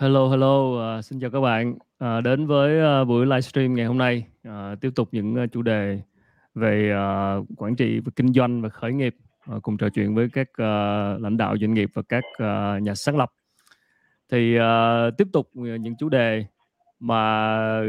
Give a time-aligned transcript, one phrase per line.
[0.00, 3.98] Hello, hello, ờ, xin chào các bạn, ờ, đến với, ơ, buổi livestream ngày hôm
[3.98, 6.00] nay, ờ, tiếp tục những, ơ, chủ đề
[6.54, 9.14] về, ờ, quản trị và kinh doanh và khởi nghiệp,
[9.46, 12.94] ờ, cùng trò chuyện với các, ờ, lãnh đạo doanh nghiệp và các, ờ, nhà
[12.94, 13.30] sáng lập.
[14.32, 16.44] Thì, ờ, tiếp tục, những chủ đề
[17.00, 17.42] mà,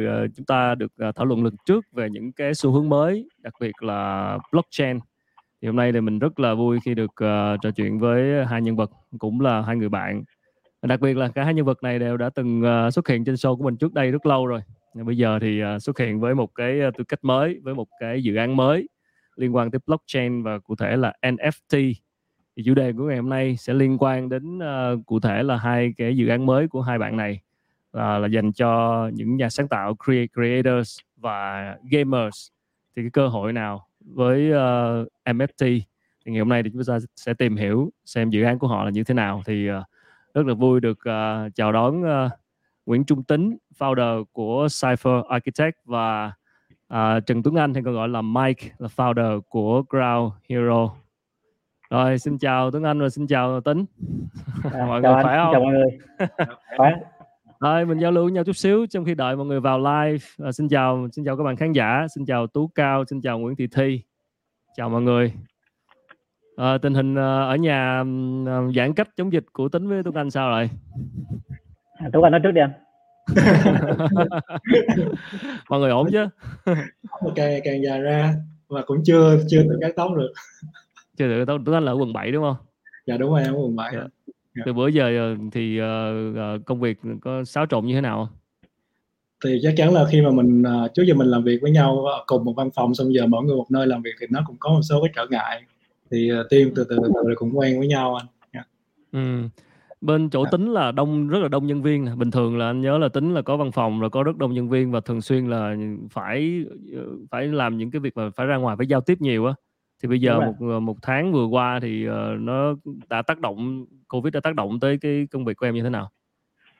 [0.07, 3.30] ờ, chúng ta được, ờ, thảo luận lần trước về những cái xu hướng mới,
[3.38, 5.00] đặc biệt là blockchain.
[5.62, 8.62] Thì hôm nay thì mình rất là vui khi được, ờ, trò chuyện với hai
[8.62, 10.23] nhân vật, cũng là hai người bạn.
[10.81, 13.35] Đặc biệt là cả hai nhân vật này đều đã từng, ờ, xuất hiện trên
[13.35, 14.62] show của mình trước đây rất lâu rồi.
[14.94, 17.88] Bây giờ thì, ờ, xuất hiện với một cái, ờ, tư cách mới, với một
[17.99, 18.90] cái dự án mới
[19.35, 21.94] liên quan tới blockchain và cụ thể là NFT.
[22.57, 25.57] Thì chủ đề của ngày hôm nay sẽ liên quan đến, uh, cụ thể là
[25.57, 27.40] hai cái dự án mới của hai bạn này,
[27.93, 29.95] là là dành cho những nhà sáng tạo
[30.35, 32.48] creators và gamers.
[32.95, 35.66] Thì cái cơ hội nào với, uh, NFT?
[36.26, 38.84] Thì ngày hôm nay thì chúng ta sẽ tìm hiểu xem dự án của họ
[38.85, 39.41] là như thế nào.
[39.46, 39.74] Thì, uh,
[40.34, 42.29] rất là vui được, ờ, chào đón, ơ,
[42.85, 46.32] Nguyễn Trung Tính, founder của Cypher Architect và,
[46.87, 50.90] à, Trần Tuấn Anh hay còn gọi là Mike là founder của Ground Hero.
[51.90, 53.85] Rồi, xin chào Tuấn Anh và xin chào Tính.
[54.74, 55.54] À, Mọi người anh, khỏe xin hông?
[55.54, 55.99] chào mọi người.
[56.77, 56.91] Khỏe.
[57.59, 60.26] Rồi, mình giao lưu với nhau chút xíu trong khi đợi mọi người vào live.
[60.37, 63.40] Ờ, xin chào xin chào các bạn khán giả, xin chào Tú Cao, xin chào
[63.40, 64.02] Nguyễn Thị Thi.
[64.75, 65.34] Chào mọi người.
[66.56, 68.03] Ờ, tình hình, ờ, ở nhà,
[68.46, 70.69] ờ, giãn cách chống dịch của Tính với Tuấn Anh sao rồi?
[71.94, 72.72] À, Tuấn Anh nói trước đi anh.
[75.69, 76.28] Mọi người ổn chứ?
[76.66, 78.34] Mà càng ngày càng dài ra
[78.68, 80.34] và cũng chưa chưa tự cắt tóc được.
[81.18, 82.56] Chưa được Tuấn Tuấn Anh là ở quận 7, đúng hông?
[83.08, 84.03] Dạ, đúng rồi, em ở quận 7 Dạ.
[84.56, 84.63] Dạ.
[84.66, 85.80] Từ bữa giờ, thì,
[86.66, 88.30] công việc có xáo trộn như thế nào?
[89.46, 92.06] Thì chắc chắn là khi mà mình, ờ, trước giờ mình làm việc với nhau,
[92.25, 94.56] cùng một văn phòng xong giờ mỗi người một nơi làm việc thì nó cũng
[94.59, 95.62] có một số cái trở ngại.
[96.12, 98.25] Thì, ờ, team từ từ, từ từ rồi cũng quen với nhau anh.
[98.53, 98.63] Dạ.
[99.12, 99.50] Ừm.
[100.01, 100.50] Bên chỗ Dạ.
[100.51, 102.12] Tính là đông rất là đông nhân viên nè.
[102.18, 104.53] Bình thường là anh nhớ là Tính là có văn phòng rồi có rất đông
[104.53, 105.75] nhân viên và thường xuyên là
[106.12, 106.66] phải,
[106.96, 109.53] ờ, phải làm những cái việc mà phải ra ngoài phải giao tiếp nhiều á.
[110.03, 112.75] Thì bây giờ một, ờ, một tháng vừa qua thì, ờ, nó
[113.09, 115.90] đã tác động Covid đã tác động tới cái công việc của em như thế
[115.90, 116.09] nào?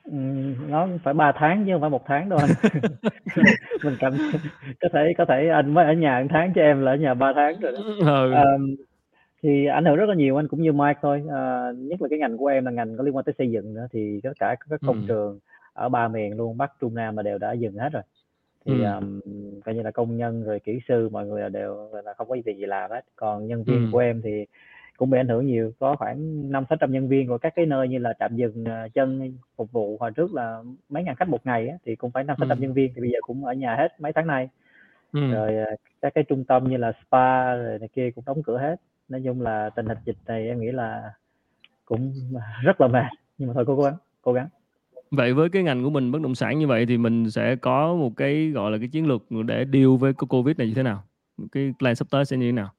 [0.04, 2.50] Ừm, nó phải 3 tháng chứ hông phải 1 tháng đâu anh.
[3.84, 4.12] Mình cảm
[4.82, 7.14] có thể có thể anh mới ở nhà 1 tháng chứ em là ở nhà
[7.14, 7.78] 3 tháng rồi đó.
[7.84, 8.32] Ừ.
[8.32, 8.76] Ờm,
[9.42, 11.22] thì ảnh hưởng rất là nhiều anh, cũng như Mike thôi.
[11.30, 13.74] Ờ, nhất là cái ngành của em là ngành có liên quan tới xây dựng
[13.74, 15.06] nữa thì tất cả các công Ừm.
[15.06, 15.38] trường
[15.72, 18.02] ở 3 miền luôn, Bắc, Trung, Nam là đều đã dừng hết rồi.
[18.66, 18.82] Thì, Ừm.
[18.82, 19.20] ờm,
[19.64, 22.36] coi như là công nhân rồi kỹ sư mọi người là đều, là, không có
[22.44, 23.04] việc gì làm hết.
[23.16, 23.90] Còn nhân viên Ừm.
[23.92, 24.46] của em thì
[24.96, 27.98] cũng bị ảnh hưởng nhiều, có khoảng 500-600 nhân viên của các cái nơi như
[27.98, 31.68] là trạm dừng, ờ, chân phục vụ hồi trước là mấy ngàn khách một ngày
[31.68, 32.62] á, thì cũng phải 500-600 Ừm.
[32.62, 34.48] nhân viên, thì bây giờ cũng ở nhà hết mấy tháng nay.
[35.12, 35.30] Ừm.
[35.30, 38.58] Rồi, ờ, các cái trung tâm như là spa rồi này kia cũng đóng cửa
[38.58, 38.76] hết.
[39.08, 41.12] Nói chung là tình hình dịch này em nghĩ là
[41.84, 42.12] cũng,
[42.62, 43.04] rất là mệt,
[43.38, 44.48] nhưng mà thôi cố gắng, cố gắng.
[45.10, 47.94] Vậy với cái ngành của mình bất động sản như vậy thì mình sẽ có
[47.94, 50.82] một cái, gọi là, cái chiến lược để deal với cái Covid này như thế
[50.82, 51.04] nào?
[51.52, 52.72] Cái plan sắp tới sẽ như thế nào?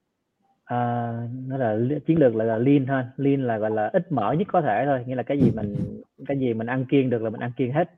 [0.65, 1.11] À,
[1.47, 4.47] nó là chiến lược là là lean thôi, lean là, gọi là, ít mỡ nhất
[4.51, 7.29] có thể thôi, nghĩa là cái gì mình cái gì mình ăn kiêng được là
[7.29, 7.91] mình ăn kiêng hết.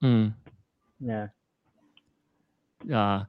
[0.00, 0.30] Ừm.
[1.08, 1.28] Yeah.
[2.90, 3.20] À,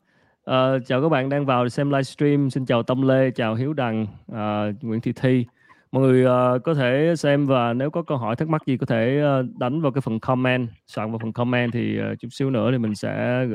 [0.46, 2.50] ờ, chào các bạn đang vào xem livestream.
[2.50, 5.46] Xin chào Tâm Lê, chào Hiếu Đằng, ờ, Nguyễn Thị Thi.
[5.92, 8.86] Mọi người, ờ, có thể xem và nếu có câu hỏi thắc mắc gì có
[8.86, 12.50] thể, ơ, đánh vào cái phần comment, soạn vào phần comment thì, ờ, chút xíu
[12.50, 13.46] nữa thì mình sẽ,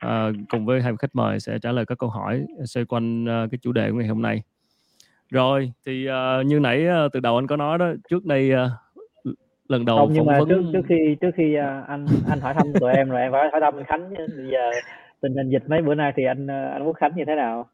[0.00, 3.26] ờ, cùng với hai vị khách mời sẽ trả lời các câu hỏi xoay quanh,
[3.26, 4.42] ơ, cái chủ đề của ngày hôm nay.
[5.30, 8.50] Rồi, thì, ờ, như nãy, ơ, từ đầu anh có nói đó, trước đây,
[9.24, 9.30] l
[9.68, 11.54] lần đầu Không, nhưng phỏng mà trước vấn trước khi trước khi,
[11.88, 14.14] anh anh hỏi thăm tụi em rồi em phải hỏi thăm Khánh.
[14.14, 14.70] Bây giờ
[15.20, 17.68] tình hình dịch mấy bữa nay thì anh, ơ, anh Quốc Khánh như thế nào?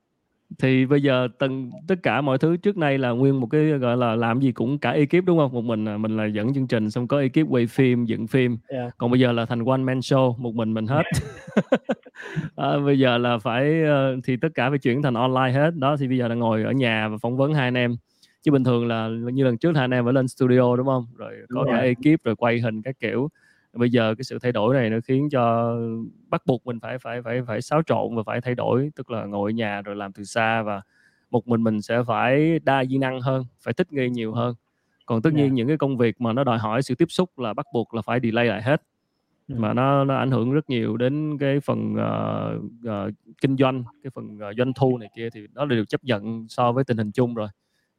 [0.58, 3.96] Thì bây giờ từng tất cả mọi thứ trước nay là nguyên một cái, gọi
[3.96, 5.52] là, làm gì cũng cả ekip, đúng hông?
[5.52, 8.58] Một mình, à, mình là dẫn chương trình xong có ekip quay phim, dựng phim.
[8.68, 8.94] Yeah.
[8.98, 11.02] Còn bây giờ là thành one man show, một mình mình hết.
[12.54, 15.76] Ờ, bây giờ là phải, ơ thì tất cả phải chuyển thành online hết.
[15.76, 17.96] Đó, thì bây giờ là ngồi ở nhà và phỏng vấn hai anh em.
[18.42, 21.06] Chứ bình thường là như lần trước hai anh em phải lên studio, đúng hông?
[21.16, 21.86] Rồi Đúng có cả rồi.
[21.86, 23.28] ekip rồi quay hình các kiểu.
[23.76, 25.74] Bây giờ cái sự thay đổi này nó khiến cho
[26.28, 29.24] bắt buộc mình phải phải phải phải xáo trộn và phải thay đổi, tức là
[29.24, 30.82] ngồi ở nhà rồi làm từ xa và
[31.30, 34.54] một mình mình sẽ phải đa di năng hơn, phải thích nghi nhiều hơn.
[35.06, 35.36] Còn tất Yeah.
[35.36, 37.94] nhiên những cái công việc mà nó đòi hỏi sự tiếp xúc là bắt buộc
[37.94, 38.82] là phải delay lại hết.
[39.48, 39.76] Mà Ừm.
[39.76, 43.10] nó nó ảnh hưởng rất nhiều đến cái phần, ờ, ờ,
[43.42, 46.46] kinh doanh, cái phần, ờ, doanh thu này kia thì đó là điều chấp nhận
[46.50, 47.48] so với tình hình chung rồi.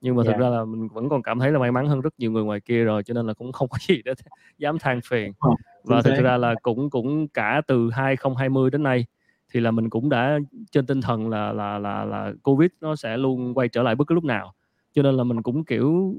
[0.01, 0.41] Nhưng mà thực Yeah.
[0.41, 2.59] ra là mình vẫn còn cảm thấy là may mắn hơn rất nhiều người ngoài
[2.59, 4.13] kia rồi, cho nên là cũng không có gì để
[4.57, 5.33] dám than phiền.
[5.39, 5.49] Ờ,
[5.83, 9.05] Và thực ra là cũng cũng cả từ 2020 đến nay
[9.53, 10.39] thì là mình cũng đã
[10.71, 14.07] trên tinh thần là là là là Covid nó sẽ luôn quay trở lại bất
[14.07, 14.53] cứ lúc nào.
[14.93, 16.15] Cho nên là mình cũng, kiểu,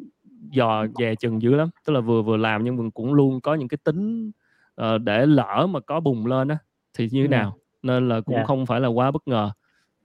[0.51, 3.55] dò dè chừng dữ lắm, tức là vừa vừa làm nhưng mình cũng luôn có
[3.55, 4.31] những cái tính
[4.81, 6.59] uh, để lỡ mà có bùng lên á
[6.95, 8.47] thì như thế nào nên là cũng yeah.
[8.47, 9.51] không phải là quá bất ngờ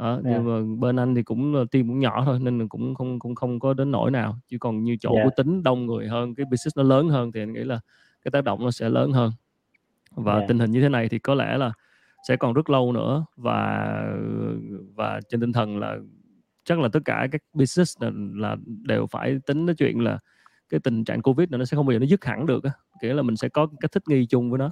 [0.04, 0.24] đó, yeah.
[0.24, 3.36] nhưng mà bên anh thì cũng team cũng nhỏ thôi nên là cũng không cũng
[3.36, 5.26] không có đến nỗi nào chứ còn như chỗ yeah.
[5.26, 7.80] của tính đông người hơn cái business nó lớn hơn thì anh nghĩ là
[8.24, 9.32] cái tác động nó sẽ lớn hơn
[10.12, 10.48] và yeah.
[10.48, 11.72] tình hình như thế này thì có lẽ là
[12.28, 13.90] sẽ còn rất lâu nữa và
[14.96, 15.98] và trên tinh thần là
[16.64, 20.20] chắc là tất cả các business là, là đều phải tính nói chuyện là
[20.70, 22.72] cái tình trạng covid này nó sẽ không bao giờ nó dứt hẳn được á
[23.02, 24.72] nghĩa là mình sẽ có cách thích nghi chung với nó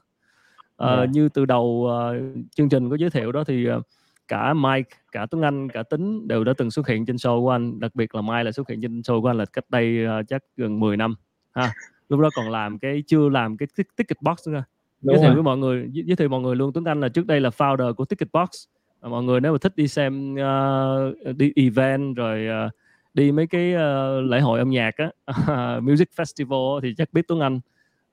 [0.78, 1.10] à, yeah.
[1.10, 3.86] như từ đầu uh, chương trình có giới thiệu đó thì uh,
[4.28, 7.50] cả Mike cả Tuấn Anh cả Tính đều đã từng xuất hiện trên show của
[7.50, 7.80] anh.
[7.80, 10.28] Đặc biệt là Mike là xuất hiện trên show của anh là cách đây uh,
[10.28, 11.16] chắc gần 10 năm
[11.52, 11.74] ha.
[12.10, 14.64] Lúc đó còn làm cái chưa làm cái ticket box nữa
[15.02, 16.74] giới thiệu với mọi người giới thiệu mọi người luôn.
[16.74, 18.50] Tuấn Anh là trước đây là founder của ticket box.
[19.02, 22.72] Mọi người nếu mà thích đi xem uh, đi event rồi uh,
[23.14, 27.40] đi mấy cái uh, lễ hội âm nhạc á music festival thì chắc biết Tuấn
[27.40, 27.60] Anh.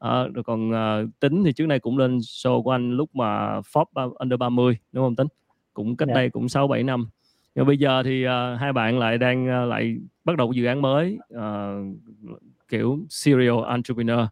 [0.04, 3.61] Uh, rồi còn uh, tính thì trước đây cũng lên show của anh lúc mà
[3.61, 5.26] Forbes under 30 đúng không tính
[5.78, 6.16] cũng cách yeah.
[6.16, 6.20] Dạ.
[6.20, 7.08] đây cũng 6 7 năm
[7.54, 10.82] nhưng bây giờ thì uh, hai bạn lại đang uh, lại bắt đầu dự án
[10.82, 11.96] mới uh,
[12.69, 14.26] kiểu serial entrepreneur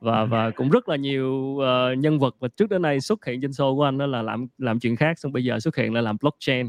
[0.00, 3.40] và và cũng rất là nhiều uh, nhân vật mà trước đến nay xuất hiện
[3.40, 5.94] trên show của anh đó là làm làm chuyện khác xong bây giờ xuất hiện
[5.94, 6.68] là làm blockchain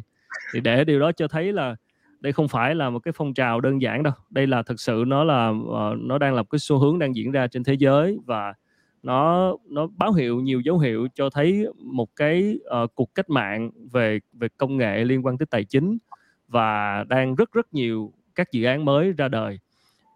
[0.54, 1.76] thì để điều đó cho thấy là
[2.20, 5.04] đây không phải là một cái phong trào đơn giản đâu đây là thực sự
[5.08, 8.18] nó là uh, nó đang là cái xu hướng đang diễn ra trên thế giới
[8.26, 8.54] và
[9.04, 13.72] nó nó báo hiệu nhiều dấu hiệu cho thấy một cái uh, cuộc cách mạng
[13.92, 15.98] về về công nghệ liên quan tới tài chính
[16.48, 19.60] và đang rất rất nhiều các dự án mới ra đời.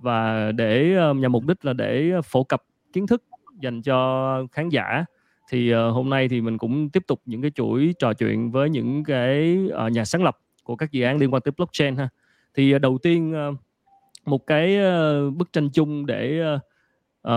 [0.01, 2.63] Và để uh, nhằm mục đích là để phổ cập
[2.93, 3.23] kiến thức
[3.61, 5.05] dành cho khán giả
[5.49, 8.69] thì uh, hôm nay thì mình cũng tiếp tục những cái chuỗi trò chuyện với
[8.69, 12.09] những cái uh, nhà sáng lập của các dự án liên quan tới blockchain ha.
[12.53, 13.55] Thì uh, đầu tiên uh,
[14.25, 16.61] một cái uh, bức tranh chung để uh,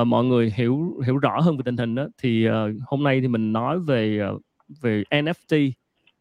[0.01, 2.53] uh, mọi người hiểu hiểu rõ hơn về tình hình đó thì uh,
[2.87, 4.43] hôm nay thì mình nói về uh,
[4.81, 5.71] về NFT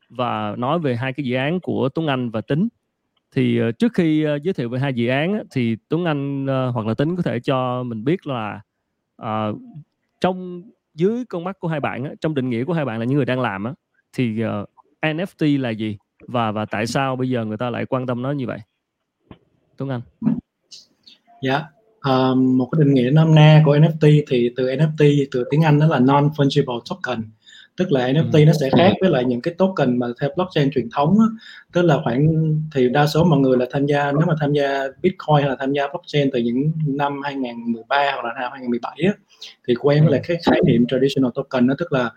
[0.09, 2.67] và nói về hai cái dự án của Tuấn Anh và Tính.
[3.31, 6.73] Thì uh, trước khi uh, giới thiệu về hai dự án thì Tuấn Anh uh,
[6.73, 8.61] hoặc là Tính có thể cho mình biết là
[9.21, 9.55] uh,
[10.21, 10.63] trong
[10.93, 13.25] dưới con mắt của hai bạn trong định nghĩa của hai bạn là những người
[13.25, 13.73] đang làm
[14.13, 14.69] thì uh,
[15.01, 15.97] NFT là gì?
[16.27, 18.59] Và và tại sao bây giờ người ta lại quan tâm nó như vậy?
[19.77, 20.01] Tuấn Anh.
[21.41, 21.78] Dạ
[22.09, 25.79] uh, một cái định nghĩa năm na của NFT thì từ NFT từ tiếng Anh
[25.79, 27.23] đó là non fungible token
[27.79, 28.45] tức là NFT ừ.
[28.45, 31.25] nó sẽ khác với lại những cái token mà theo blockchain truyền thống á.
[31.73, 32.27] tức là khoảng
[32.75, 35.55] thì đa số mọi người là tham gia nếu mà tham gia Bitcoin hay là
[35.59, 39.13] tham gia blockchain từ những năm 2013 hoặc là năm 2017 á,
[39.67, 42.09] thì quen với lại cái khái niệm traditional token đó tức là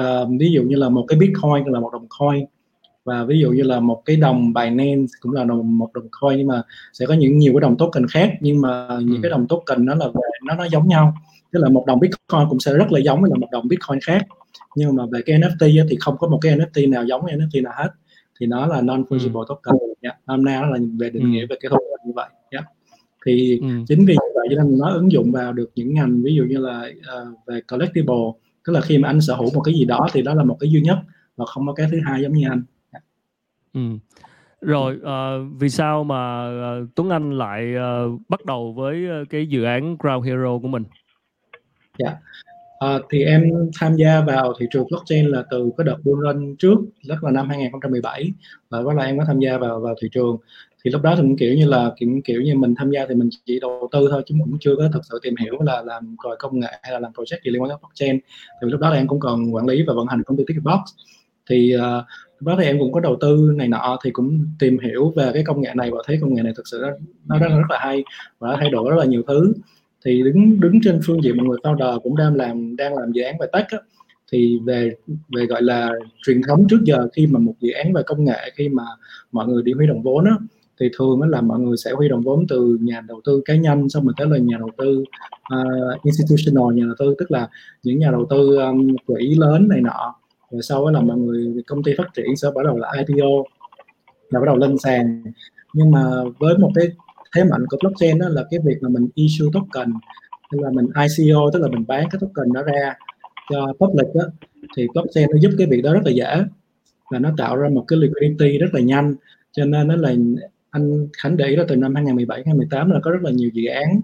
[0.00, 2.44] uh, ví dụ như là một cái Bitcoin là một đồng coin
[3.08, 6.38] và ví dụ như là một cái đồng Binance cũng là đồng một đồng coin
[6.38, 6.62] nhưng mà
[6.92, 9.20] sẽ có những nhiều cái đồng token khác nhưng mà những ừ.
[9.22, 11.14] cái đồng token nó là về nó nó giống nhau
[11.52, 14.00] tức là một đồng Bitcoin cũng sẽ rất là giống với là một đồng Bitcoin
[14.00, 14.26] khác
[14.76, 17.72] nhưng mà về cái NFT thì không có một cái NFT nào giống NFT nào
[17.76, 17.88] hết
[18.40, 19.44] thì nó là non fungible ừ.
[19.48, 20.16] token yeah.
[20.26, 21.28] năm nay nó là về định ừ.
[21.28, 22.64] nghĩa về cái thông như vậy yeah.
[23.26, 23.68] thì ừ.
[23.88, 26.58] chính vì vậy cho nên nó ứng dụng vào được những ngành ví dụ như
[26.58, 28.14] là uh, về collectible
[28.66, 30.56] tức là khi mà anh sở hữu một cái gì đó thì đó là một
[30.60, 30.98] cái duy nhất
[31.38, 32.62] và không có cái thứ hai giống như anh
[33.74, 33.80] ừ.
[34.60, 39.46] rồi uh, vì sao mà uh, Tuấn Anh lại uh, bắt đầu với uh, cái
[39.46, 40.84] dự án Ground Hero của mình
[41.98, 42.16] dạ
[42.78, 46.56] À, thì em tham gia vào thị trường blockchain là từ cái đợt bull run
[46.56, 48.32] trước, rất là năm 2017
[48.70, 50.36] và đó là em có tham gia vào vào thị trường.
[50.84, 53.14] Thì lúc đó thì cũng kiểu như là kiểu kiểu như mình tham gia thì
[53.14, 56.16] mình chỉ đầu tư thôi chứ cũng chưa có thực sự tìm hiểu là làm
[56.24, 58.18] rồi công nghệ hay là làm project gì liên quan đến blockchain.
[58.62, 60.80] Thì lúc đó là em cũng còn quản lý và vận hành công ty Ticketbox.
[61.50, 62.04] Thì uh,
[62.40, 65.44] đó thì em cũng có đầu tư này nọ thì cũng tìm hiểu về cái
[65.46, 66.90] công nghệ này và thấy công nghệ này thực sự nó,
[67.26, 68.04] nó rất, rất là hay
[68.38, 69.52] và thay đổi rất là nhiều thứ.
[70.04, 73.22] Thì đứng đứng trên phương diện mọi người founder cũng đang làm đang làm dự
[73.22, 73.78] án về tech á,
[74.32, 74.90] thì về
[75.36, 75.90] về gọi là
[76.26, 78.82] truyền thống trước giờ khi mà một dự án về công nghệ khi mà
[79.32, 80.36] mọi người đi huy động vốn á,
[80.80, 83.88] thì thường là mọi người sẽ huy động vốn từ nhà đầu tư cá nhân
[83.88, 85.04] xong rồi tới là nhà đầu tư
[85.54, 87.48] uh, institutional nhà đầu tư tức là
[87.82, 90.14] những nhà đầu tư um, quỹ lớn này nọ
[90.50, 93.44] rồi sau đó là mọi người công ty phát triển sẽ bắt đầu là IPO
[94.30, 95.22] là bắt đầu lên sàn.
[95.74, 96.04] Nhưng mà
[96.38, 96.86] với một cái
[97.34, 99.92] thế mạnh của blockchain đó là cái việc mà mình issue token
[100.52, 102.94] tức là mình ICO tức là mình bán cái token đó ra
[103.50, 104.24] cho public đó,
[104.76, 106.44] thì blockchain nó giúp cái việc đó rất là dễ
[107.10, 109.14] và nó tạo ra một cái liquidity rất là nhanh.
[109.52, 110.14] Cho nên nó là
[110.70, 113.66] anh Khánh để ý là từ năm 2017 2018 là có rất là nhiều dự
[113.66, 114.00] án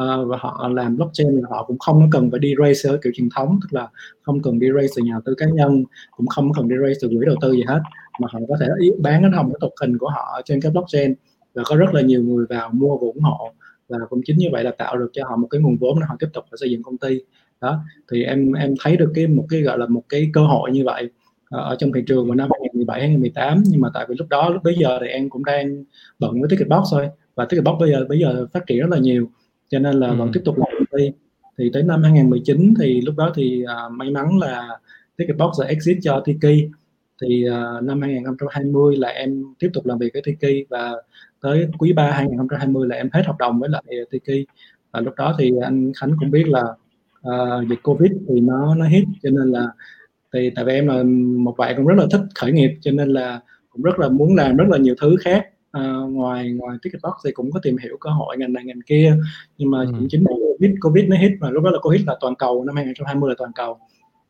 [0.00, 3.12] uh, và họ làm blockchain là họ cũng không cần phải đi raise ở kiểu
[3.16, 3.88] truyền thống tức là
[4.22, 6.98] không cần đi raise từ nhà đầu tư cá nhân cũng không cần đi raise
[7.02, 7.80] từ quỹ đầu tư gì hết.
[8.20, 8.66] Mà họ có thể
[8.98, 11.14] bán cái hồng cái token của họ trên cái blockchain
[11.54, 13.52] và có rất là nhiều người vào mua và ủng hộ.
[13.88, 16.06] Và cũng chính như vậy là tạo được cho họ một cái nguồn vốn để
[16.08, 17.20] họ tiếp tục xây dựng công ty.
[17.60, 20.70] Đó thì em em thấy được cái một cái gọi là một cái cơ hội
[20.70, 21.10] như vậy
[21.50, 24.48] ờ, ở trong thị trường vào năm 2017 2018 nhưng mà tại vì lúc đó
[24.48, 25.84] lúc bây giờ thì em cũng đang
[26.18, 29.30] bận với Ticketbox thôi và Ticketbox bây giờ bây giờ phát triển rất là nhiều
[29.72, 30.14] cho nên là ừ.
[30.14, 31.10] vẫn tiếp tục làm công ty.
[31.58, 34.68] Thì tới năm 2019 thì lúc đó thì uh, may mắn là
[35.16, 36.70] Ticketbox đã exit cho Tiki.
[37.22, 40.92] Thì uh, năm 2020 là em tiếp tục làm việc với Tiki và
[41.40, 44.46] tới quý 3 2020 là em hết hợp đồng với lại Tiki.
[44.92, 46.62] Và lúc đó thì anh Khánh cũng biết là
[47.28, 49.66] uh, dịch Covid thì nó nó hit cho nên là
[50.32, 51.02] thì tại vì em là
[51.38, 54.36] một bạn cũng rất là thích khởi nghiệp cho nên là cũng rất là muốn
[54.36, 55.46] làm rất là nhiều thứ khác
[55.78, 59.16] uh, ngoài ngoài Ticketbox thì cũng có tìm hiểu cơ hội ngành này ngành kia.
[59.58, 59.92] Nhưng mà ừ.
[59.98, 62.64] cũng chính vì Covid Covid nó hit mà lúc đó là Covid là toàn cầu
[62.64, 63.78] năm 2020 là toàn cầu.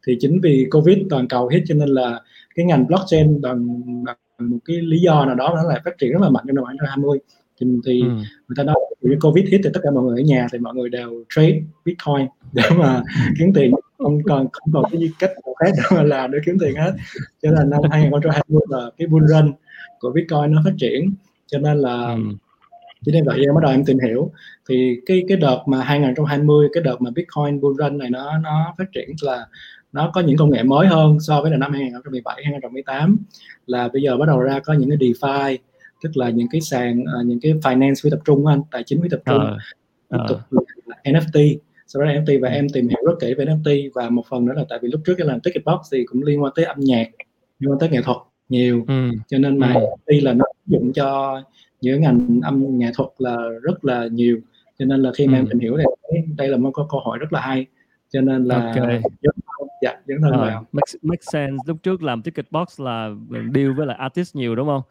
[0.06, 2.20] Thì chính vì Covid toàn cầu hit cho nên là
[2.54, 6.12] cái ngành blockchain bằng, bằng một cái lý do nào đó nó lại phát triển
[6.12, 7.18] rất là mạnh trong năm 2020
[7.60, 8.08] thì, thì ừ.
[8.48, 10.74] người ta nói vì Covid hit thì tất cả mọi người ở nhà thì mọi
[10.74, 13.02] người đều trade Bitcoin để mà
[13.38, 13.72] kiếm tiền.
[13.98, 16.92] Không còn không còn cái cách nào khác để mà làm để kiếm tiền hết.
[17.42, 19.52] Cho nên năm 2020 là cái bull run
[20.00, 21.14] của Bitcoin nó phát triển
[21.52, 22.22] cho nên là ừ.
[23.06, 24.32] cho nên vậy em bắt đầu em tìm hiểu.
[24.68, 28.74] Thì cái cái đợt mà 2020 cái đợt mà Bitcoin bull run này nó nó
[28.78, 29.46] phát triển là
[29.92, 33.18] nó có những công nghệ mới hơn so với là năm 2017 2018
[33.66, 35.56] là bây giờ bắt đầu ra có những cái DeFi
[36.02, 39.02] tức là những cái sàn uh, những cái finance phi tập trung anh tài chính
[39.02, 39.56] phi tập trung.
[40.28, 40.66] Tục uh.
[41.04, 41.58] NFT
[41.92, 44.46] sau đó là NFT và em tìm hiểu rất kỹ về NFT và một phần
[44.46, 46.76] nữa là tại vì lúc trước cái làm Ticketbox thì cũng liên quan tới âm
[46.80, 47.08] nhạc
[47.58, 48.16] liên quan tới nghệ thuật
[48.48, 49.10] nhiều ừ.
[49.28, 49.80] cho nên mà ừ.
[49.80, 51.42] NFT là nó dụng cho
[51.80, 54.38] những ngành âm nghệ thuật là rất là nhiều
[54.78, 55.40] cho nên là khi mà ừ.
[55.40, 57.66] em tìm hiểu thì đây là một câu hỏi rất là hay
[58.12, 59.02] cho nên là okay.
[59.82, 63.10] dạ dấn thân vào make, make sense lúc trước làm ticket box là
[63.54, 64.82] deal với lại artist nhiều đúng không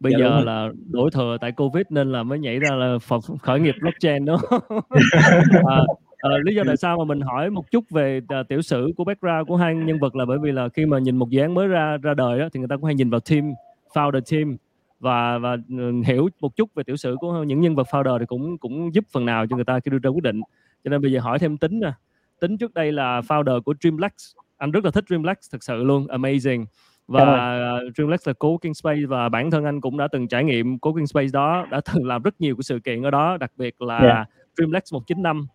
[0.00, 2.98] bây dạ, giờ là đổi thừa tại covid nên là mới nhảy ra là
[3.42, 4.38] khởi nghiệp blockchain đó
[5.66, 5.82] à,
[6.20, 9.04] à, lý do tại sao mà mình hỏi một chút về uh, tiểu sử của
[9.04, 11.54] background của hai nhân vật là bởi vì là khi mà nhìn một dự án
[11.54, 13.52] mới ra ra đời đó, thì người ta cũng hay nhìn vào team
[13.94, 14.56] founder team.
[15.00, 18.26] Và và ừ, hiểu một chút về tiểu sử của những nhân vật founder thì
[18.26, 20.40] cũng cũng giúp phần nào cho người ta khi đưa ra quyết định.
[20.84, 21.92] Cho nên bây giờ hỏi thêm tính nè.
[22.40, 24.12] Tính trước đây là founder của Dreamlex
[24.60, 26.64] anh rất là thích Dreamlex thực sự luôn amazing.
[27.08, 30.78] Và uh, Dreamlex là co-working space và bản thân anh cũng đã từng trải nghiệm
[30.78, 33.82] co-working space đó đã từng làm rất nhiều cái sự kiện ở đó đặc biệt
[33.82, 34.28] là yeah.
[34.56, 35.46] Dreamlex 195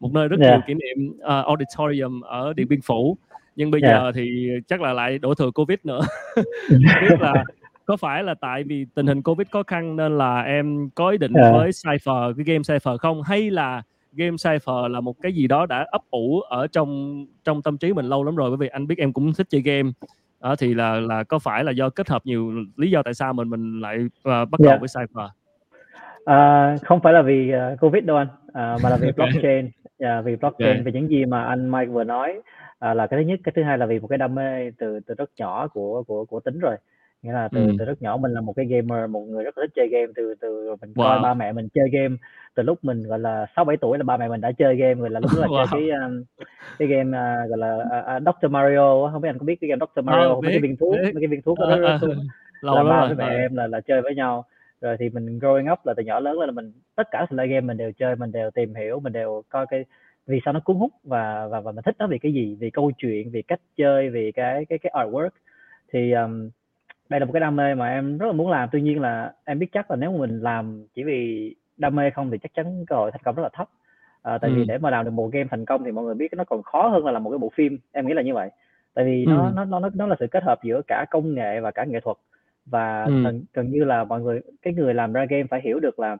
[0.00, 0.52] một nơi rất yeah.
[0.52, 3.16] nhiều kỷ niệm uh, auditorium ở Điện Biên Phủ
[3.56, 3.94] nhưng bây yeah.
[3.94, 6.00] giờ thì chắc là lại đổ thừa Covid nữa
[6.70, 7.44] biết là
[7.86, 11.18] có phải là tại vì tình hình Covid khó khăn nên là em có ý
[11.18, 11.52] định yeah.
[11.52, 13.82] với Cypher cái game Cypher không hay là
[14.12, 17.92] game Cypher là một cái gì đó đã ấp ủ ở trong trong tâm trí
[17.92, 19.90] mình lâu lắm rồi bởi vì anh biết em cũng thích chơi game
[20.40, 23.32] đó thì là là có phải là do kết hợp nhiều lý do tại sao
[23.32, 24.80] mình mình lại uh, bắt đầu yeah.
[24.80, 25.30] với Cypher
[26.24, 30.20] à, không phải là vì uh, Covid đâu anh à, mà là vì blockchain à,
[30.20, 30.82] vì blockchain okay.
[30.82, 32.42] về những gì mà anh Mike vừa nói
[32.78, 35.00] à, là cái thứ nhất cái thứ hai là vì một cái đam mê từ
[35.06, 36.76] từ rất nhỏ của của của tính rồi
[37.24, 37.72] nghĩa là từ ừ.
[37.78, 40.12] từ rất nhỏ mình là một cái gamer một người rất là thích chơi game
[40.16, 41.04] từ từ mình wow.
[41.04, 42.16] coi ba mẹ mình chơi game
[42.54, 44.94] từ lúc mình gọi là sáu bảy tuổi là ba mẹ mình đã chơi game
[44.94, 45.66] rồi là lúc đó là wow.
[45.70, 46.24] chơi cái um,
[46.78, 49.70] cái game uh, gọi là uh, uh, Dr Mario không biết anh có biết cái
[49.70, 52.08] game Dr Mario oh, mấy cái viên thuốc mấy cái viên thuốc đó, đó, đó,
[52.62, 54.44] đó là ba với mẹ em là là chơi với nhau
[54.84, 57.32] rồi thì mình growing up là từ nhỏ lớn lên là mình tất cả các
[57.32, 59.84] loại game mình đều chơi mình đều tìm hiểu mình đều coi cái
[60.26, 62.56] vì sao nó cuốn hút và và và mình thích nó vì cái gì?
[62.60, 65.30] Vì câu chuyện vì cách chơi vì cái cái cái artwork.
[65.92, 66.50] Thì um,
[67.08, 68.68] đây là một cái đam mê mà em rất là muốn làm.
[68.72, 72.30] Tuy nhiên là em biết chắc là nếu mình làm chỉ vì đam mê không
[72.30, 73.68] thì chắc chắn cơ hội thành công rất là thấp.
[74.22, 74.56] À, tại ừ.
[74.56, 76.62] vì để mà làm được một game thành công thì mọi người biết nó còn
[76.62, 77.78] khó hơn là làm một cái bộ phim.
[77.92, 78.50] Em nghĩ là như vậy.
[78.94, 79.30] Tại vì ừ.
[79.30, 82.00] nó nó nó nó là sự kết hợp giữa cả công nghệ và cả nghệ
[82.00, 82.16] thuật
[82.66, 83.22] và ừ.
[83.22, 86.16] gần, gần như là mọi người cái người làm ra game phải hiểu được là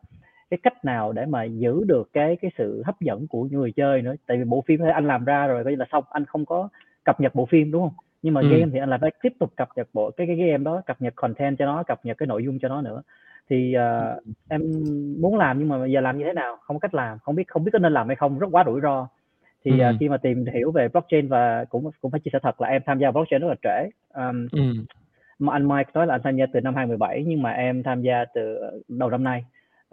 [0.50, 4.02] cái cách nào để mà giữ được cái cái sự hấp dẫn của người chơi
[4.02, 6.46] nữa tại vì bộ phim anh làm ra rồi coi như là xong anh không
[6.46, 6.68] có
[7.04, 8.48] cập nhật bộ phim đúng không nhưng mà ừ.
[8.48, 11.02] game thì anh là phải tiếp tục cập nhật bộ cái cái game đó cập
[11.02, 13.02] nhật content cho nó cập nhật cái nội dung cho nó nữa
[13.50, 14.62] thì uh, em
[15.20, 17.48] muốn làm nhưng mà giờ làm như thế nào không có cách làm không biết
[17.48, 19.08] không biết có nên làm hay không rất quá rủi ro
[19.64, 19.88] thì ừ.
[19.88, 22.68] uh, khi mà tìm hiểu về blockchain và cũng cũng phải chia sẻ thật là
[22.68, 24.84] em tham gia blockchain rất là trễ um, ừ.
[25.38, 28.02] Mà anh Mike nói là anh tham gia từ năm 2017 nhưng mà em tham
[28.02, 29.44] gia từ đầu năm nay.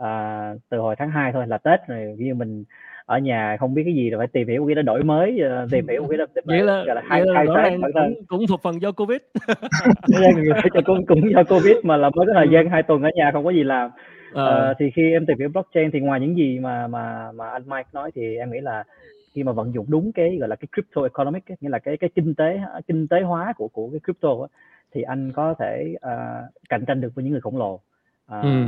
[0.01, 2.63] Uh, từ hồi tháng 2 thôi là Tết rồi như mình
[3.05, 5.71] ở nhà không biết cái gì rồi phải tìm hiểu cái đó đổi mới uh,
[5.71, 8.13] tìm hiểu cái đó vậy là, gọi là hai hai sáng bản thân.
[8.13, 9.17] cũng, cũng thuộc phần do covid.
[10.85, 13.43] Cũng cũng do covid mà là mới có thời gian hai tuần ở nhà không
[13.43, 13.91] có gì làm.
[14.31, 17.69] Uh, thì khi em tìm hiểu blockchain thì ngoài những gì mà mà mà anh
[17.69, 18.83] Mike nói thì em nghĩ là
[19.33, 21.97] khi mà vận dụng đúng cái gọi là cái crypto economic ấy, nghĩa là cái
[21.97, 24.47] cái kinh tế kinh tế hóa của của cái crypto ấy,
[24.91, 27.81] thì anh có thể uh, cạnh tranh được với những người khổng lồ uh,
[28.27, 28.65] ừ.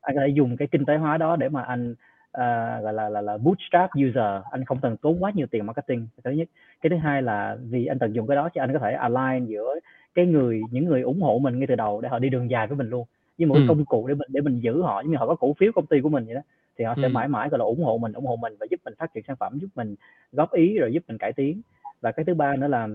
[0.00, 1.94] anh có thể dùng cái kinh tế hóa đó để mà anh
[2.38, 6.06] uh, gọi là là là bootstrap user anh không cần tốn quá nhiều tiền marketing
[6.16, 6.48] cái thứ nhất
[6.80, 9.46] cái thứ hai là vì anh tận dụng cái đó thì anh có thể align
[9.46, 9.74] giữa
[10.14, 12.66] cái người những người ủng hộ mình ngay từ đầu để họ đi đường dài
[12.66, 13.06] với mình luôn
[13.38, 13.64] như một ừ.
[13.68, 16.00] công cụ để mình để mình giữ họ như họ có cổ phiếu công ty
[16.00, 16.40] của mình vậy đó
[16.78, 17.08] thì họ sẽ ừ.
[17.08, 19.24] mãi mãi gọi là ủng hộ mình ủng hộ mình và giúp mình phát triển
[19.26, 19.94] sản phẩm giúp mình
[20.32, 21.62] góp ý rồi giúp mình cải tiến
[22.00, 22.88] và cái thứ ba nữa là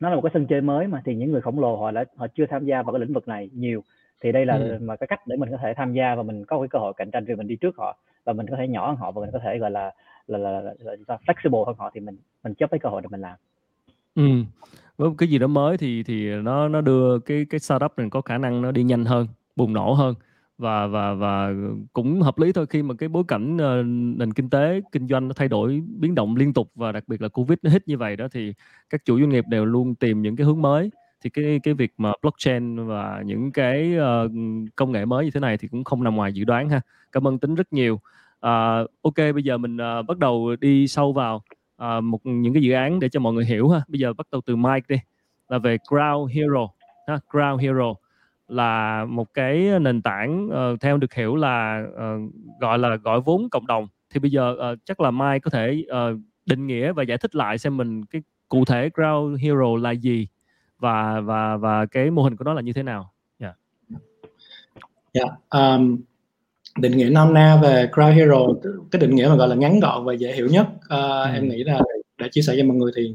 [0.00, 2.04] nó là một cái sân chơi mới mà thì những người khổng lồ họ đã
[2.16, 3.82] họ chưa tham gia vào cái lĩnh vực này nhiều.
[4.20, 4.78] Thì đây là ừ.
[4.80, 6.92] mà cái cách để mình có thể tham gia và mình có cái cơ hội
[6.96, 9.20] cạnh tranh vì mình đi trước họ và mình có thể nhỏ hơn họ và
[9.20, 9.92] mình có thể gọi là
[10.26, 13.02] là là, là, là, là flexible hơn họ thì mình mình chấp cái cơ hội
[13.02, 13.36] để mình làm.
[14.14, 14.22] Ừ.
[14.98, 18.20] Với cái gì đó mới thì thì nó nó đưa cái cái startup này có
[18.20, 19.26] khả năng nó đi nhanh hơn
[19.56, 20.14] bùng nổ hơn
[20.58, 21.52] và và và
[21.92, 23.86] cũng hợp lý thôi khi mà cái bối cảnh uh,
[24.18, 27.22] nền kinh tế kinh doanh nó thay đổi biến động liên tục và đặc biệt
[27.22, 28.54] là covid nó hit như vậy đó thì
[28.90, 30.90] các chủ doanh nghiệp đều luôn tìm những cái hướng mới.
[31.22, 34.30] Thì cái cái việc mà blockchain và những cái uh,
[34.76, 36.80] công nghệ mới như thế này thì cũng không nằm ngoài dự đoán ha.
[37.12, 37.94] Cảm ơn tính rất nhiều.
[37.94, 41.42] Uh, ok bây giờ mình uh, bắt đầu đi sâu vào
[41.82, 43.82] uh, một những cái dự án để cho mọi người hiểu ha.
[43.88, 44.96] Bây giờ bắt đầu từ Mike đi.
[45.48, 46.68] Là về Ground Hero
[47.06, 47.94] ha Ground Hero
[48.48, 53.48] là một cái nền tảng uh, theo được hiểu là uh, gọi là gọi vốn
[53.50, 57.02] cộng đồng thì bây giờ uh, chắc là Mai có thể uh, định nghĩa và
[57.02, 60.28] giải thích lại xem mình cái cụ thể Ground Hero là gì
[60.78, 63.12] và và và cái mô hình của nó là như thế nào.
[63.38, 63.54] Dạ.
[65.12, 65.28] Yeah.
[65.52, 65.78] Yeah.
[65.78, 65.98] Um,
[66.78, 68.38] định nghĩa nôm na về Crowd Hero
[68.90, 71.26] cái định nghĩa mà gọi là ngắn gọn và dễ hiểu nhất uh, ừ.
[71.34, 71.80] em nghĩ là
[72.18, 73.14] để chia sẻ cho mọi người thì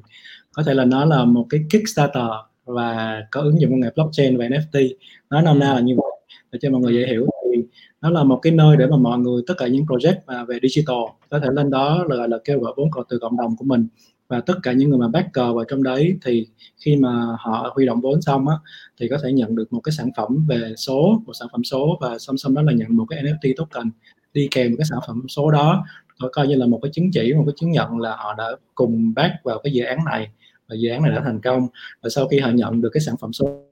[0.51, 2.23] có thể là nó là một cái Kickstarter
[2.65, 4.93] và có ứng dụng công nghệ blockchain và NFT
[5.33, 6.11] nói nôm na là như vậy.
[6.51, 7.61] Để cho mọi người dễ hiểu thì
[8.01, 10.59] nó là một cái nơi để mà mọi người tất cả những project mà về
[10.61, 10.97] digital
[11.29, 13.87] có thể lên đó là là kêu gọi vốn từ cộng đồng của mình.
[14.27, 16.47] Và tất cả những người mà backer vào trong đấy thì
[16.77, 18.55] khi mà họ huy động vốn xong á
[18.99, 21.97] thì có thể nhận được một cái sản phẩm về số một sản phẩm số
[22.01, 23.91] và song song đó là nhận một cái NFT token
[24.33, 25.85] đi kèm với cái sản phẩm số đó.
[26.31, 28.45] Coi như là một cái chứng chỉ một cái chứng nhận là họ đã
[28.75, 30.27] cùng back vào cái dự án này
[30.67, 31.67] và dự án này đã thành công.
[32.01, 33.63] Và sau khi họ nhận được cái sản phẩm số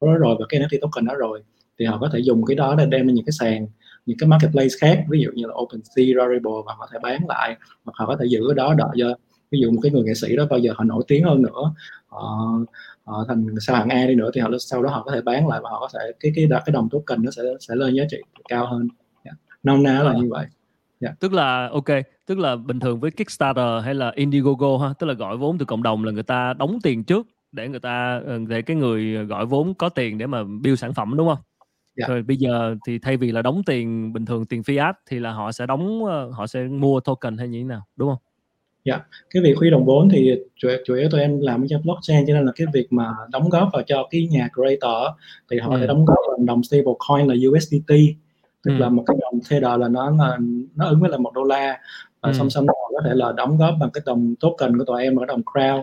[0.00, 1.42] đó rồi và cái NFT token đó rồi
[1.78, 3.66] thì họ có thể dùng cái đó để đem lên những cái sàn
[4.06, 7.56] những cái marketplace khác ví dụ như là OpenSea, Rarible và họ thể bán lại
[7.84, 9.14] hoặc họ có thể giữ cái đó đợi cho
[9.50, 11.74] ví dụ một cái người nghệ sĩ đó bao giờ họ nổi tiếng hơn nữa
[12.06, 12.50] họ,
[13.04, 15.48] họ thành sao hạng A đi nữa thì họ sau đó họ có thể bán
[15.48, 18.04] lại và họ có thể cái cái cái đồng token nó sẽ sẽ lên giá
[18.10, 18.88] trị cao hơn
[19.24, 19.36] yeah.
[19.62, 20.46] nôm na là như vậy
[21.00, 21.20] yeah.
[21.20, 21.88] tức là ok
[22.26, 25.64] tức là bình thường với Kickstarter hay là Indiegogo ha tức là gọi vốn từ
[25.64, 27.26] cộng đồng là người ta đóng tiền trước
[27.56, 30.94] để người ta ờ, để cái người gọi vốn có tiền để mà build sản
[30.94, 31.38] phẩm đúng không
[31.96, 32.10] yeah.
[32.10, 35.32] rồi bây giờ thì thay vì là đóng tiền bình thường tiền fiat thì là
[35.32, 38.18] họ sẽ đóng ờ, họ sẽ mua token hay như thế nào đúng không
[38.84, 39.06] Dạ, yeah.
[39.30, 42.34] cái việc huy động vốn thì chủ, chủ yếu tụi em làm trên blockchain cho
[42.34, 45.16] nên là cái việc mà đóng góp vào cho cái nhà creator
[45.50, 45.78] thì họ ừ.
[45.78, 47.92] phải đóng góp bằng đồng stablecoin là USDT
[48.62, 48.78] tức ừ.
[48.78, 50.38] là một cái đồng Tether là nó là
[50.74, 51.80] nó ứng với là một đô la
[52.20, 52.32] và ừ.
[52.38, 55.16] song song họ có thể là đóng góp bằng cái đồng token của tụi em
[55.16, 55.82] ở đồng crowd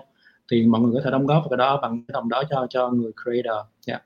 [0.53, 2.67] thì mọi người có thể đóng góp vào cái đó bằng cái đồng đó cho
[2.69, 3.65] cho người creator.
[3.87, 3.93] Dạ.
[3.93, 4.03] Yeah.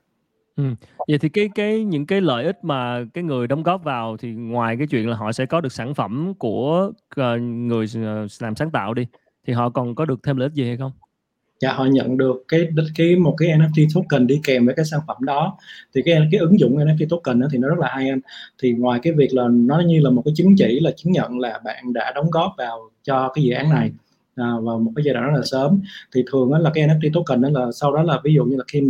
[0.56, 0.74] Ừm,
[1.08, 4.32] vậy thì cái cái những cái lợi ích mà cái người đóng góp vào thì
[4.32, 8.56] ngoài cái chuyện là họ sẽ có được sản phẩm của, ờ, người ờ, làm
[8.56, 9.06] sáng tạo đi,
[9.46, 10.92] thì họ còn có được thêm lợi ích gì hay không?
[11.60, 15.00] Dạ, họ nhận được cái cái một cái NFT token đi kèm với cái sản
[15.06, 15.58] phẩm đó.
[15.94, 18.20] Thì cái cái ứng dụng NFT token đó thì nó rất là hay anh.
[18.62, 21.38] Thì ngoài cái việc là nó như là một cái chứng chỉ là chứng nhận
[21.38, 23.90] là bạn đã đóng góp vào cho cái dự án này,
[24.38, 25.80] à, vào một cái giai đoạn rất là sớm,
[26.14, 28.56] thì thường đó là cái NFT token đó là sau đó là ví dụ như
[28.56, 28.82] là khi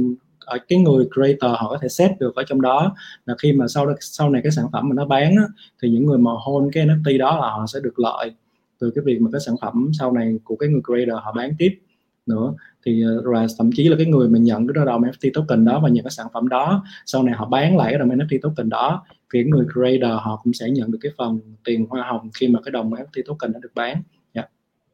[0.49, 2.95] ở à, cái người creator họ có thể set được ở trong đó
[3.27, 5.45] là khi mà sau đó sau này cái sản phẩm mà nó bán á,
[5.83, 8.33] thì những người mà hôn cái NFT đó là họ sẽ được lợi
[8.81, 11.51] từ cái việc mà cái sản phẩm sau này của cái người creator họ bán
[11.59, 11.79] tiếp
[12.27, 12.55] nữa.
[12.87, 15.81] Thì à, và thậm chí là cái người mà nhận cái đồng NFT token đó
[15.83, 18.69] và nhận cái sản phẩm đó sau này họ bán lại cái đồng NFT token
[18.69, 22.49] đó thì người creator họ cũng sẽ nhận được cái phần tiền hoa hồng khi
[22.49, 24.03] mà cái đồng NFT token đã được bán.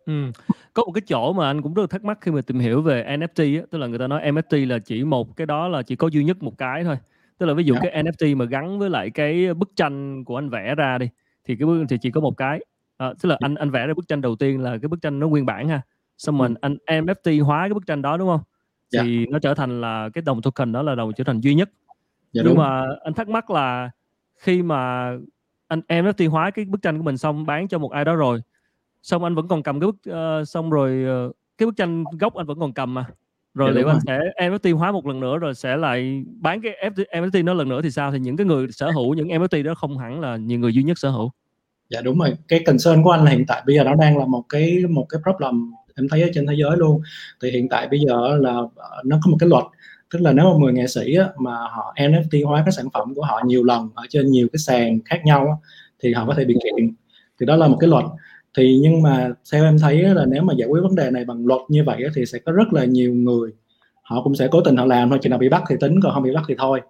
[0.07, 0.33] Ừm,
[0.75, 2.83] có một cái chỗ mà anh cũng rất là thắc mắc khi mà tìm hiểu
[2.83, 5.83] về NFT á, tức là người ta nói NFT là chỉ một cái đó là
[5.83, 6.97] chỉ có duy nhất một cái thôi.
[7.39, 7.81] Tức là ví dụ Dạ.
[7.83, 11.09] cái NFT mà gắn với lại cái bức tranh của anh vẽ ra đi,
[11.45, 12.61] thì cái bức thì chỉ có một cái.
[12.97, 15.19] Ờ, tức là anh anh vẽ ra bức tranh đầu tiên là cái bức tranh
[15.19, 15.81] nó nguyên bản ha,
[16.19, 18.41] xong mình anh NFT hóa cái bức tranh đó, đúng không
[18.91, 19.03] Dạ.
[19.03, 21.71] Thì nó trở thành là cái đồng token đó là đồng trở thành duy nhất.
[22.33, 22.59] Dạ, Nhưng đúng.
[22.59, 23.91] mà anh thắc mắc là
[24.41, 25.11] khi mà
[25.69, 28.41] anh NFT hóa cái bức tranh của mình xong bán cho một ai đó rồi
[29.05, 29.97] xong anh vẫn còn cầm cái bức
[30.41, 33.07] uh, xong rồi uh, cái bức tranh gốc anh vẫn còn cầm mà.
[33.55, 36.93] Rồi dạ, liệu anh sẽ NFT hóa một lần nữa rồi sẽ lại bán cái
[37.13, 38.13] NFT nó lần nữa thì sao?
[38.13, 40.83] Thì những cái người sở hữu những NFT đó không hẳn là nhiều người duy
[40.83, 41.31] nhất sở hữu.
[41.91, 42.37] Dạ đúng rồi.
[42.49, 45.07] Cái concern của anh là hiện tại bây giờ nó đang là một cái một
[45.09, 47.01] cái problem em thấy ở trên thế giới luôn.
[47.43, 49.65] Thì hiện tại bây giờ là ờ, nó có một cái luật
[50.15, 53.15] tức là nếu mà 10 nghệ sĩ á, mà họ NFT hóa cái sản phẩm
[53.15, 55.69] của họ nhiều lần ở trên nhiều cái sàn khác nhau á,
[56.03, 56.95] thì họ có thể bị kiện.
[57.41, 58.05] Thì đó là một cái luật
[58.57, 61.47] thì nhưng mà theo em thấy là nếu mà giải quyết vấn đề này bằng
[61.47, 63.53] luật như vậy thì sẽ có rất là nhiều người
[64.03, 66.15] họ cũng sẽ cố tình họ làm thôi chừng nào bị bắt thì tính còn
[66.15, 66.81] không bị bắt thì thôi.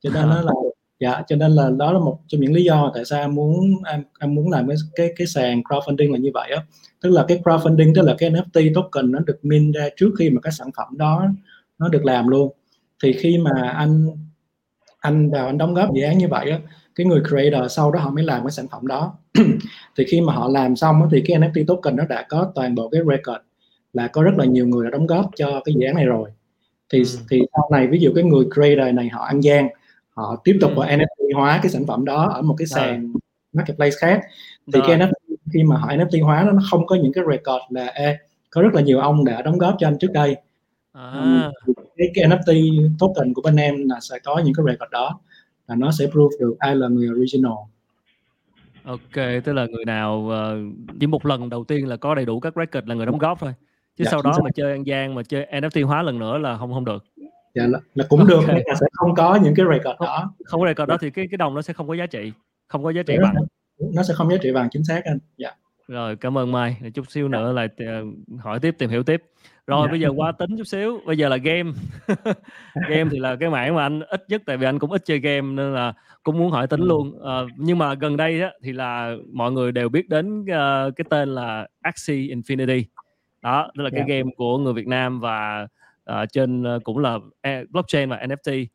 [0.00, 0.52] Cho nên nó là
[1.00, 3.74] dạ cho nên là đó là một trong những lý do tại sao em muốn
[3.86, 6.62] em, em muốn làm cái cái cái sàn crowdfunding là như vậy á.
[7.00, 10.30] Tức là cái crowdfunding tức là cái NFT token nó được mint ra trước khi
[10.30, 11.26] mà cái sản phẩm đó
[11.78, 12.52] nó được làm luôn.
[13.02, 14.06] Thì khi mà anh
[14.98, 16.58] anh vào anh đóng góp dự án như vậy á
[16.94, 19.14] cái người creator sau đó họ mới làm cái sản phẩm đó
[19.96, 22.88] thì khi mà họ làm xong thì cái NFT token nó đã có toàn bộ
[22.88, 23.40] cái record
[23.92, 26.30] là có rất là nhiều người đã đóng góp cho cái dự án này rồi
[26.92, 27.18] thì ừ.
[27.30, 29.68] thì sau này ví dụ cái người creator này họ ăn gian
[30.14, 30.82] họ tiếp tục ừ.
[30.82, 33.12] NFT hóa cái sản phẩm đó ở một cái sàn
[33.52, 34.20] marketplace khác
[34.66, 34.82] thì rồi.
[34.88, 38.18] cái NFT khi mà họ NFT hóa nó không có những cái record là Ê,
[38.50, 40.36] có rất là nhiều ông đã đóng góp cho anh trước đây
[40.92, 41.50] à.
[41.96, 45.20] cái, cái NFT token của bên em là sẽ có những cái record đó
[45.72, 47.52] là nó sẽ prove được ai là người original.
[48.84, 52.40] Ok tức là người nào uh, chỉ một lần đầu tiên là có đầy đủ
[52.40, 53.54] các record là người đóng góp thôi.
[53.96, 56.58] Chứ dạ, sau đó mà chơi ăn gian mà chơi NFT hóa lần nữa là
[56.58, 57.04] không không được.
[57.54, 58.30] Dạ là, là cũng okay.
[58.30, 60.34] được nhưng mà sẽ không có những cái record không, đó.
[60.44, 62.32] không có record đó thì cái cái đồng nó sẽ không có giá trị
[62.68, 63.34] không có giá trị bằng.
[63.94, 65.18] Nó sẽ không giá trị bằng chính xác anh.
[65.36, 65.50] Dạ
[65.88, 68.04] rồi cảm ơn Mai chút xíu nữa lại ờ,
[68.38, 69.22] hỏi tiếp tìm hiểu tiếp
[69.66, 69.90] rồi dạ.
[69.90, 71.72] bây giờ qua tính chút xíu bây giờ là game
[72.88, 75.18] game thì là cái mảng mà anh ít nhất tại vì anh cũng ít chơi
[75.18, 75.92] game nên là
[76.22, 76.86] cũng muốn hỏi tính ừ.
[76.86, 80.96] luôn à, nhưng mà gần đây á, thì là mọi người đều biết đến uh,
[80.96, 82.84] cái tên là Axie Infinity
[83.42, 84.04] đó đó là cái.
[84.08, 84.14] Dạ.
[84.14, 85.66] game của người Việt Nam và
[86.10, 87.18] uh, trên uh, cũng là
[87.70, 88.66] blockchain và NFT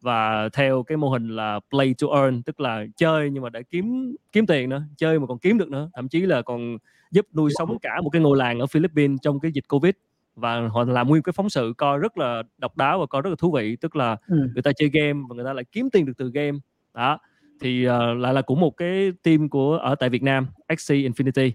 [0.00, 3.62] và theo cái mô hình là play to earn tức là chơi nhưng mà để
[3.62, 6.78] kiếm kiếm tiền nữa chơi mà còn kiếm được nữa thậm chí là còn
[7.14, 9.92] giúp nuôi sống cả một cái ngôi làng ở Philippines trong cái dịch Covid.
[10.36, 13.30] Và họ làm nguyên cái phóng sự coi rất là độc đáo và coi rất
[13.30, 14.36] là thú vị tức là ừ.
[14.54, 16.58] người ta chơi game và người ta lại kiếm tiền được từ game.
[16.94, 17.18] Đó
[17.60, 21.50] thì uh, lại là cũng một cái team của ở tại Việt Nam XC Infinity.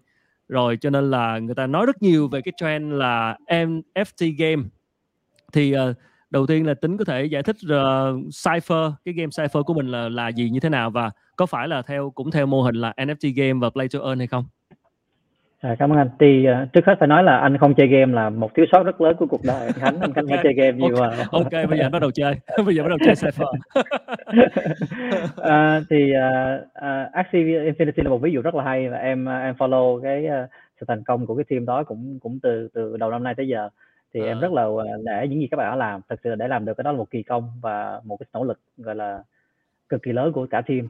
[0.47, 4.63] Rồi cho nên là người ta nói rất nhiều về cái trend là NFT game.
[5.53, 5.95] Thì uh,
[6.29, 9.87] đầu tiên là tính có thể giải thích uh, Cypher cái game Cypher của mình
[9.87, 12.75] là là gì như thế nào và có phải là theo cũng theo mô hình
[12.75, 14.45] là NFT game và play to earn hay không?
[15.59, 16.09] À, cảm ơn anh.
[16.19, 18.83] Thì uh, trước hết phải nói là anh không chơi game là một thiếu sót
[18.83, 19.99] rất lớn của cuộc đời anh Khánh.
[19.99, 20.39] Anh Khánh okay.
[20.43, 21.17] chơi game nhiều okay.
[21.17, 21.25] mà.
[21.31, 22.35] ok, bây giờ anh bắt đầu chơi.
[22.65, 23.47] bây giờ bắt đầu chơi Cypher.
[25.39, 29.25] uh, thì uh, uh, Axie Infinity là một ví dụ rất là hay và em
[29.25, 32.97] em follow cái uh, sự thành công của cái team đó cũng cũng từ từ
[32.97, 33.69] đầu năm nay tới giờ
[34.13, 34.25] thì à.
[34.25, 34.65] em rất là
[35.03, 36.91] nể những gì các bạn đã làm thật sự là để làm được cái đó
[36.91, 39.23] là một kỳ công và một cái nỗ lực gọi là
[39.89, 40.87] cực kỳ lớn của cả team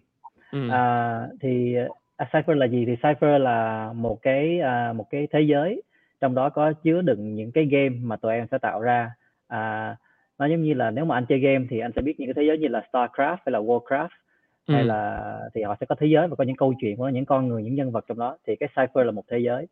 [0.51, 0.69] ừ.
[0.69, 1.75] à, thì
[2.17, 5.81] à, Cypher là gì thì Cypher là một cái à, một cái thế giới
[6.19, 9.11] trong đó có chứa đựng những cái game mà tụi em sẽ tạo ra
[9.47, 9.95] à,
[10.37, 12.33] nó giống như là nếu mà anh chơi game thì anh sẽ biết những cái
[12.33, 14.09] thế giới như là Starcraft hay là Warcraft
[14.67, 14.73] ừ.
[14.73, 15.21] hay là
[15.53, 17.63] thì họ sẽ có thế giới và có những câu chuyện của những con người
[17.63, 19.67] những nhân vật trong đó thì cái Cypher là một thế giới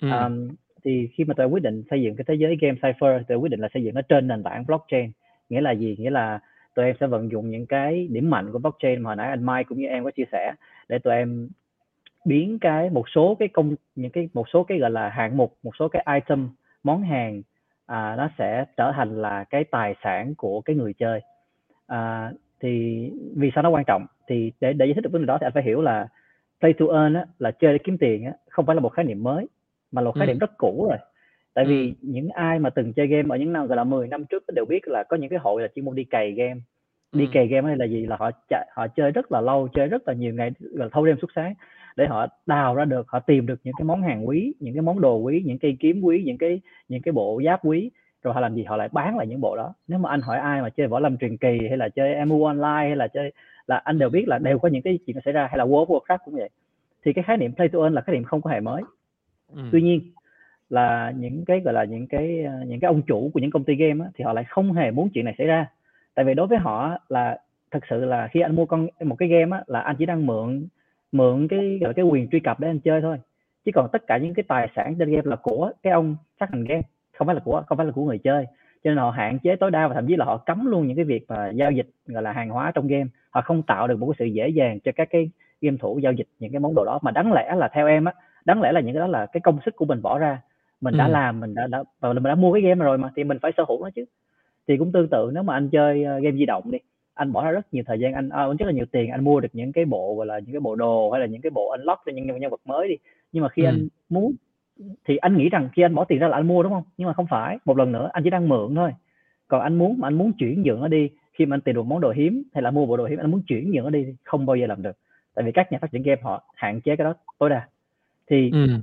[0.00, 0.08] ừ.
[0.10, 0.48] um,
[0.86, 3.50] thì khi mà tôi quyết định xây dựng cái thế giới game cipher tôi quyết
[3.50, 5.10] định là xây dựng nó trên nền tảng blockchain.
[5.48, 5.96] Nghĩa là gì?
[5.98, 6.40] Nghĩa là
[6.74, 9.44] tụi em sẽ vận dụng những cái điểm mạnh của blockchain mà hồi nãy anh
[9.44, 10.52] Mai cũng như em có chia sẻ
[10.88, 11.48] để tụi em
[12.24, 15.56] biến cái một số cái công những cái một số cái gọi là hạng mục
[15.62, 16.48] một số cái item
[16.82, 17.42] món hàng
[17.86, 21.20] à, nó sẽ trở thành là cái tài sản của cái người chơi.
[21.86, 23.00] À, thì
[23.36, 24.06] vì sao nó quan trọng?
[24.28, 26.08] Thì để để giải thích được vấn đề đó thì anh phải hiểu là
[26.60, 29.04] play to earn á, là chơi để kiếm tiền á, không phải là một khái
[29.04, 29.46] niệm mới
[29.96, 30.98] mà là một khái niệm rất cũ rồi.
[31.54, 34.24] Tại vì những ai mà từng chơi game ở những năm gọi là 10 năm
[34.24, 36.60] trước đều biết là có những cái hội là chuyên môn đi cày game.
[37.12, 37.30] Đi ừ.
[37.32, 38.06] cày game hay là gì?
[38.06, 41.06] Là họ chạy, họ chơi rất là lâu chơi rất là nhiều ngày là thâu
[41.06, 41.54] đêm suốt sáng
[41.96, 44.82] để họ đào ra được họ tìm được những cái món hàng quý những cái
[44.82, 47.90] món đồ quý những cây kiếm quý những cái những cái bộ giáp quý.
[48.22, 48.64] Rồi họ làm gì?
[48.64, 49.74] Họ lại bán lại những bộ đó.
[49.88, 52.44] Nếu mà anh hỏi ai mà chơi võ lâm truyền kỳ hay là chơi MU
[52.44, 53.32] online hay là chơi
[53.66, 55.86] là anh đều biết là đều có những cái chuyện xảy ra hay là World
[55.86, 56.50] of Warcraft cũng vậy.
[57.04, 58.82] Thì cái khái niệm play to earn là khái niệm không có hề mới
[59.52, 59.62] Ừ.
[59.72, 60.00] Tuy nhiên
[60.70, 63.64] là những cái gọi là những cái ờ, những cái ông chủ của những công
[63.64, 65.66] ty game á, thì họ lại không hề muốn chuyện này xảy ra.
[66.14, 67.38] Tại vì đối với họ là
[67.70, 70.26] thật sự là khi anh mua con một cái game á, là anh chỉ đang
[70.26, 70.68] mượn
[71.12, 73.18] mượn cái gọi là cái quyền truy cập để anh chơi thôi.
[73.64, 76.50] Chứ còn tất cả những cái tài sản trên game là của cái ông phát
[76.50, 76.82] hành game,
[77.12, 78.46] không phải là của không phải là của người chơi.
[78.84, 80.96] Cho nên họ hạn chế tối đa và thậm chí là họ cấm luôn những
[80.96, 83.06] cái việc mà giao dịch gọi là hàng hóa trong game.
[83.30, 85.30] Họ không tạo được một cái sự dễ dàng cho các cái
[85.60, 88.04] game thủ giao dịch những cái món đồ đó mà đáng lẽ là theo em
[88.04, 88.12] á
[88.46, 90.42] đáng lẽ là những cái đó là cái công sức của mình bỏ ra.
[90.80, 90.98] Mình ừ.
[90.98, 93.38] đã làm mình đã, đã và mình đã mua cái game rồi mà thì mình
[93.42, 94.04] phải sở hữu nó chứ.
[94.68, 96.78] Thì cũng tương tự nếu mà anh chơi uh, game di động đi
[97.16, 99.40] anh bỏ ra rất nhiều thời gian anh à, rất là nhiều tiền anh mua
[99.40, 101.70] được những cái bộ gọi là những cái bộ đồ hay là những cái bộ
[101.70, 102.94] unlock cho những nhân vật mới đi.
[103.32, 103.68] Nhưng mà khi ừ.
[103.68, 104.32] anh muốn
[105.04, 106.82] thì anh nghĩ rằng khi anh bỏ tiền ra là anh mua đúng không?
[106.96, 107.58] Nhưng mà không phải.
[107.64, 108.90] Một lần nữa anh chỉ đang mượn thôi.
[109.48, 111.82] Còn anh muốn mà anh muốn chuyển nhượng nó đi khi mà anh tìm được
[111.82, 114.06] món đồ hiếm hay là mua bộ đồ hiếm anh muốn chuyển nhượng nó đi
[114.24, 114.96] không bao giờ làm được.
[115.34, 117.68] Tại vì các nhà phát triển game họ hạn chế cái đó tối đa
[118.30, 118.82] thì Ừm.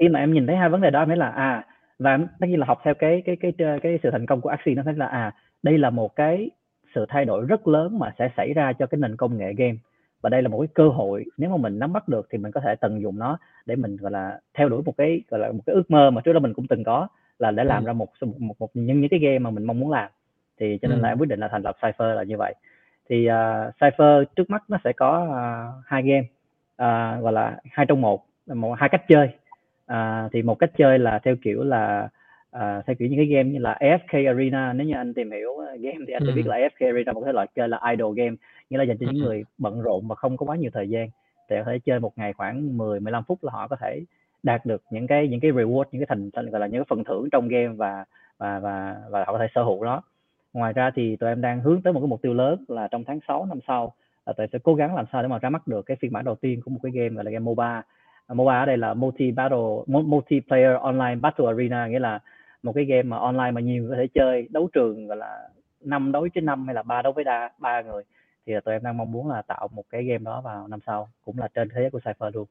[0.00, 1.64] khi mà em nhìn thấy hai vấn đề đó em thấy là, à,
[1.98, 4.74] và tất nhiên là học theo cái cái cái cái sự thành công của Axie
[4.74, 6.50] nó thấy là, à, đây là một cái
[6.94, 9.74] sự thay đổi rất lớn mà sẽ xảy ra cho cái nền công nghệ game.
[10.22, 12.52] Và đây là một cái cơ hội nếu mà mình nắm bắt được thì mình
[12.52, 15.52] có thể tận dụng nó để mình, gọi là, theo đuổi một cái, gọi là,
[15.52, 17.86] một cái ước mơ mà trước đó mình cũng từng có là để làm Ừm.
[17.86, 20.10] ra một một một một những những cái game mà mình mong muốn làm.
[20.60, 22.54] Thì cho nên là em quyết định là thành lập Cypher là như vậy.
[23.08, 25.44] Thì, à, Cypher trước mắt nó sẽ có, à,
[25.86, 26.26] 2 game,
[26.76, 29.28] à, gọi là, hai trong một, một hai cách chơi.
[29.86, 32.08] À, thì một cách chơi là theo kiểu là,
[32.50, 35.56] à, theo kiểu những cái game như là AFK Arena, nếu như anh tìm hiểu,
[35.80, 38.36] game thì anh sẽ biết là AFK Arena một cái loại chơi là idle game,
[38.70, 41.08] nghĩa là dành cho những người bận rộn và không có quá nhiều thời gian,
[41.48, 44.00] thì có thể chơi một ngày khoảng 10, 15 phút là họ có thể
[44.42, 47.04] đạt được những cái những cái reward, những cái thành gọi là, những cái phần
[47.04, 48.04] thưởng trong game và
[48.38, 50.02] và và và họ có thể sở hữu nó.
[50.52, 53.04] Ngoài ra thì tụi em đang hướng tới một cái mục tiêu lớn là trong
[53.04, 53.94] tháng 6 năm sau
[54.26, 56.12] là tụi em sẽ cố gắng làm sao để mà ra mắt được cái phiên
[56.12, 57.82] bản đầu tiên của một cái game gọi là game MOBA.
[58.26, 62.20] À, MOBA ở đây là multi battle multiplayer online battle arena nghĩa là
[62.62, 65.48] một cái game mà online mà nhiều người có thể chơi đấu trường gọi là
[65.80, 68.02] năm đấu với năm hay là ba đấu với đa ba người
[68.46, 70.80] thì là tụi em đang mong muốn là tạo một cái game đó vào năm
[70.86, 72.46] sau cũng là trên thế giới của Cypher luôn.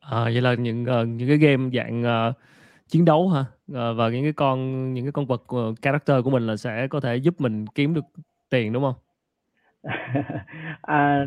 [0.00, 2.34] À, vậy là những uh, những cái game dạng uh,
[2.88, 3.40] chiến đấu hả?
[3.40, 6.86] uh, và những cái con những cái con vật uh, character của mình là sẽ
[6.88, 8.04] có thể giúp mình kiếm được
[8.50, 8.94] tiền, đúng không?
[10.82, 11.26] À,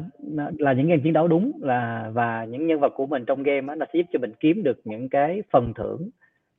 [0.60, 3.68] là những game chiến đấu đúng là và những nhân vật của mình trong game
[3.68, 6.10] á, nó sẽ giúp cho mình kiếm được những cái phần thưởng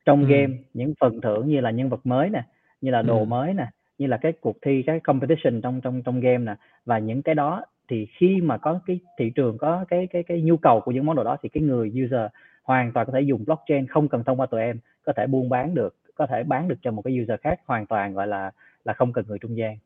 [0.04, 0.30] trong Ừm.
[0.30, 2.42] game, những phần thưởng như là nhân vật mới nè,
[2.80, 3.28] như là đồ Ừm.
[3.28, 3.66] mới nè,
[3.98, 6.54] như là cái cuộc thi, cái competition trong trong trong game nè.
[6.84, 10.40] Và những cái đó thì khi mà có cái thị trường có cái cái cái
[10.42, 12.30] nhu cầu của những món đồ đó thì cái người user
[12.62, 15.48] hoàn toàn có thể dùng blockchain không cần thông qua tụi em có thể buôn
[15.48, 18.50] bán được có thể bán được cho một cái user khác hoàn toàn gọi là
[18.84, 19.76] là không cần người trung gian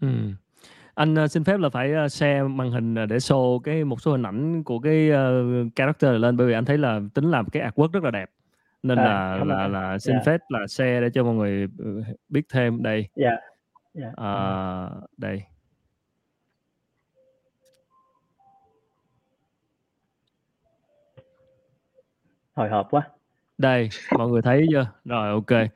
[0.00, 0.08] ừ.
[0.94, 4.10] Anh uh, xin phép là phải uh, share màn hình để show cái một số
[4.10, 7.70] hình ảnh của cái uh, character lên bởi vì anh thấy là tính làm cái
[7.70, 8.30] artwork rất là đẹp
[8.82, 10.26] nên à, là là là xin yeah.
[10.26, 10.32] Dạ.
[10.32, 13.38] phép là share để cho mọi người ừ, biết thêm đây yeah.
[13.94, 14.12] Yeah.
[14.12, 15.42] Uh, đây
[22.54, 23.08] hồi hộp quá
[23.58, 25.68] đây mọi người thấy chưa rồi ok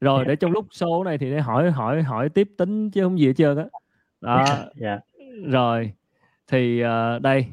[0.00, 3.18] rồi để trong lúc số này thì để hỏi hỏi hỏi tiếp tính chứ không
[3.18, 3.64] gì hết trơn á
[4.20, 4.44] đó,
[4.80, 5.00] yeah.
[5.44, 5.92] rồi
[6.48, 7.46] thì uh, đây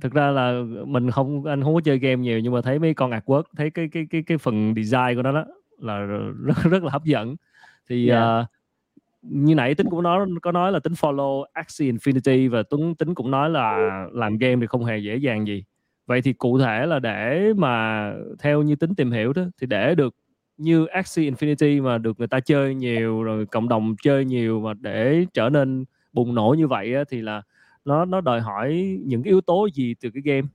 [0.00, 2.94] thực ra là mình không anh không có chơi game nhiều nhưng mà thấy mấy
[2.94, 5.44] con artwork thấy cái cái cái cái phần design của nó đó
[5.78, 5.98] là
[6.44, 7.36] rất rất là hấp dẫn
[7.88, 8.44] thì yeah.
[8.44, 8.50] uh,
[9.22, 13.14] như nãy tính cũng nói có nói là tính follow Axie Infinity và tuấn tính
[13.14, 15.64] cũng nói là làm game thì không hề dễ dàng gì
[16.06, 19.94] vậy thì cụ thể là để mà theo như tính tìm hiểu đó thì để
[19.94, 20.14] được
[20.56, 24.74] như Axie Infinity mà được người ta chơi nhiều rồi cộng đồng chơi nhiều và
[24.74, 27.42] để trở nên bùng nổ như vậy á, thì là
[27.84, 30.48] nó nó đòi hỏi những cái yếu tố gì từ cái game?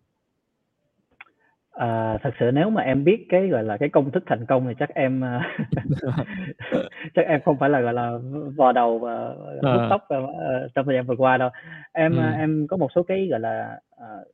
[1.72, 4.68] À, thật sự nếu mà em biết cái gọi là cái công thức thành công
[4.68, 5.24] thì chắc em
[7.16, 8.18] chắc em không phải là gọi là
[8.56, 9.28] vò đầu và
[9.62, 9.88] hút à.
[9.90, 11.50] tóc uh, trong thời gian vừa qua đâu.
[11.94, 12.24] Em ừ.
[12.38, 14.28] em có một số cái gọi là uh,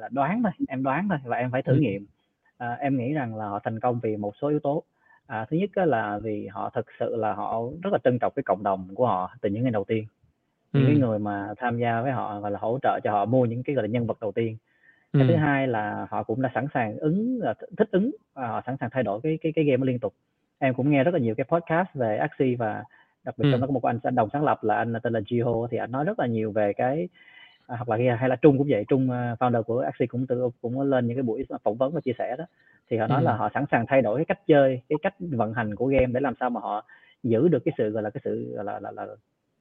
[0.00, 2.06] là đoán thôi em đoán thôi và em phải thử nghiệm.
[2.58, 4.82] À, em nghĩ rằng là họ thành công vì một số yếu tố.
[5.26, 8.42] À, thứ nhất là vì họ thực sự là họ rất là trân trọng cái
[8.42, 10.04] cộng đồng của họ từ những ngày đầu tiên
[10.72, 13.44] những cái người mà tham gia với họ và là hỗ trợ cho họ mua
[13.44, 14.56] những cái gọi là nhân vật đầu tiên.
[15.12, 18.62] Cái thứ hai là họ cũng đã sẵn sàng ứng là thích ứng và họ
[18.66, 20.14] sẵn sàng thay đổi cái cái cái game liên tục.
[20.58, 22.84] Em cũng nghe rất là nhiều cái podcast về Axie và
[23.24, 25.20] đặc biệt trong đó có một anh anh đồng sáng lập là anh tên là
[25.20, 27.08] Jiho thì anh nói rất là nhiều về cái
[27.66, 30.50] à, hoặc là hay là Trung cũng vậy Trung uh, founder của Axie cũng tự
[30.60, 32.44] cũng lên những cái buổi phỏng vấn và chia sẻ đó.
[32.90, 33.24] Thì họ nói ừ.
[33.24, 36.06] là họ sẵn sàng thay đổi cái cách chơi cái cách vận hành của game
[36.06, 36.84] để làm sao mà họ
[37.22, 39.06] giữ được cái sự gọi là cái sự gọi là, là, là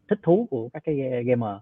[0.09, 1.55] thích thú của các cái gamer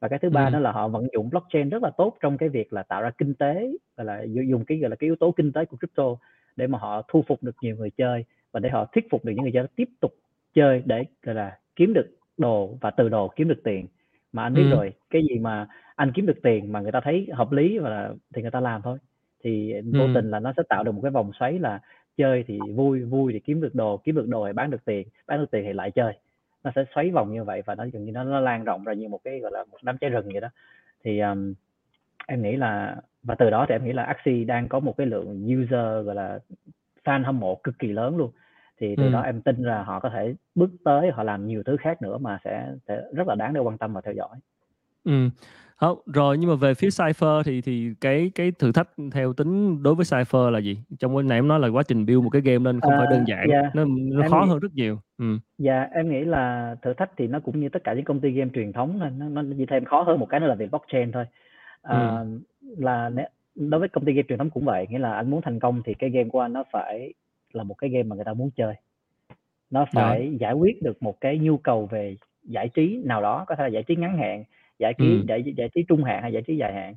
[0.00, 0.50] và cái thứ ba ừ.
[0.50, 3.10] đó là họ vận dụng blockchain rất là tốt trong cái việc là tạo ra
[3.18, 6.16] kinh tế gọi là dùng cái gọi là cái yếu tố kinh tế của crypto
[6.56, 9.32] để mà họ thu phục được nhiều người chơi và để họ thuyết phục được
[9.32, 10.14] những người chơi tiếp tục
[10.54, 12.06] chơi để gọi là kiếm được
[12.36, 13.86] đồ và từ đồ kiếm được tiền
[14.32, 14.70] mà anh biết ừ.
[14.70, 18.14] rồi cái gì mà anh kiếm được tiền mà người ta thấy hợp lý và
[18.34, 18.98] thì người ta làm thôi
[19.44, 20.10] thì vô ừ.
[20.14, 21.80] tình là nó sẽ tạo được một cái vòng xoáy là
[22.16, 25.08] chơi thì vui vui thì kiếm được đồ kiếm được đồ thì bán được tiền
[25.26, 26.12] bán được tiền thì lại chơi
[26.64, 28.92] nó sẽ xoáy vòng như vậy và nó dường như nó, nó lan rộng ra
[28.92, 30.48] như một cái gọi là một đám cháy rừng vậy đó
[31.04, 31.54] thì um,
[32.26, 35.06] em nghĩ là và từ đó thì em nghĩ là Axie đang có một cái
[35.06, 36.38] lượng user gọi là
[37.04, 38.30] fan hâm mộ cực kỳ lớn luôn
[38.80, 39.10] thì từ ừ.
[39.12, 42.18] đó em tin là họ có thể bước tới họ làm nhiều thứ khác nữa
[42.18, 44.36] mà sẽ, sẽ rất là đáng để quan tâm và theo dõi.
[45.04, 45.28] Ừ.
[45.80, 49.82] Không, rồi nhưng mà về phía Cypher thì thì cái cái thử thách theo tính
[49.82, 50.78] đối với Cypher là gì?
[50.98, 52.98] Trong cái này em nói là quá trình build một cái game lên không à,
[52.98, 53.74] phải đơn giản, yeah.
[53.74, 54.98] nó nó khó nghĩ, hơn rất nhiều.
[55.18, 55.38] Ừ.
[55.58, 58.30] Dạ, em nghĩ là thử thách thì nó cũng như tất cả những công ty
[58.30, 60.66] game truyền thống thôi, nó nó chỉ thêm khó hơn một cái nữa là về
[60.66, 61.24] blockchain thôi.
[61.82, 62.40] À, ừ.
[62.78, 63.10] là
[63.54, 65.82] đối với công ty game truyền thống cũng vậy nghĩa là anh muốn thành công
[65.84, 67.12] thì cái game của anh nó phải
[67.52, 68.74] là một cái game mà người ta muốn chơi
[69.70, 70.36] nó phải Rồi.
[70.40, 73.68] giải quyết được một cái nhu cầu về giải trí nào đó có thể là
[73.68, 74.44] giải trí ngắn hạn
[74.78, 75.24] giải trí Ừ.
[75.28, 76.94] giải giải trí trung hạn hay giải trí dài hạn.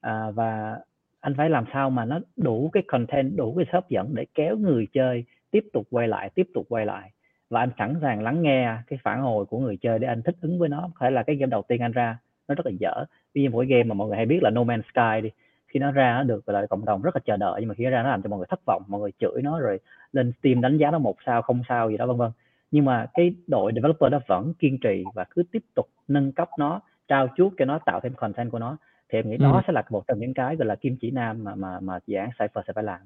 [0.00, 0.78] À, và
[1.20, 4.56] anh phải làm sao mà nó đủ cái content đủ cái hấp dẫn để kéo
[4.56, 7.10] người chơi tiếp tục quay lại tiếp tục quay lại.
[7.50, 10.36] Và anh sẵn sàng lắng nghe cái phản hồi của người chơi để anh thích
[10.40, 10.90] ứng với nó.
[10.94, 13.04] Có thể là cái game đầu tiên anh ra nó rất là dở.
[13.34, 15.30] Ví dụ một cái game mà mọi người hay biết là No Man's Sky đi
[15.68, 17.84] khi nó ra nó được là cộng đồng rất là chờ đợi nhưng mà khi
[17.84, 19.78] nó ra nó làm cho mọi người thất vọng mọi người chửi nó rồi
[20.12, 22.30] lên Steam đánh giá nó một sao không sao gì đó vân vân.
[22.70, 26.48] Nhưng mà cái đội developer đó vẫn kiên trì và cứ tiếp tục nâng cấp
[26.58, 28.76] nó trao chuốt cho nó tạo thêm content của nó
[29.08, 29.42] thì em nghĩ Ừ.
[29.42, 31.98] đó sẽ là một trong những cái gọi là kim chỉ nam mà mà mà
[32.06, 33.00] dự án Cypher sẽ phải làm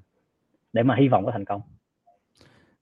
[0.73, 1.61] để mà hy vọng có thành công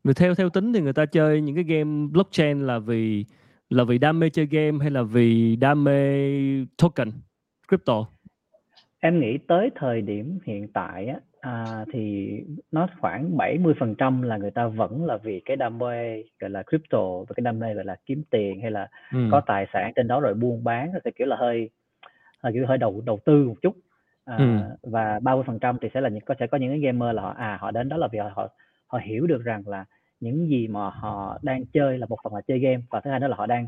[0.04, 3.24] Rồi theo theo tính thì người ta chơi những cái game blockchain là vì
[3.70, 6.18] là vì đam mê chơi game hay là vì đam mê
[6.76, 7.11] token
[7.68, 8.07] crypto?
[9.00, 12.31] em nghĩ tới thời điểm hiện tại á à, thì
[12.72, 17.18] nó khoảng 70% là người ta vẫn là vì cái đam mê gọi là crypto
[17.29, 19.18] và cái đam mê gọi là kiếm tiền hay là Ừ.
[19.31, 21.70] có tài sản trên đó rồi buôn bán thì kiểu là hơi
[22.42, 23.77] hơi kiểu hơi đầu đầu tư một chút
[24.24, 24.90] à, Ừ.
[24.90, 27.59] và 30% thì sẽ là những có sẽ có những cái gamer là họ à
[27.61, 28.48] họ đến đó là vì họ họ,
[28.87, 29.85] họ hiểu được rằng là
[30.20, 33.20] những gì mà họ đang chơi là một phần là chơi game và thứ hai
[33.20, 33.66] nữa là họ đang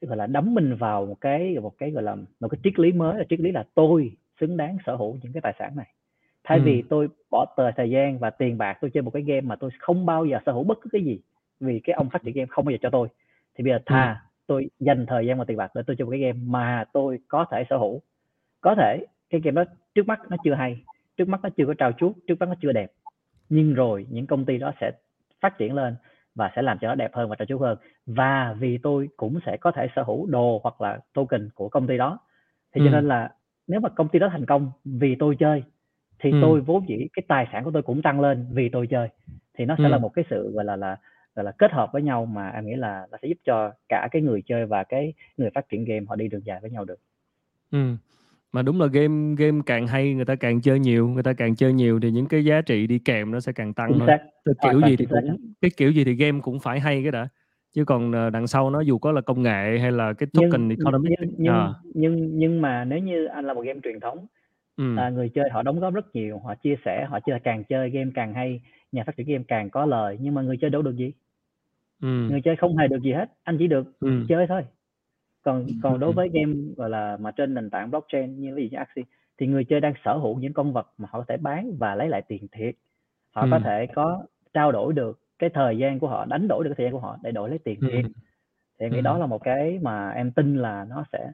[0.00, 2.92] gọi là đắm mình vào một cái một cái gọi là một cái triết lý
[2.92, 5.86] mới là triết lý là tôi xứng đáng sở hữu những cái tài sản này
[6.44, 6.64] thay Ừ.
[6.64, 9.56] vì tôi bỏ tờ thời gian và tiền bạc tôi chơi một cái game mà
[9.56, 11.20] tôi không bao giờ sở hữu bất cứ cái gì
[11.60, 13.08] vì cái ông phát triển game không bao giờ cho tôi
[13.54, 16.10] thì bây giờ thà tôi dành thời gian và tiền bạc để tôi chơi một
[16.10, 18.00] cái game mà tôi có thể sở hữu
[18.60, 20.82] có thể cái game đó trước mắt nó chưa hay
[21.16, 22.92] trước mắt nó chưa có trao chuốt trước mắt nó chưa đẹp
[23.48, 24.90] nhưng rồi những công ty đó sẽ
[25.40, 25.96] phát triển lên
[26.34, 29.38] và sẽ làm cho nó đẹp hơn và trao chuốt hơn và vì tôi cũng
[29.46, 32.18] sẽ có thể sở hữu đồ hoặc là token của công ty đó
[32.74, 32.90] thì cho Ừ.
[32.90, 33.30] nên là
[33.66, 35.62] nếu mà công ty đó thành công vì tôi chơi
[36.22, 36.38] thì Ừ.
[36.40, 39.08] tôi vốn dĩ cái tài sản của tôi cũng tăng lên vì tôi chơi
[39.54, 39.88] thì nó sẽ Ừ.
[39.88, 40.96] là một cái sự gọi là là
[41.34, 44.08] gọi là kết hợp với nhau mà em nghĩ là nó sẽ giúp cho cả
[44.10, 46.84] cái người chơi và cái người phát triển game họ đi đường dài với nhau
[46.84, 46.98] được
[47.70, 47.96] Ừ.
[48.52, 51.56] Mà đúng là game game càng hay người ta càng chơi nhiều, người ta càng
[51.56, 54.08] chơi nhiều thì những cái giá trị đi kèm nó sẽ càng tăng thôi.
[54.08, 54.18] hoàn
[54.62, 57.28] kiểu gì thì cũng cái kiểu gì thì game cũng phải hay cái đã.
[57.74, 60.68] Chứ còn ờ, đằng sau nó dù có là công nghệ hay là cái token
[60.68, 64.00] nhưng economic nhưng nhưng, à, nhưng nhưng mà nếu như anh là một game truyền
[64.00, 64.26] thống
[64.76, 64.96] ừ.
[64.96, 67.90] à, người chơi họ đóng góp rất nhiều họ chia sẻ họ chơi càng chơi
[67.90, 68.60] game càng hay
[68.92, 71.12] nhà phát triển game càng có lời nhưng mà người chơi đâu được gì
[72.02, 72.08] Ừ.
[72.30, 74.24] người chơi không hề được gì hết anh chỉ được Ừ.
[74.28, 74.64] chơi thôi
[75.42, 76.14] còn còn đối Ừ.
[76.14, 79.04] với game gọi là mà trên nền tảng blockchain như ví dụ như Axie
[79.38, 81.94] thì người chơi đang sở hữu những con vật mà họ có thể bán và
[81.94, 82.74] lấy lại tiền thiệt
[83.34, 83.62] họ có Ừ.
[83.64, 86.84] thể có trao đổi được cái thời gian của họ đánh đổi được cái thời
[86.86, 87.88] gian của họ để đổi lấy tiền Ừ.
[87.92, 88.04] thiệt
[88.78, 89.02] thì em nghĩ Ừ.
[89.02, 91.32] đó là một cái mà em tin là nó sẽ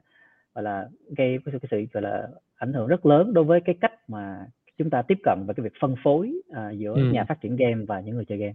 [0.55, 3.61] gọi là gây cái sự, cái sự gọi là ảnh hưởng rất lớn đối với
[3.65, 4.45] cái cách mà
[4.77, 7.01] chúng ta tiếp cận và cái việc phân phối à, giữa Ừ.
[7.11, 8.53] nhà phát triển game và những người chơi game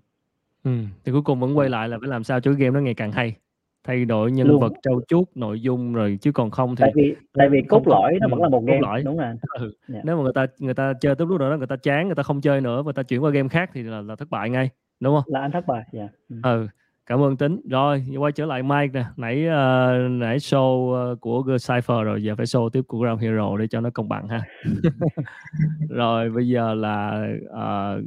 [0.64, 0.70] Ừ.
[1.04, 2.94] Thì cuối cùng vẫn quay lại là phải làm sao cho cái game nó ngày
[2.94, 3.36] càng hay.
[3.84, 4.60] Thay đổi nhân Luôn.
[4.60, 7.88] vật, trau chuốt, nội dung rồi chứ còn không thì tại vì tại vì cốt
[7.88, 9.02] lõi nó ừ, vẫn là một game lõi.
[9.02, 9.26] đúng rồi
[9.58, 9.72] Ừ.
[9.88, 10.00] Dạ.
[10.04, 12.22] Nếu mà người ta người ta chơi tới lúc đó người ta chán, người ta
[12.22, 14.70] không chơi nữa, người ta chuyển qua game khác thì là, là thất bại ngay,
[15.00, 15.24] đúng không?
[15.34, 16.36] là anh thất bại dạ ừ.
[16.42, 16.66] Ừ.
[17.06, 17.60] Cảm ơn Tính.
[17.70, 19.04] Rồi, quay trở lại Mike nè.
[19.16, 23.56] Nãy uh, nãy show ờ, của Cypher rồi, giờ phải show tiếp của Ground Hero
[23.56, 24.42] để cho nó công bằng ha.
[25.88, 28.04] rồi, bây giờ là uh,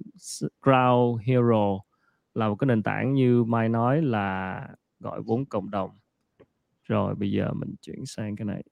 [0.61, 1.79] Ground Hero
[2.33, 4.61] là một cái nền tảng như Mai nói là
[4.99, 5.89] gọi vốn cộng đồng.
[6.83, 8.63] Rồi, bây giờ mình chuyển sang cái này.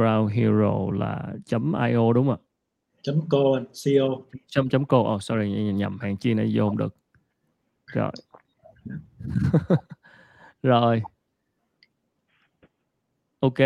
[0.00, 1.34] Ground Hero là
[1.90, 2.38] .io đúng không ạ?
[3.02, 3.38] chấm co
[3.74, 6.94] co chấm chấm co oh sorry nhầm, hàng chi này vô không được.
[7.86, 8.12] Rồi.
[10.62, 11.02] Rồi.
[13.40, 13.58] Ok.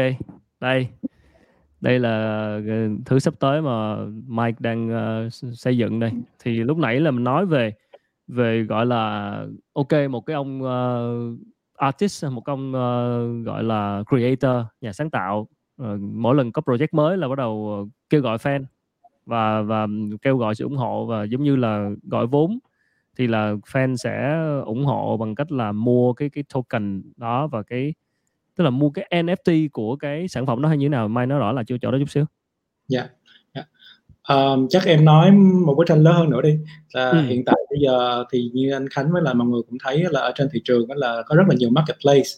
[0.60, 0.88] Đây.
[1.80, 2.10] Đây là
[2.68, 6.12] ờ, thứ sắp tới mà Mike đang ờ, s- xây dựng đây.
[6.38, 7.74] Thì lúc nãy là mình nói về
[8.28, 9.30] về gọi là
[9.72, 11.10] ok một cái ông ờ,
[11.76, 16.88] artist một ông ờ, gọi là creator nhà sáng tạo Ờ, mỗi lần có project
[16.92, 18.64] mới là bắt đầu ờ, kêu gọi fan
[19.26, 19.86] và và
[20.22, 22.58] kêu gọi sự ủng hộ và giống như là gọi vốn
[23.16, 27.62] thì là fan sẽ ủng hộ bằng cách là mua cái cái token đó và
[27.62, 27.94] cái
[28.56, 31.26] tức là mua cái NFT của cái sản phẩm đó hay như thế nào mai
[31.26, 32.24] nói rõ là chưa chỗ đó chút xíu
[32.88, 33.08] dạ
[33.54, 33.64] dạ.
[34.22, 35.32] Ờm, chắc em nói
[35.66, 36.58] một bức tranh lớn hơn nữa đi
[36.92, 37.22] là Ừ.
[37.22, 40.20] hiện tại bây giờ thì như anh Khánh với là mọi người cũng thấy là
[40.20, 42.28] ở trên thị trường đó là có rất là nhiều marketplace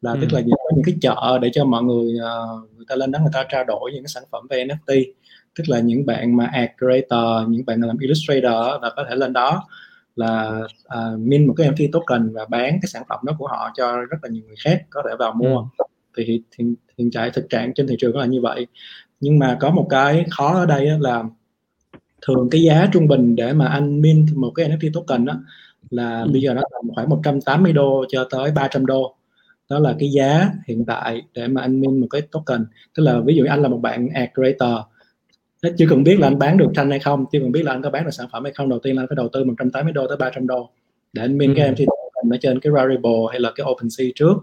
[0.00, 0.18] là Ừ.
[0.20, 2.46] tức là những, có những cái chợ để cho mọi người ờ,
[2.76, 5.04] người ta lên đó người ta trao đổi những cái sản phẩm về NFT
[5.58, 9.32] tức là những bạn mà ad creator những bạn làm illustrator là có thể lên
[9.32, 9.68] đó
[10.16, 13.70] là uh, min một cái NFT token và bán cái sản phẩm đó của họ
[13.76, 15.84] cho rất là nhiều người khác có thể vào mua ừ.
[16.16, 18.66] thì hiện, hiện tại thực trạng trên thị trường là như vậy
[19.20, 21.24] nhưng mà có một cái khó ở đây là
[22.26, 25.34] thường cái giá trung bình để mà anh min một cái NFT token đó
[25.90, 26.30] là ừ.
[26.32, 29.17] bây giờ nó tầm khoảng 180 đô cho tới 300 đô
[29.70, 33.20] đó là cái giá hiện tại để mà anh min một cái token tức là
[33.20, 34.74] ví dụ anh là một bạn ad creator
[35.78, 37.82] chưa cần biết là anh bán được tranh hay không chưa cần biết là anh
[37.82, 39.92] có bán được sản phẩm hay không đầu tiên là anh phải đầu tư 180
[39.92, 40.70] đô tới 300 đô
[41.12, 41.56] để anh min ừ.
[41.56, 44.34] cái NFT token ở trên cái Rarible hay là cái OpenSea trước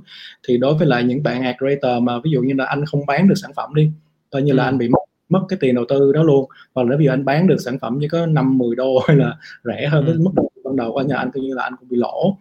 [0.47, 3.05] thì đối với lại những bạn ad creator mà ví dụ như là anh không
[3.05, 3.89] bán được sản phẩm đi
[4.31, 4.55] coi như ừ.
[4.55, 4.99] là anh bị mất
[5.29, 7.79] mất cái tiền đầu tư đó luôn hoặc là ví dụ anh bán được sản
[7.79, 10.11] phẩm chỉ có 5 10 đô hay là rẻ hơn ừ.
[10.11, 12.37] cái mức đầu ban đầu của anh anh coi như là anh cũng bị lỗ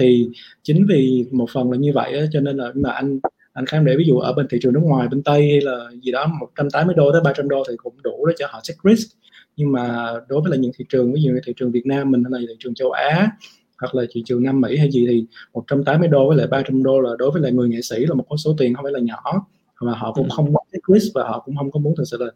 [0.00, 0.28] thì
[0.62, 3.20] chính vì một phần là như vậy á, cho nên là mà anh
[3.52, 5.90] anh khám để ví dụ ở bên thị trường nước ngoài bên tây hay là
[6.02, 9.16] gì đó 180 đô tới 300 đô thì cũng đủ để cho họ take risk.
[9.56, 12.10] Nhưng mà đối với là những thị trường ví dụ như thị trường Việt Nam
[12.10, 13.30] mình hay là thị trường châu Á
[13.80, 15.24] hoặc là thị trường Nam Mỹ hay gì thì
[15.54, 18.24] 180 đô với lại 300 đô là đối với lại người nghệ sĩ là một
[18.28, 19.46] con số tiền không phải là nhỏ.
[19.80, 20.34] Mà họ cũng ừ.
[20.36, 22.26] không có take risk và họ cũng không có muốn thực sự là,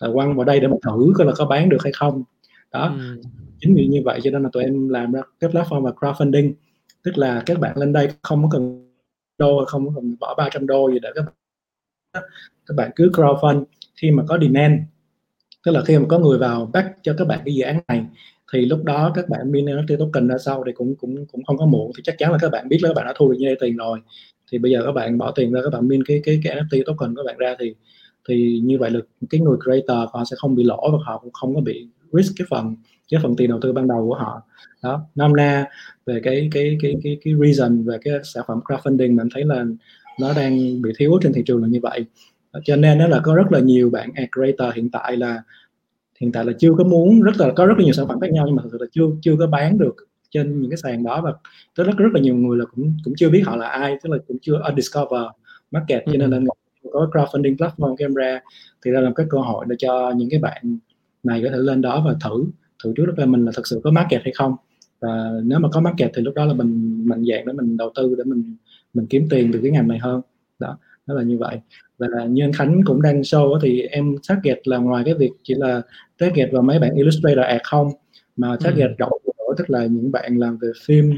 [0.00, 2.22] là quăng vào đây để mà thử coi là có bán được hay không.
[2.72, 2.94] Đó.
[2.98, 3.22] Ừ.
[3.60, 6.52] chính vì như vậy cho nên là tụi em làm ra cái platform và crowdfunding
[7.04, 8.90] tức là các bạn lên đây không có cần
[9.38, 11.34] đô, không có cần bỏ 300 đô gì để các bạn
[12.66, 13.64] các bạn cứ crowdfund.
[13.96, 14.80] Khi mà có demand,
[15.64, 18.06] tức là khi mà có người vào back cho các bạn cái dự án này,
[18.52, 21.58] thì lúc đó các bạn min NFT token ra sau thì cũng cũng cũng không
[21.58, 21.92] có muộn.
[21.96, 23.56] Thì chắc chắn là các bạn biết là các bạn đã thu được như đây
[23.60, 24.00] tiền rồi.
[24.52, 26.82] Thì bây giờ các bạn bỏ tiền ra, các bạn min cái cái cái NFT
[26.86, 27.74] token các bạn ra thì
[28.28, 29.00] thì như vậy là
[29.30, 32.32] cái người creator họ sẽ không bị lỗ và họ cũng không có bị risk
[32.36, 32.76] cái phần
[33.10, 34.42] cái phần tiền đầu tư ban đầu của họ.
[34.82, 35.06] Đó.
[35.14, 35.66] Năm na
[36.06, 39.64] về cái cái cái cái cái reason về cái sản phẩm crowdfunding mình thấy là
[40.20, 42.04] nó đang bị thiếu trên thị trường là như vậy.
[42.64, 45.42] Cho nên đó là có rất là nhiều bạn ad creator hiện tại là
[46.20, 48.32] hiện tại là chưa có muốn rất là có rất là nhiều sản phẩm khác
[48.32, 49.94] nhau nhưng mà thực sự là chưa chưa có bán được
[50.30, 51.32] trên những cái sàn đó và
[51.74, 54.18] rất rất là nhiều người là cũng cũng chưa biết họ là ai tức là
[54.28, 55.22] cũng chưa discover
[55.70, 56.02] market.
[56.06, 56.40] Cho nên là
[56.92, 58.40] có crowdfunding platform camera
[58.84, 60.78] thì đây là cái cơ hội để cho những cái bạn
[61.22, 62.44] này có thể lên đó và thử
[62.84, 64.56] thử trước là mình là thực sự có market hay không
[65.00, 67.92] và nếu mà có market thì lúc đó là mình mạnh dạng để mình đầu
[67.94, 68.56] tư để mình
[68.94, 70.20] mình kiếm tiền từ cái ngành này hơn.
[70.58, 71.60] Đó nó là như vậy.
[71.98, 75.54] Và như anh Khánh cũng đang show thì em target là ngoài cái việc chỉ
[75.54, 75.82] là
[76.18, 77.88] target vào mấy bạn illustrator ad không
[78.36, 78.94] mà target ừ.
[78.98, 81.14] rộng nữa tức là những bạn làm về phim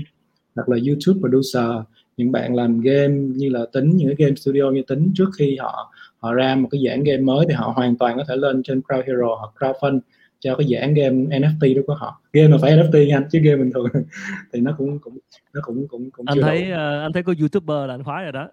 [0.55, 4.70] hoặc là YouTube producer những bạn làm game như là tính những cái game studio
[4.70, 7.97] như tính trước khi họ họ ra một cái dạng game mới thì họ hoàn
[7.97, 10.01] toàn có thể lên trên Crowd Hero hoặc Crowdfund
[10.41, 12.20] cho cái dạng game NFT đó của họ.
[12.32, 13.87] Game là phải NFT nha chứ game bình thường
[14.53, 15.18] thì nó cũng cũng
[15.55, 18.32] nó cũng cũng cũng anh thấy uh, anh thấy có youtuber là anh khoái rồi
[18.32, 18.49] đó.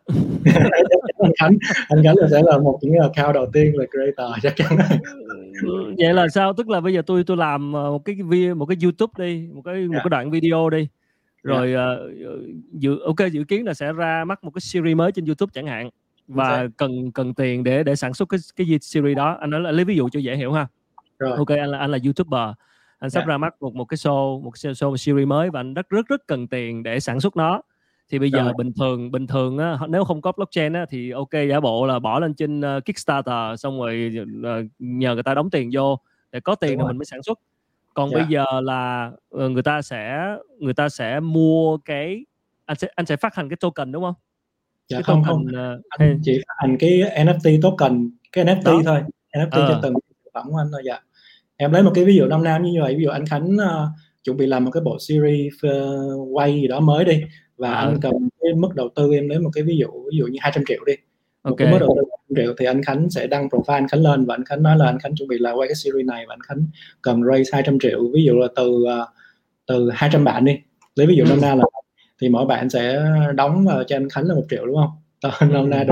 [1.24, 1.58] Anh khánh
[1.88, 4.78] anh khánh là sẽ là một những account đầu tiên là creator chắc chắn
[5.98, 6.54] vậy là sao?
[6.54, 9.48] Tức là bây giờ tôi tôi làm ờ, một cái video một cái youtube đi
[9.54, 10.04] một cái một yeah.
[10.04, 10.88] cái đoạn video đi.
[11.44, 12.00] Rồi yeah.
[12.00, 15.52] uh, dự ok dự kiến là sẽ ra mắt một cái series mới trên youtube
[15.54, 15.90] chẳng hạn.
[16.28, 19.38] Và cần cần tiền để để sản xuất cái cái series đó.
[19.40, 20.68] Anh nói là lấy ví dụ cho dễ hiểu ha
[21.30, 21.38] rồi.
[21.38, 22.50] ok anh là anh là youtuber
[23.00, 23.28] anh sắp yeah.
[23.28, 25.90] ra mắt một một cái show một cái show một series mới và anh rất
[25.90, 27.62] rất rất cần tiền để sản xuất nó
[28.10, 31.30] thì bây giờ bình thường bình thường á, nếu không có blockchain á, thì ok
[31.50, 35.50] giả bộ là bỏ lên trên uh, Kickstarter xong rồi uh, nhờ người ta đóng
[35.50, 36.00] tiền vô
[36.32, 37.40] để có tiền rồi mình mới sản xuất
[37.94, 38.22] còn yeah.
[38.22, 42.26] bây giờ là uh, người ta sẽ người ta sẽ mua cái
[42.66, 44.16] anh sẽ anh sẽ phát hành cái token đúng không?
[44.88, 46.18] Dạ cái không token, không uh, anh hay...
[46.24, 48.82] chỉ phát hành cái NFT token cái NFT Đó.
[48.86, 49.02] thôi
[49.34, 49.68] NFT à.
[49.70, 51.00] cho từng sản phẩm của anh thôi dạ
[51.64, 52.96] em lấy một cái ví dụ năm nam như vậy.
[52.96, 53.90] Ví dụ anh Khánh uh,
[54.24, 57.22] chuẩn bị làm một cái bộ series uh, quay gì đó mới đi
[57.58, 57.80] và à.
[57.80, 60.38] anh cần cái mức đầu tư em lấy một cái ví dụ ví dụ như
[60.42, 60.94] 200 triệu đi.
[61.44, 61.66] Một okay.
[61.66, 64.26] cái mức đầu tư 200 triệu thì anh Khánh sẽ đăng profile anh Khánh lên
[64.26, 66.34] và anh Khánh nói là anh Khánh chuẩn bị là quay cái series này và
[66.34, 66.66] anh Khánh
[67.02, 68.00] cần raise 200 triệu.
[68.14, 69.08] Ví dụ là từ uh,
[69.68, 70.58] từ 200 bạn đi.
[70.96, 71.64] Lấy ví dụ năm nay là
[72.22, 73.06] thì mỗi bạn sẽ
[73.36, 75.52] đóng vào cho anh Khánh là một triệu đúng không?
[75.52, 75.86] Năm nay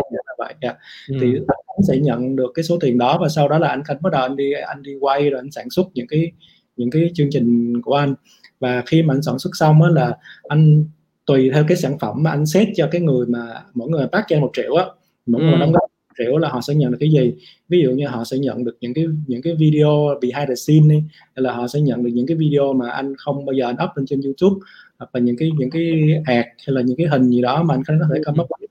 [0.61, 0.77] vậy yeah.
[1.09, 1.17] ừ.
[1.21, 4.01] thì anh sẽ nhận được cái số tiền đó và sau đó là anh Khánh
[4.01, 6.31] bắt đầu anh đi anh đi quay rồi anh sản xuất những cái
[6.77, 8.15] những cái chương trình của anh
[8.59, 10.85] và khi mà anh sản xuất xong á là anh
[11.25, 14.25] tùy theo cái sản phẩm mà anh set cho cái người mà mỗi người bắt
[14.27, 14.85] cho một triệu á
[15.25, 15.47] mỗi ừ.
[15.47, 17.33] người đóng góp triệu là họ sẽ nhận được cái gì
[17.69, 20.95] ví dụ như họ sẽ nhận được những cái những cái video behind the scene
[20.95, 23.65] đi hay là họ sẽ nhận được những cái video mà anh không bao giờ
[23.65, 24.65] anh up lên trên YouTube
[24.97, 27.75] hoặc là những cái những cái ad hay là những cái hình gì đó mà
[27.87, 28.70] anh có thể come up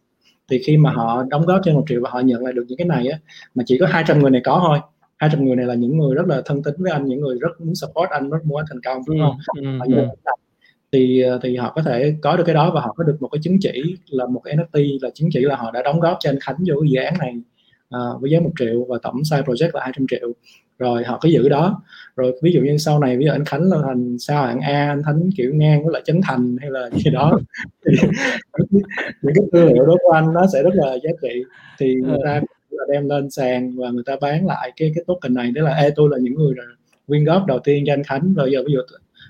[0.51, 2.79] thì khi mà họ đóng góp trên một triệu và họ nhận lại được những
[2.79, 3.19] cái này á
[3.55, 4.79] mà chỉ có 200 người này có thôi.
[5.17, 7.61] 200 người này là những người rất là thân tín với anh những người rất
[7.61, 9.37] muốn support anh rất muốn anh thành công đúng không?
[9.57, 10.09] ừ, ừ, ừ.
[10.93, 13.41] thì thì họ có thể có được cái đó và họ có được một cái
[13.43, 16.31] chứng chỉ là một cái NFT là chứng chỉ là họ đã đóng góp cho
[16.31, 17.35] anh Khánh vô cái dự án này
[17.97, 20.33] uh, với giá một triệu và tổng size project là 200 triệu
[20.81, 21.83] rồi họ cứ giữ đó.
[22.17, 24.89] Rồi ví dụ như sau này ví dụ anh Khánh là thành sao hạng A
[24.89, 27.39] anh Khánh kiểu ngang với lại Trấn Thành hay là gì đó
[27.87, 28.09] thì
[29.23, 31.45] những cái tư liệu đó của anh nó sẽ rất là giá trị.
[31.79, 35.35] Thì người ta là đem lên sàn và người ta bán lại cái cái token
[35.35, 35.51] này.
[35.51, 36.55] Đó là Ê, tôi là những người
[37.07, 38.35] quyên góp đầu tiên cho anh Khánh.
[38.35, 38.81] Rồi giờ ví dụ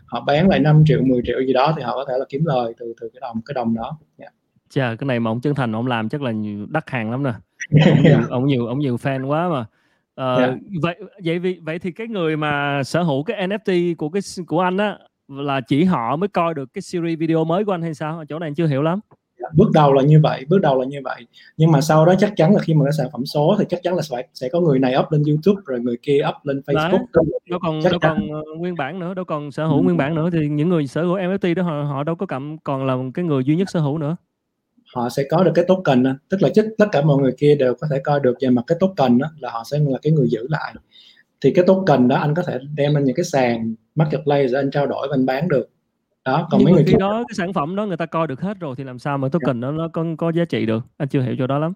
[0.07, 2.45] họ bán lại 5 triệu 10 triệu gì đó thì họ có thể là kiếm
[2.45, 3.99] lời từ từ cái đồng cái đồng đó.
[4.19, 4.33] Yeah.
[4.71, 7.23] Chà, cái này mà ông chân thành ông làm chắc là nhiều, đắt hàng lắm
[7.23, 7.33] nè.
[7.81, 9.67] Ông nhiều ông nhiều ông nhiều fan quá mà
[10.21, 10.55] ờ, yeah.
[10.83, 14.61] vậy vậy vì vậy thì cái người mà sở hữu cái NFT của cái của
[14.61, 14.99] anh á
[15.29, 18.39] là chỉ họ mới coi được cái series video mới của anh hay sao chỗ
[18.39, 19.01] này anh chưa hiểu lắm
[19.55, 22.33] bước đầu là như vậy bước đầu là như vậy nhưng mà sau đó chắc
[22.37, 24.61] chắn là khi mà cái sản phẩm số thì chắc chắn là phải sẽ có
[24.61, 27.93] người này up lên YouTube rồi người kia up lên Facebook Đấy, đâu còn chắc
[27.93, 28.17] đâu chắn.
[28.19, 29.83] còn ờ, nguyên bản nữa đâu còn sở hữu ừ.
[29.83, 32.59] nguyên bản nữa thì những người sở hữu NFT đó họ họ đâu có cảm
[32.59, 34.17] còn là cái người duy nhất sở hữu nữa
[34.95, 36.13] họ sẽ có được cái token đó.
[36.29, 38.63] tức là chắc tất cả mọi người kia đều có thể coi được về mặt
[38.67, 40.75] cái token đó là họ sẽ là cái người giữ lại.
[41.41, 44.71] Thì cái token đó anh có thể đem lên những cái sàn marketplace để anh
[44.71, 45.71] trao đổi và anh bán được.
[46.25, 48.41] Đó còn Nhưng mấy người khi đó cái sản phẩm đó người ta coi được
[48.41, 50.83] hết rồi thì làm sao mà token đó nó có có giá trị được?
[50.97, 51.73] Anh chưa hiểu chỗ đó lắm.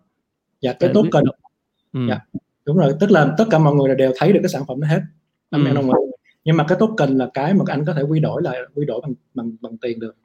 [0.61, 1.25] Dạ cái token
[1.93, 2.01] ừ.
[2.09, 2.21] dạ
[2.65, 2.93] đúng rồi.
[3.01, 5.01] Tức là tất cả mọi người đều thấy được cái sản phẩm đó hết.
[5.51, 5.83] Anh ừ.
[6.45, 9.01] nhưng mà cái token là cái mà anh có thể quy đổi lại quy đổi
[9.03, 10.17] bằng bằng bằng tiền được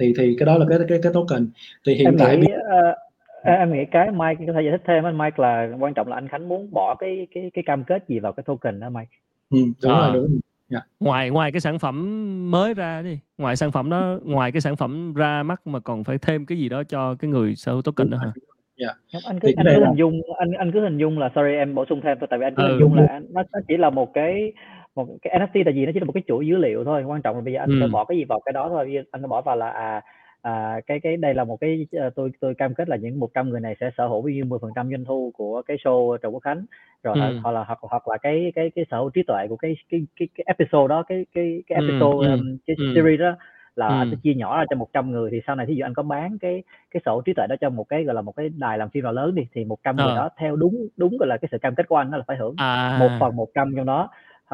[0.00, 1.48] thì thì cái đó là cái cái cái token
[1.86, 2.96] thì hiện em tại nghĩ, uh,
[3.44, 6.16] em nghĩ cái Mike có thể giải thích thêm anh Mike là quan trọng là
[6.16, 9.10] anh Khánh muốn bỏ cái cái cái cam kết gì vào cái token đó Mike
[9.50, 10.00] ừ, đúng à.
[10.00, 10.40] rồi đúng rồi
[10.72, 10.82] Yeah.
[10.82, 10.90] Dạ.
[11.00, 14.76] ngoài ngoài cái sản phẩm mới ra đi ngoài sản phẩm đó ngoài cái sản
[14.76, 17.82] phẩm ra mắt mà còn phải thêm cái gì đó cho cái người sở hữu
[17.82, 18.32] token đó hả
[18.76, 18.96] yeah.
[19.24, 21.84] anh cứ anh cứ hình dung anh anh cứ hình dung là sorry em bổ
[21.88, 22.68] sung thêm thôi tại vì anh cứ ừ.
[22.68, 24.52] hình dung là nó, nó chỉ là một cái
[24.94, 27.22] một cái NFT là gì nó chỉ là một cái chuỗi dữ liệu thôi quan
[27.22, 27.88] trọng là bây giờ anh ừ.
[27.92, 30.02] bỏ cái gì vào cái đó thôi anh bỏ vào là à
[30.42, 33.50] à, cái cái đây là một cái uh, tôi tôi cam kết là những 100
[33.50, 36.34] người này sẽ sở hữu nhiêu 10 phần trăm doanh thu của cái show Trần
[36.34, 36.64] Quốc Khánh
[37.02, 37.38] rồi ừ.
[37.42, 40.06] hoặc là hoặc hoặc là cái cái cái sở hữu trí tuệ của cái cái
[40.16, 42.34] cái, cái episode đó cái cái cái ừ, episode ừ.
[42.34, 42.92] Um, cái ừ.
[42.94, 43.36] series đó
[43.76, 43.94] là ừ.
[43.98, 46.02] anh sẽ chia nhỏ ra cho 100 người thì sau này thí dụ anh có
[46.02, 48.78] bán cái cái sổ trí tuệ đó cho một cái gọi là một cái đài
[48.78, 50.06] làm phim nào lớn đi thì 100 ờ.
[50.06, 52.24] người đó theo đúng đúng gọi là cái sự cam kết của anh đó là
[52.26, 52.96] phải hưởng à.
[53.00, 54.08] một phần 100 trong đó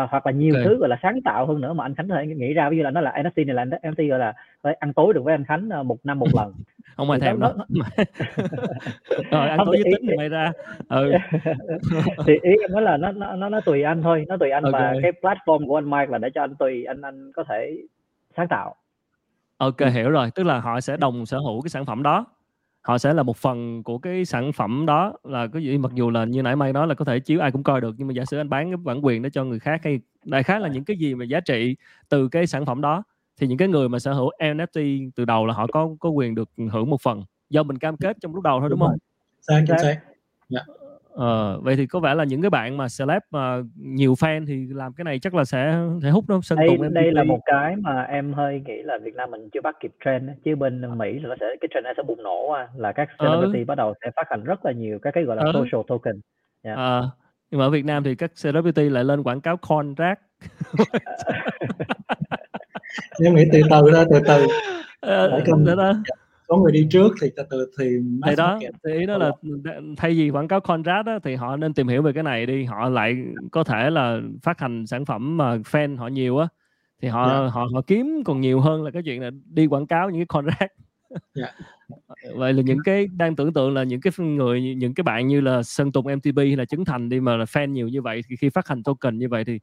[0.05, 0.65] hoặc là nhiều okay.
[0.65, 2.71] thứ gọi là sáng tạo hơn nữa mà anh Khánh có thể nghĩ ra.
[2.71, 5.25] Ví dụ là nó là NFT này là NFT gọi là phải ăn tối được
[5.25, 6.53] với anh Khánh ờ, một năm một lần.
[6.97, 7.55] Không ai thèm đó,
[9.31, 10.53] rồi ăn tối với tính thì mày ra.
[10.89, 11.13] Ừ.
[12.27, 14.63] thì ý em nói là nó nó nó, nó tùy anh thôi nó tùy anh
[14.63, 14.83] okay.
[14.83, 17.79] và cái platform của anh Mike là để cho anh tùy anh anh có thể
[18.37, 18.75] sáng tạo.
[19.59, 20.31] Ok hiểu rồi.
[20.35, 22.27] Tức là họ sẽ đồng sở hữu cái sản phẩm đó
[22.87, 26.11] họ sẽ là một phần của cái sản phẩm đó là cái gì mặc dù
[26.11, 28.15] là như nãy mày nói là có thể chiếu ai cũng coi được nhưng mà
[28.15, 30.69] giả sử anh bán cái bản quyền đó cho người khác hay đại khái là
[30.69, 31.77] những cái gì mà giá trị
[32.09, 33.03] từ cái sản phẩm đó
[33.37, 36.35] thì những cái người mà sở hữu NFT từ đầu là họ có có quyền
[36.35, 38.99] được hưởng một phần do mình cam kết trong lúc đầu thôi đúng, đúng không?
[39.41, 40.01] Xác chính xác.
[40.51, 40.67] Yeah.
[41.17, 44.67] Ờ, vậy thì có vẻ là những cái bạn mà celeb mà nhiều fan thì
[44.71, 47.41] làm cái này chắc là sẽ sẽ hút nó Sơn đây, Tùng đây là một
[47.45, 50.99] cái mà em hơi nghĩ là Việt Nam mình chưa bắt kịp trend chứ bên
[50.99, 53.27] Mỹ là nó sẽ cái trend này sẽ bùng nổ à, là các ờ.
[53.27, 53.65] celebrity ừ.
[53.65, 55.53] bắt đầu sẽ phát hành rất là nhiều các cái gọi là ừ.
[55.55, 56.21] social token.
[56.63, 56.79] Yeah.
[56.79, 57.03] À,
[57.51, 60.21] nhưng mà ở Việt Nam thì các celebrity lại lên quảng cáo contract.
[63.25, 64.47] em nghĩ từ từ đó từ từ.
[65.01, 65.41] Ờ,
[65.77, 65.93] đó
[66.47, 67.85] có người đi trước thì từ từ thì
[68.27, 69.33] thì đó thì ý đó là
[69.97, 72.65] thay vì quảng cáo contract đó, thì họ nên tìm hiểu về cái này đi
[72.65, 73.17] họ lại
[73.51, 76.49] có thể là phát hành sản phẩm mà fan họ nhiều á
[77.03, 77.43] thì họ yeah.
[77.43, 77.49] Dạ.
[77.49, 80.27] họ họ kiếm còn nhiều hơn là cái chuyện là đi quảng cáo những cái
[80.27, 81.23] contract yeah.
[81.35, 81.53] Dạ.
[82.35, 85.41] vậy là những cái đang tưởng tượng là những cái người những cái bạn như
[85.41, 88.23] là Sơn Tùng MTV hay là Trấn Thành đi mà là fan nhiều như vậy
[88.29, 89.61] thì khi phát hành token như vậy thì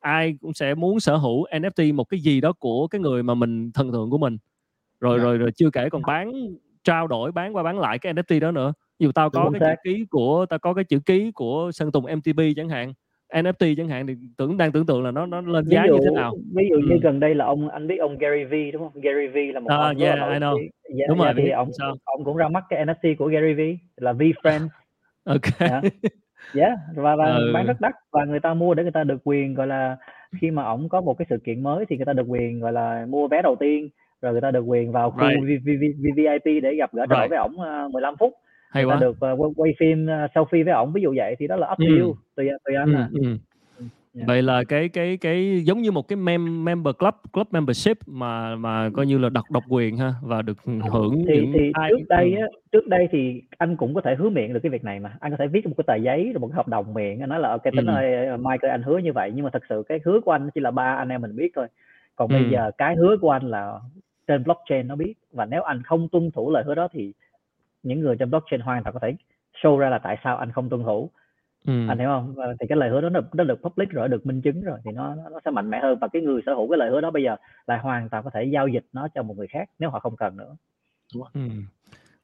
[0.00, 3.34] ai cũng sẽ muốn sở hữu NFT một cái gì đó của cái người mà
[3.34, 4.38] mình thần tượng của mình
[5.02, 5.24] rồi dạ.
[5.24, 6.32] rồi rồi chưa kể còn bán
[6.84, 9.76] trao đổi bán qua bán lại cái NFT đó nữa dù tao có Đúng cái
[9.84, 12.92] chữ ký của tao có cái chữ ký của Sơn Tùng MTV chẳng hạn
[13.32, 16.00] NFT chẳng hạn thì tưởng đang tưởng tượng là nó nó lên giá dụ, như
[16.04, 16.98] thế nào ví dụ như ừ.
[17.02, 19.70] gần đây là ông anh biết ông Gary V đúng không Gary V là một
[19.70, 20.58] à, ông yeah, I know.
[20.58, 21.94] Yeah, đúng yeah, rồi thì ông sao?
[22.04, 23.60] ông cũng ra mắt cái NFT của Gary V
[23.96, 24.68] là V Friends
[25.24, 25.84] ok yeah.
[26.54, 26.72] yeah.
[26.96, 27.50] và, và ừ.
[27.54, 29.96] bán rất đắt và người ta mua để người ta được quyền gọi là
[30.40, 32.72] khi mà ông có một cái sự kiện mới thì người ta được quyền gọi
[32.72, 33.88] là mua vé đầu tiên
[34.22, 35.62] rồi người ta được quyền vào khu right.
[36.14, 37.30] VIP để gặp gỡ trao right.
[37.30, 37.56] với ổng
[37.86, 38.32] uh, 15 phút
[38.70, 38.98] hay quá.
[39.00, 41.78] được uh, quay phim uh, selfie với ổng ví dụ vậy thì đó là up
[41.78, 42.00] to ừ.
[42.00, 43.08] you tùy tùy anh ừ, à.
[43.12, 43.36] ừ.
[44.16, 44.28] Yeah.
[44.28, 48.56] vậy là cái cái cái giống như một cái mem member club club membership mà
[48.56, 50.58] mà coi như là độc độc quyền ha và được
[50.92, 54.28] hưởng thì những thì trước đây á trước đây thì anh cũng có thể hứa
[54.28, 56.40] miệng được cái việc này mà anh có thể viết một cái tờ giấy rồi
[56.40, 57.94] một cái hợp đồng miệng anh nói là ok tính ừ.
[57.94, 60.60] ơi Michael anh hứa như vậy nhưng mà thật sự cái hứa của anh chỉ
[60.60, 61.66] là ba anh em mình biết thôi
[62.16, 62.34] còn ừ.
[62.34, 63.72] bây giờ cái hứa của anh là
[64.26, 67.12] trên blockchain nó biết và nếu anh không tuân thủ lời hứa đó thì
[67.82, 69.14] những người trên blockchain hoàn toàn có thể
[69.62, 71.10] show ra là tại sao anh không tuân thủ
[71.66, 71.88] Ừm.
[71.88, 72.34] Anh hiểu không?
[72.60, 74.90] Thì cái lời hứa đó nó nó được public rồi, được minh chứng rồi thì
[74.94, 77.10] nó nó sẽ mạnh mẽ hơn và cái người sở hữu cái lời hứa đó
[77.10, 79.90] bây giờ lại hoàn toàn có thể giao dịch nó cho một người khác nếu
[79.90, 80.56] họ không cần nữa.
[81.14, 81.64] Đúng Ừm.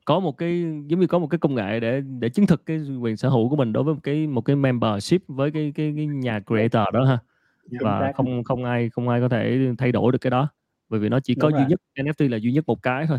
[0.05, 2.80] Có một cái giống như có một cái công nghệ để để chứng thực cái
[3.01, 5.92] quyền sở hữu của mình đối với một cái một cái membership với cái cái
[5.96, 7.18] cái nhà creator đó ha.
[7.80, 10.49] Và không không ai không ai có thể thay đổi được cái đó.
[10.89, 13.18] Bởi vì nó chỉ có duy nhất NFT là duy nhất một cái thôi.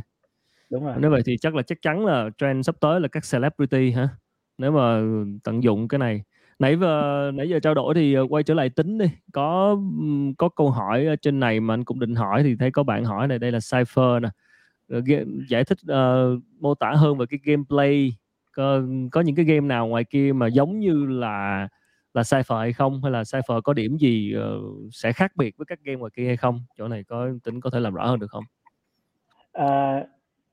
[0.70, 0.96] Đúng rồi.
[1.00, 4.10] Nếu vậy thì chắc là chắc chắn là trend sắp tới là các celebrity hả?
[4.58, 5.02] Nếu mà
[5.44, 6.24] tận dụng cái này.
[6.60, 9.06] Nãy giờ nãy giờ trao đổi thì ờ, quay trở lại tính đi.
[9.34, 9.78] Có
[10.38, 13.28] có câu hỏi trên này mà anh cũng định hỏi thì thấy có bạn hỏi
[13.28, 14.30] này đây là Cypher nè.
[14.90, 15.02] Ờ,
[15.50, 18.14] giải thích uh, mô tả hơn về cái gameplay
[18.52, 21.68] có, có những cái game nào ngoài kia mà giống như là
[22.14, 25.66] là Cypher hay không hay là Cypher có điểm gì uh, sẽ khác biệt với
[25.66, 28.20] các game ngoài kia hay không chỗ này có tính có thể làm rõ hơn
[28.20, 28.44] được không
[29.62, 30.08] uh,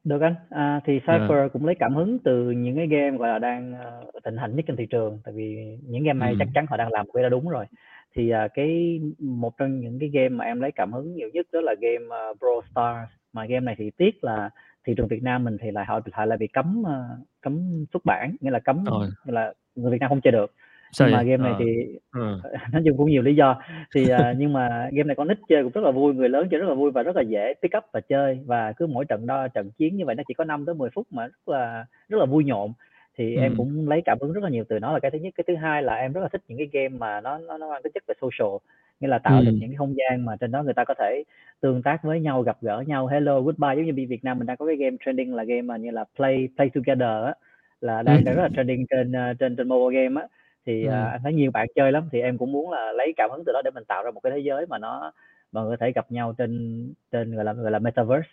[0.06, 0.98] được anh, à, thì.
[0.98, 1.52] Cypher yeah.
[1.52, 4.64] cũng lấy cảm hứng từ những cái game, gọi là, đang, ờ, thịnh hành nhất
[4.68, 7.28] trên thị trường, tại vì những game này chắc chắn họ đang làm cái đó
[7.28, 7.66] đúng rồi.
[8.14, 11.46] Thì, à, cái một trong những cái game mà em lấy cảm hứng nhiều nhất
[11.52, 14.50] đó là game, ờ, Brawl Stars, mà game này thì tiếc là
[14.84, 17.04] thị trường Việt Nam mình thì lại họ lại bị cấm, ờ,
[17.40, 19.08] cấm xuất bản, nghĩa là cấm Rồi.
[19.24, 20.52] là người Việt Nam không chơi được.
[20.98, 21.58] Sao nhưng mà game này Ờ.
[21.60, 22.40] thì ừ.
[22.72, 23.62] nói chung cũng nhiều lý do.
[23.94, 26.48] Thì, à, nhưng mà game này con nít chơi cũng rất là vui, người lớn
[26.50, 29.04] chơi rất là vui và rất là dễ pick up và chơi và cứ mỗi
[29.04, 31.48] trận đo trận chiến như vậy nó chỉ có 5 tới 10 phút mà rất
[31.48, 32.72] là rất là vui nhộn.
[33.18, 35.34] Thì em cũng lấy cảm hứng rất là nhiều từ nó là cái thứ nhất.
[35.36, 37.70] Cái thứ hai là em rất là thích những cái game mà nó nó nó
[37.70, 38.56] mang tính chất về social,
[39.00, 41.22] nghĩa là tạo được những cái không gian mà trên đó người ta có thể
[41.60, 43.74] tương tác với nhau, gặp gỡ nhau, hello, goodbye.
[43.76, 45.90] Giống như bên Việt Nam mình đang có cái game trending là game mà như
[45.90, 47.34] là Play Play Together á,
[47.80, 50.28] là đang đang rất là trending trên, ơ, trên trên mobile game á
[50.66, 50.92] thì ừ.
[50.92, 53.44] à, anh thấy nhiều bạn chơi lắm thì em cũng muốn là lấy cảm hứng
[53.46, 55.12] từ đó để mình tạo ra một cái thế giới mà nó
[55.52, 58.28] mà người có thể gặp nhau trên trên gọi là gọi là metaverse.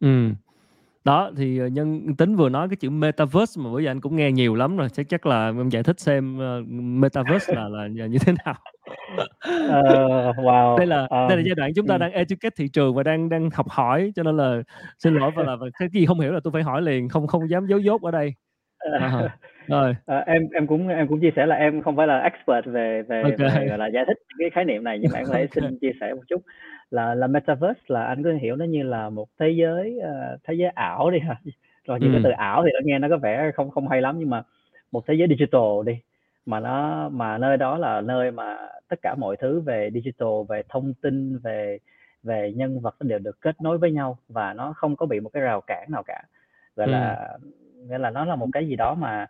[0.00, 0.30] Ừ
[1.06, 4.16] đó thì ờ, nhân tính vừa nói cái chữ metaverse mà bữa giờ anh cũng
[4.16, 8.06] nghe nhiều lắm rồi chắc chắc là em giải thích xem uh, metaverse là là
[8.06, 8.54] như thế nào.
[9.20, 12.68] Uh, wow đây là um, đây là giai đoạn chúng ta um, đang educate thị
[12.68, 14.62] trường và đang đang học hỏi cho nên là
[14.98, 17.50] xin lỗi và là cái gì không hiểu là tôi phải hỏi liền không không
[17.50, 18.34] dám giấu dốt ở đây.
[18.96, 19.30] Uh,
[19.68, 19.96] rồi.
[20.06, 23.02] À, em em cũng em cũng chia sẻ là em không phải là expert về
[23.02, 23.36] về, okay.
[23.38, 25.70] về gọi là giải thích cái khái niệm này nhưng mà em có thể okay.
[25.70, 26.42] xin chia sẻ một chút
[26.90, 30.54] là là metaverse là anh có hiểu nó như là một thế giới uh, thế
[30.54, 31.36] giới ảo đi ha
[31.86, 32.14] rồi những ừ.
[32.14, 34.42] cái từ ảo thì nó nghe nó có vẻ không không hay lắm nhưng mà
[34.92, 36.00] một thế giới digital đi
[36.46, 38.56] mà nó mà nơi đó là nơi mà
[38.88, 41.78] tất cả mọi thứ về digital về thông tin về
[42.22, 45.30] về nhân vật đều được kết nối với nhau và nó không có bị một
[45.32, 46.22] cái rào cản nào cả
[46.76, 46.92] gọi ừ.
[46.92, 47.28] là
[47.88, 49.26] nghĩa là nó là một cái gì đó mà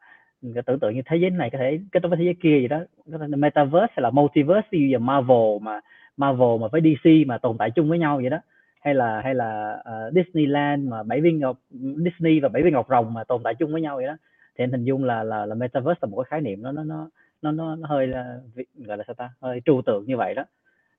[0.55, 2.61] cái tưởng tượng như thế giới này có thể kết nối với thế giới kia
[2.61, 2.81] gì đó.
[3.29, 5.81] Metaverse hay là multiverse như giờ Marvel mà
[6.17, 8.39] Marvel mà với DC mà tồn tại chung với nhau vậy đó.
[8.81, 11.59] Hay là hay là uh, Disneyland mà bảy viên ngọc
[12.05, 14.17] Disney và bảy viên ngọc rồng mà tồn tại chung với nhau vậy đó.
[14.59, 16.85] Thì em hình dung là là là metaverse là một cái khái niệm nó nó
[16.85, 17.09] nó
[17.43, 18.41] nó nó, nó hơi là
[18.75, 19.31] gọi là sao ta?
[19.41, 20.45] Hơi trừu tượng như vậy đó.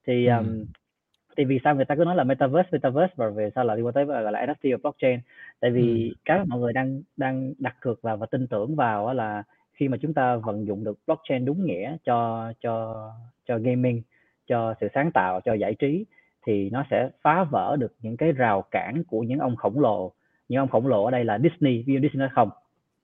[0.07, 0.65] Thì um,
[1.37, 3.85] thì vì sao người ta cứ nói là metaverse metaverse và về sao là liên
[3.85, 5.19] quan tới gọi là NFT và blockchain
[5.59, 6.33] tại vì ừ.
[6.37, 9.97] mà mọi người đang đang đặt cược vào và tin tưởng vào là khi mà
[10.01, 12.95] chúng ta vận dụng được blockchain đúng nghĩa cho cho
[13.45, 14.01] cho gaming
[14.47, 16.05] cho sự sáng tạo cho giải trí
[16.45, 20.11] thì nó sẽ phá vỡ được những cái rào cản của những ông khổng lồ
[20.49, 22.49] những ông khổng lồ ở đây là Disney ví dụ Disney nói không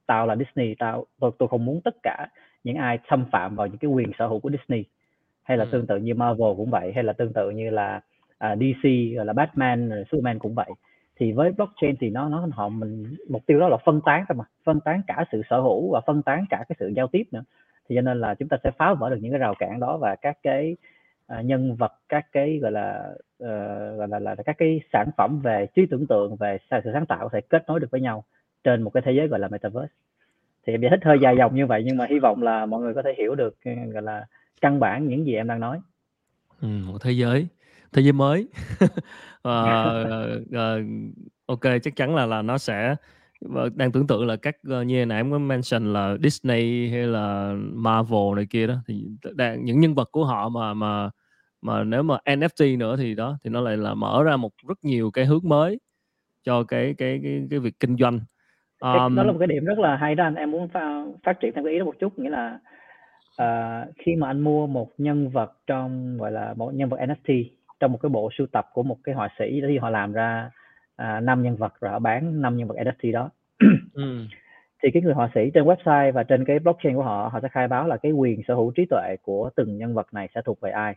[0.06, 2.28] tao là Disney tao tôi, tôi không muốn tất cả
[2.64, 4.84] những ai xâm phạm vào những cái quyền sở hữu của Disney
[5.44, 5.70] hay là ừ.
[5.72, 8.02] tương tự như Marvel cũng vậy hay là tương tự như là
[8.44, 10.70] À, uh, DC gọi là Batman rồi Superman cũng vậy.
[11.16, 14.36] Thì với blockchain thì nó nó họ mình mục tiêu đó là phân tán thôi
[14.36, 17.24] mà phân tán cả sự sở hữu và phân tán cả cái sự giao tiếp
[17.32, 17.44] nữa.
[17.90, 19.98] Thì cho nên là chúng ta sẽ phá vỡ được những cái rào cản đó
[19.98, 20.76] và các cái
[21.40, 23.14] uh, nhân vật các cái gọi là
[23.44, 27.06] uh, gọi là, là các cái sản phẩm về trí tưởng tượng về sự sáng
[27.06, 28.24] tạo có thể kết nối được với nhau
[28.64, 29.94] trên một cái thế giới gọi là metaverse.
[30.68, 32.82] Thì em giải thích hơi dài dòng như vậy nhưng mà hy vọng là mọi
[32.82, 33.56] người có thể hiểu được
[33.94, 34.26] gọi là
[34.62, 35.80] căn bản những gì em đang nói.
[36.62, 37.48] Ừ, một thế giới
[37.94, 38.48] thế giới mới.
[38.84, 38.88] Uh,
[40.50, 40.86] uh,
[41.46, 42.96] ok chắc chắn là là nó sẽ
[43.76, 48.36] đang tưởng tượng là các như nãy em có mention là Disney hay là Marvel
[48.36, 51.10] này kia đó thì đang những nhân vật của họ mà mà
[51.62, 54.78] mà nếu mà NFT nữa thì đó thì nó lại là mở ra một rất
[54.84, 55.80] nhiều cái hướng mới
[56.44, 58.20] cho cái cái cái cái việc kinh doanh.
[58.80, 61.40] Um, đó là một cái điểm rất là hay đó anh em muốn pha, phát
[61.40, 62.60] triển thêm cái ý đó một chút nghĩa là
[63.42, 67.44] uh, khi mà anh mua một nhân vật trong gọi là một nhân vật NFT
[67.84, 70.50] trong một cái bộ sưu tập của một cái họa sĩ thì họ làm ra
[70.96, 73.30] à, năm à, nhân vật rồi họ bán năm nhân vật NFT đó.
[73.94, 74.26] Ừ.
[74.84, 77.48] thì cái người họa sĩ trên website và trên cái blockchain của họ họ sẽ
[77.48, 80.42] khai báo là cái quyền sở hữu trí tuệ của từng nhân vật này sẽ
[80.46, 80.96] thuộc về ai.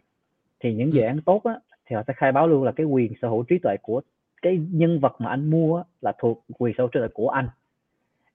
[0.60, 1.54] Thì những dự án tốt á,
[1.86, 4.00] thì họ sẽ khai báo luôn là cái quyền sở hữu trí tuệ của
[4.42, 7.28] cái nhân vật mà anh mua á, là thuộc quyền sở hữu trí tuệ của
[7.28, 7.48] anh.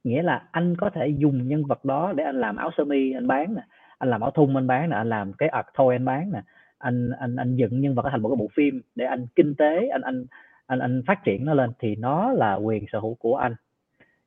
[0.04, 3.12] Nghĩa là anh có thể dùng nhân vật đó để anh làm áo sơ mi
[3.12, 3.62] anh bán nè
[3.98, 6.42] anh làm áo thun anh bán nè anh làm cái art thôi anh bán nè
[6.82, 9.88] anh anh anh dựng nhân vật thành một cái bộ phim để anh kinh tế
[9.88, 10.26] anh anh
[10.66, 13.56] anh anh phát triển nó lên thì nó là quyền sở hữu của anh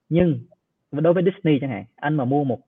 [0.09, 0.39] nhưng
[0.93, 2.59] đối với Disney chẳng hạn anh mà mua một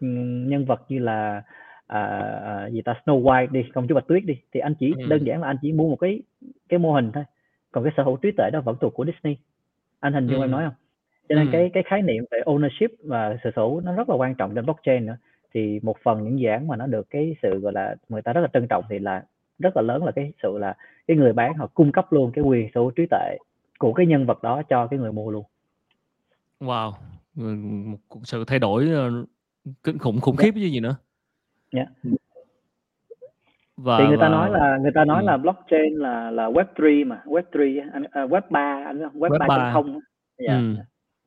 [0.00, 1.42] nhân vật như là
[1.86, 2.00] à,
[2.44, 5.06] à, gì ta Snow White đi công chúa Bạch Tuyết đi thì anh chỉ ừ.
[5.08, 6.22] đơn giản là anh chỉ mua một cái
[6.68, 7.24] cái mô hình thôi
[7.72, 9.36] còn cái sở hữu trí tuệ đó vẫn thuộc của Disney
[10.00, 10.44] anh hình dung ừ.
[10.44, 10.74] em nói không
[11.28, 11.50] cho nên ừ.
[11.52, 14.64] cái cái khái niệm về ownership và sở hữu nó rất là quan trọng trên
[14.64, 15.16] blockchain nữa
[15.54, 18.32] thì một phần những dự án mà nó được cái sự gọi là người ta
[18.32, 19.22] rất là trân trọng thì là
[19.64, 22.44] rất là lớn là cái sự là cái người bán họ cung cấp luôn cái
[22.44, 23.36] quyền sở hữu trí tuệ
[23.78, 25.44] của cái nhân vật đó cho cái người mua luôn
[26.60, 26.92] wow
[28.10, 29.10] một sự thay đổi ờ,
[29.82, 30.96] kinh khủng khủng khiếp chứ gì nữa
[31.70, 31.88] yeah.
[33.76, 34.28] và, thì người ta và...
[34.28, 35.26] nói là người ta nói ừ.
[35.26, 36.64] là blockchain là là web
[37.04, 40.00] 3 mà web 3 anh uh, web 3 anh web, web 3 không
[40.36, 40.58] yeah.
[40.58, 40.74] ừ.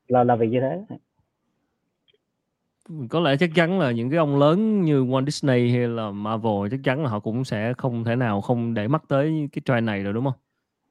[0.08, 0.96] là là vì như thế
[3.10, 6.70] có lẽ chắc chắn là những cái ông lớn như Walt Disney hay là Marvel
[6.72, 9.88] chắc chắn là họ cũng sẽ không thể nào không để mắt tới cái trend
[9.88, 10.34] này rồi đúng không?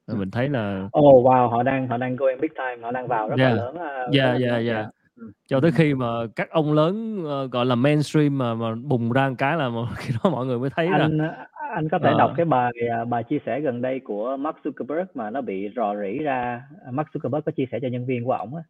[0.07, 3.09] Rồi mình thấy là Oh wow, họ đang họ đang going big time, họ đang
[3.09, 3.57] vào rất yeah.
[3.57, 3.77] là lớn.
[4.13, 4.87] Yeah, yeah.
[5.17, 5.31] Ừ.
[5.49, 9.29] Cho tới khi mà các ông lớn uh, gọi là mainstream mà mà bùng ra
[9.29, 12.11] một cái là mà, khi đó mọi người mới thấy anh, là anh có thể
[12.11, 12.19] uh.
[12.19, 12.73] đọc cái bài
[13.09, 16.63] bài chia sẻ gần đây của Mark Zuckerberg mà nó bị rò rỉ ra.
[16.91, 18.63] Mark Zuckerberg có chia sẻ cho nhân viên của ổng á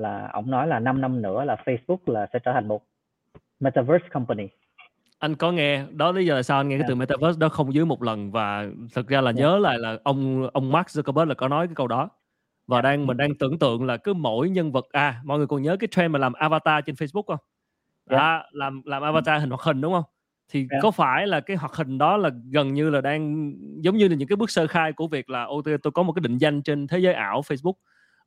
[0.00, 2.82] là ông nói là 5 năm nữa là Facebook là sẽ trở thành một
[3.60, 4.48] metaverse company
[5.18, 6.82] anh có nghe đó lý do là sao anh nghe yeah.
[6.82, 9.36] cái từ metaverse đó không dưới một lần và thực ra là yeah.
[9.36, 12.08] nhớ lại là ông ông Mark Zuckerberg là có nói cái câu đó
[12.66, 12.84] và yeah.
[12.84, 15.76] đang mình đang tưởng tượng là cứ mỗi nhân vật à mọi người còn nhớ
[15.76, 17.40] cái trend mà làm avatar trên Facebook không
[18.10, 18.22] yeah.
[18.22, 20.04] à, làm làm avatar hình hoạt hình đúng không
[20.48, 20.82] thì yeah.
[20.82, 24.14] có phải là cái hoạt hình đó là gần như là đang giống như là
[24.14, 26.62] những cái bước sơ khai của việc là ô tôi có một cái định danh
[26.62, 27.74] trên thế giới ảo Facebook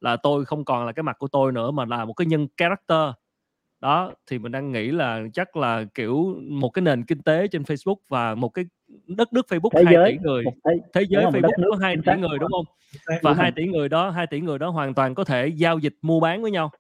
[0.02, 2.48] là tôi không còn là cái mặt của tôi nữa mà là một cái nhân
[2.58, 3.10] character.
[3.80, 7.62] Đó thì mình đang nghĩ là chắc là kiểu một cái nền kinh tế trên
[7.62, 8.66] Facebook và một cái
[9.08, 10.44] đất nước Facebook thế 2 giới, tỷ người.
[10.66, 12.66] thế, thế giới Facebook có 2 tỷ người đúng không?
[13.22, 15.96] Và hai tỷ người đó hai tỷ người đó hoàn toàn có thể giao dịch
[16.02, 16.72] mua bán với nhau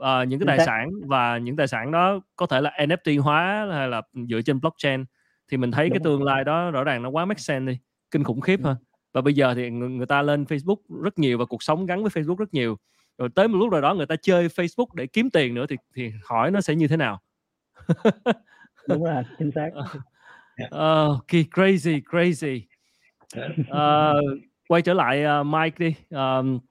[0.00, 0.90] à, những cái tài sản.
[1.06, 5.04] Và những tài sản đó có thể là NFT hóa hay là dựa trên blockchain.
[5.48, 7.78] Thì mình thấy đúng cái tương lai đó rõ ràng nó quá make sense đi.
[8.10, 8.76] Kinh khủng khiếp ha
[9.14, 12.02] và bây giờ thì người, người ta lên Facebook rất nhiều và cuộc sống gắn
[12.02, 12.78] với Facebook rất nhiều.
[13.18, 15.76] Rồi tới một lúc nào đó người ta chơi Facebook để kiếm tiền nữa thì
[15.94, 17.20] thì hỏi nó sẽ như thế nào.
[18.88, 19.70] Đúng rồi chính xác.
[20.70, 22.60] Ok crazy crazy.
[23.60, 25.94] Uh, quay trở lại uh, Mike đi.
[26.14, 26.62] Uh,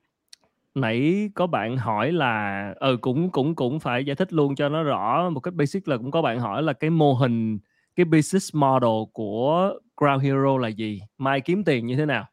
[0.76, 4.84] nãy có bạn hỏi là ừ cũng cũng cũng phải giải thích luôn cho nó
[4.84, 7.60] rõ một cách basic là cũng có bạn hỏi là cái mô hình
[7.96, 11.02] cái business model của Ground Hero là gì?
[11.18, 12.28] Mai kiếm tiền như thế nào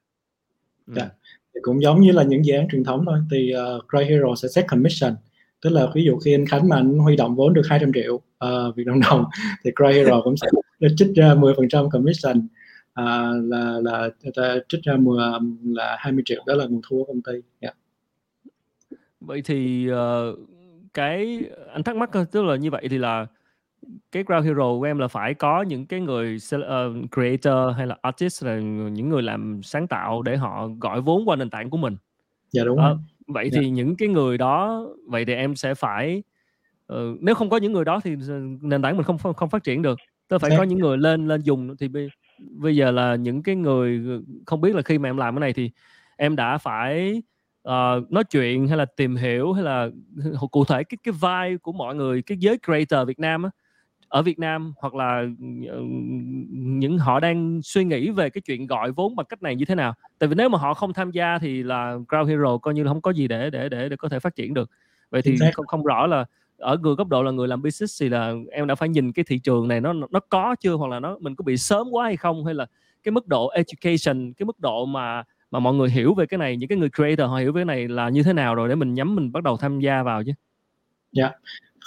[0.96, 1.08] Dạ.
[1.54, 4.34] Thì cũng giống như là những dự án truyền thống thôi thì uh, Cry Hero
[4.34, 5.14] sẽ set commission
[5.62, 8.14] tức là ví dụ khi anh Khánh mà anh huy động vốn được 200 triệu
[8.14, 9.24] uh, Việt Nam đồng
[9.64, 10.48] thì Cry Hero cũng sẽ
[10.96, 12.38] trích ra 10% commission
[13.00, 15.18] uh, là là ta trích ra 10
[15.64, 17.32] là 20 triệu đó là nguồn thu của công ty.
[17.32, 17.42] Yeah.
[18.90, 18.96] Dạ.
[19.20, 20.38] Vậy thì uh,
[20.94, 21.40] cái
[21.72, 23.26] anh thắc mắc tức là như vậy thì là
[24.12, 26.62] cái ground hero của em là phải có những cái người uh,
[27.14, 28.56] creator hay là artist là
[28.92, 31.96] những người làm sáng tạo để họ gọi vốn qua nền tảng của mình
[32.50, 33.60] dạ đúng uh, vậy dạ.
[33.60, 36.22] thì những cái người đó vậy thì em sẽ phải
[36.92, 38.16] uh, nếu không có những người đó thì
[38.60, 40.56] nền tảng mình không không, không phát triển được tôi phải dạ.
[40.56, 44.02] có những người lên lên dùng thì bây, bây giờ là những cái người
[44.46, 45.70] không biết là khi mà em làm cái này thì
[46.16, 47.22] em đã phải
[47.68, 49.88] uh, nói chuyện hay là tìm hiểu hay là
[50.50, 53.50] cụ thể cái cái vai của mọi người cái giới creator Việt Nam á
[54.10, 55.24] ở Việt Nam hoặc là
[55.68, 55.80] ờ,
[56.50, 59.74] những họ đang suy nghĩ về cái chuyện gọi vốn bằng cách này như thế
[59.74, 59.94] nào.
[60.18, 62.88] Tại vì nếu mà họ không tham gia thì là Ground Hero coi như là
[62.88, 64.70] không có gì để để để, để có thể phát triển được.
[65.10, 66.24] Vậy thì không, không rõ là
[66.58, 69.24] ở người góc độ là người làm business thì là em đã phải nhìn cái
[69.28, 72.04] thị trường này nó nó có chưa hoặc là nó mình có bị sớm quá
[72.04, 72.44] hay không?
[72.44, 72.66] Hay là
[73.02, 76.56] cái mức độ education cái mức độ mà mà mọi người hiểu về cái này
[76.56, 78.74] những cái người creator họ hiểu về cái này là như thế nào rồi để
[78.74, 80.32] mình nhắm mình bắt đầu tham gia vào chứ?
[81.12, 81.22] Dạ.
[81.24, 81.34] yeah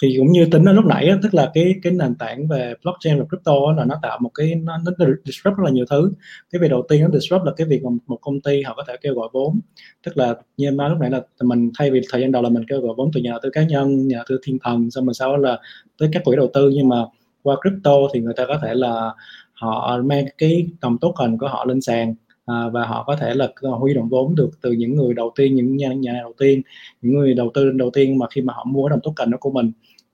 [0.01, 3.19] thì cũng như tính ở lúc nãy tức là cái cái nền tảng về blockchain
[3.19, 4.91] và crypto là nó tạo một cái nó, nó
[5.25, 6.11] disrupt rất là nhiều thứ.
[6.51, 8.83] Cái việc đầu tiên nó disrupt là cái việc mà một công ty họ có
[8.87, 9.59] thể kêu gọi vốn.
[10.05, 12.49] Tức là như em nói lúc nãy là mình thay vì thời gian đầu là
[12.49, 14.91] mình kêu gọi vốn từ nhà đầu tư cá nhân nhà đầu tư thiên thần
[14.91, 15.59] xong rồi sau đó là
[15.97, 16.69] tới các quỹ đầu tư.
[16.73, 16.97] Nhưng mà
[17.41, 19.11] qua crypto thì người ta có thể là
[19.53, 22.15] họ mang cái đồng token của họ lên sàn
[22.45, 23.47] à, và họ có thể là
[23.79, 26.61] huy động vốn được từ những người đầu tiên những nhà, nhà đầu tiên
[27.01, 29.51] những người đầu tư đầu tiên mà khi mà họ mua đồng token đó của
[29.51, 29.71] mình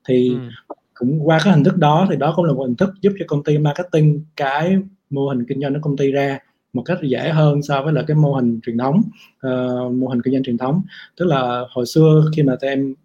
[0.08, 0.76] thì ừ.
[0.94, 3.26] cũng qua cái hình thức đó thì đó cũng là một hình thức giúp cho
[3.28, 4.78] công ty marketing cái
[5.10, 6.40] mô hình kinh doanh của công ty ra
[6.74, 9.02] một cách dễ hơn so với là cái mô hình truyền thống
[9.48, 10.82] uh, mô hình kinh doanh truyền thống
[11.18, 12.96] tức là hồi xưa khi mà tụi em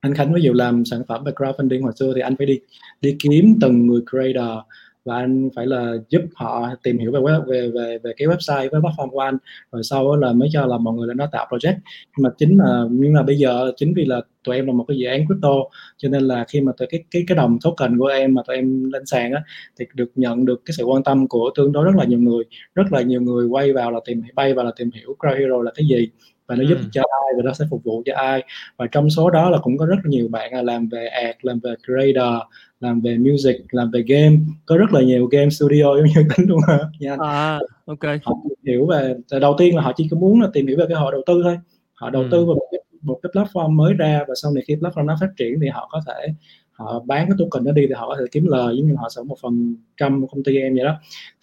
[0.00, 2.60] anh Khánh ví dụ làm sản phẩm về crowdfunding hồi xưa thì anh phải đi
[3.00, 4.58] đi kiếm từng người creator
[5.04, 8.70] và anh phải là giúp họ tìm hiểu về web về về về cái website
[8.70, 9.36] với platform của anh.
[9.72, 11.76] Rồi sau đó là mới cho là mọi người lên đó tạo project.
[12.16, 14.84] Nhưng mà chính là nhưng mà bây giờ chính vì là tụi em là một
[14.88, 15.54] cái dự án crypto
[15.96, 18.56] cho nên là khi mà tụi cái cái cái đồng token của em mà tụi
[18.56, 19.42] em lên sàn á
[19.78, 22.44] thì được nhận được cái sự quan tâm của tương đối rất là nhiều người.
[22.74, 25.62] Rất là nhiều người quay vào là tìm bay vào là tìm hiểu Crowd Hero
[25.62, 26.08] là cái gì.
[26.46, 26.84] Và nó giúp ừ.
[26.92, 28.42] cho ai và nó sẽ phục vụ cho ai.
[28.76, 31.36] Và trong số đó là cũng có rất là nhiều bạn là làm về ad
[31.42, 32.42] làm về creator
[32.82, 34.36] làm về music làm về game.
[34.66, 38.04] Có rất là nhiều game studio giống như tính luôn hả nha à ok.
[38.22, 40.98] Họ hiểu về đầu tiên là họ chỉ có muốn là tìm hiểu về cái
[40.98, 41.58] họ đầu tư thôi.
[41.94, 42.28] Họ đầu ừ.
[42.30, 45.16] tư vào một cái, một cái platform mới ra và sau này khi platform nó
[45.20, 46.34] phát triển thì họ có thể
[46.72, 49.08] họ bán cái token đó đi thì họ có thể kiếm lời giống như họ
[49.16, 50.96] sẽ một phần trăm của công ty em vậy đó.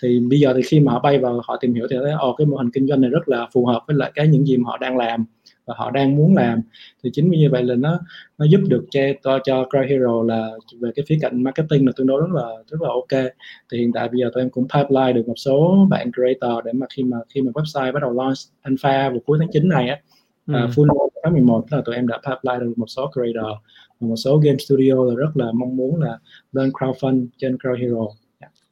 [0.04, 2.34] Thì bây giờ thì khi mà họ bay vào họ tìm hiểu thì thấy ồ
[2.34, 4.58] cái mô hình kinh doanh này rất là phù hợp với lại cái những gì
[4.58, 5.26] mà họ đang làm
[5.70, 6.62] và họ đang muốn làm
[7.04, 8.00] thì chính vì như vậy là nó
[8.38, 8.86] nó giúp được
[9.22, 10.50] cho cho Cry Hero là
[10.80, 13.24] về cái phía cạnh marketing là tương đối rất là rất là ok
[13.72, 16.74] thì hiện tại bây giờ tụi em cũng pipeline được một số bạn creator để
[16.74, 19.90] mà khi mà khi mà website bắt đầu launch alpha vào cuối tháng 9 này
[19.90, 20.00] á
[20.48, 20.54] ừ.
[20.64, 23.52] uh, full tháng 11 là tụi em đã pipeline được một số creator
[24.00, 26.18] và một số game studio là rất là mong muốn là
[26.52, 28.06] lên crowdfund trên Crowd Hero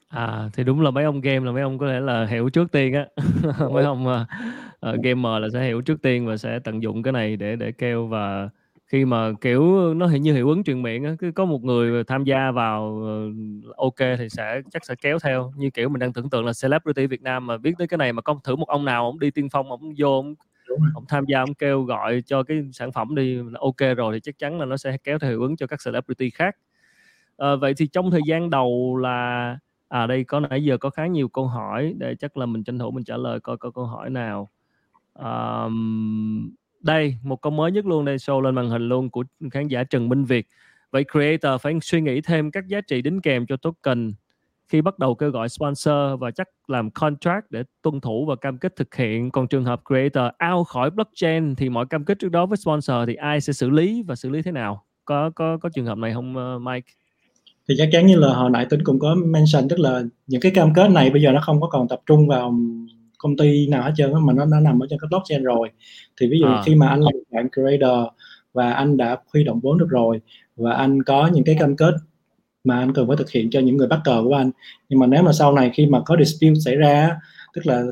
[0.09, 2.71] À thì đúng là mấy ông game là mấy ông có thể là hiểu trước
[2.71, 3.07] tiên á.
[3.71, 4.25] mấy ông
[4.85, 7.71] uh, gamer là sẽ hiểu trước tiên và sẽ tận dụng cái này để để
[7.71, 8.49] kêu và
[8.85, 12.03] khi mà kiểu nó hình như hiệu ứng truyền miệng á, cứ có một người
[12.03, 13.01] tham gia vào
[13.69, 16.51] uh, ok thì sẽ chắc sẽ kéo theo như kiểu mình đang tưởng tượng là
[16.61, 19.19] celebrity Việt Nam mà biết tới cái này mà có thử một ông nào ông
[19.19, 20.35] đi tiên phong ông vô ông,
[20.93, 24.37] ông tham gia ông kêu gọi cho cái sản phẩm đi ok rồi thì chắc
[24.39, 26.57] chắn là nó sẽ kéo theo hiệu ứng cho các celebrity khác.
[27.43, 29.57] Uh, vậy thì trong thời gian đầu là
[29.89, 32.79] À đây có nãy giờ có khá nhiều câu hỏi để chắc là mình tranh
[32.79, 34.49] thủ mình trả lời coi có câu hỏi nào.
[35.23, 36.51] Um,
[36.81, 39.83] đây một câu mới nhất luôn đây show lên màn hình luôn của khán giả
[39.83, 40.47] Trần Minh Việt.
[40.91, 44.13] Vậy creator phải suy nghĩ thêm các giá trị đính kèm cho token
[44.67, 48.57] khi bắt đầu kêu gọi sponsor và chắc làm contract để tuân thủ và cam
[48.57, 49.31] kết thực hiện.
[49.31, 52.97] Còn trường hợp creator out khỏi blockchain thì mọi cam kết trước đó với sponsor
[53.07, 54.83] thì ai sẽ xử lý và xử lý thế nào?
[55.05, 56.91] Có có có trường hợp này không ờ, Mike?
[57.69, 60.51] thì chắc chắn như là hồi nãy tính cũng có mention tức là những cái
[60.55, 62.53] cam kết này bây giờ nó không có còn tập trung vào
[63.17, 65.69] công ty nào hết trơn mà nó nó nằm ở trên cái blockchain rồi.
[66.21, 66.61] Thì ví dụ à.
[66.65, 68.07] khi mà anh là một bạn creator
[68.53, 70.21] và anh đã huy động vốn được rồi
[70.55, 71.93] và anh có những cái cam kết
[72.63, 74.51] mà anh cần phải thực hiện cho những người bắt cờ của anh
[74.89, 77.17] nhưng mà nếu mà sau này khi mà có dispute xảy ra
[77.53, 77.83] tức là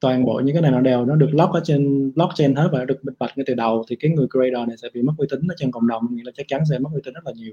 [0.00, 2.84] toàn bộ những cái này nó đều nó được lock ở trên blockchain hết và
[2.84, 5.26] được minh bạch ngay từ đầu thì cái người creator này sẽ bị mất uy
[5.30, 7.32] tín ở trên cộng đồng nghĩa là chắc chắn sẽ mất uy tín rất là
[7.36, 7.52] nhiều.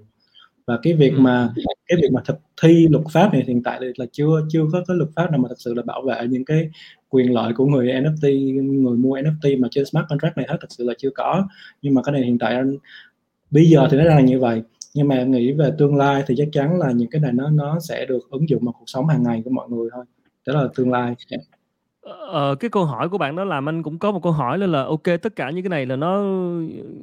[0.68, 1.53] Và cái việc mà
[1.88, 4.97] cái việc mà thực thi luật pháp này hiện tại là chưa chưa có cái
[4.97, 6.70] luật pháp nào mà thực sự là bảo vệ những cái
[7.16, 8.53] quyền lợi của người NFT
[8.84, 11.47] người mua NFT mà trên smart contract này hết thực sự là chưa có.
[11.82, 12.61] Nhưng mà cái này hiện tại
[13.51, 14.61] bây giờ thì nó đang là như vậy.
[14.93, 17.49] Nhưng mà em nghĩ về tương lai thì chắc chắn là những cái này nó
[17.49, 20.05] nó sẽ được ứng dụng vào cuộc sống hàng ngày của mọi người thôi.
[20.47, 21.16] Đó là tương lai.
[22.32, 24.68] Ờ, cái câu hỏi của bạn đó làm anh cũng có một câu hỏi là
[24.68, 26.22] là ok tất cả những cái này là nó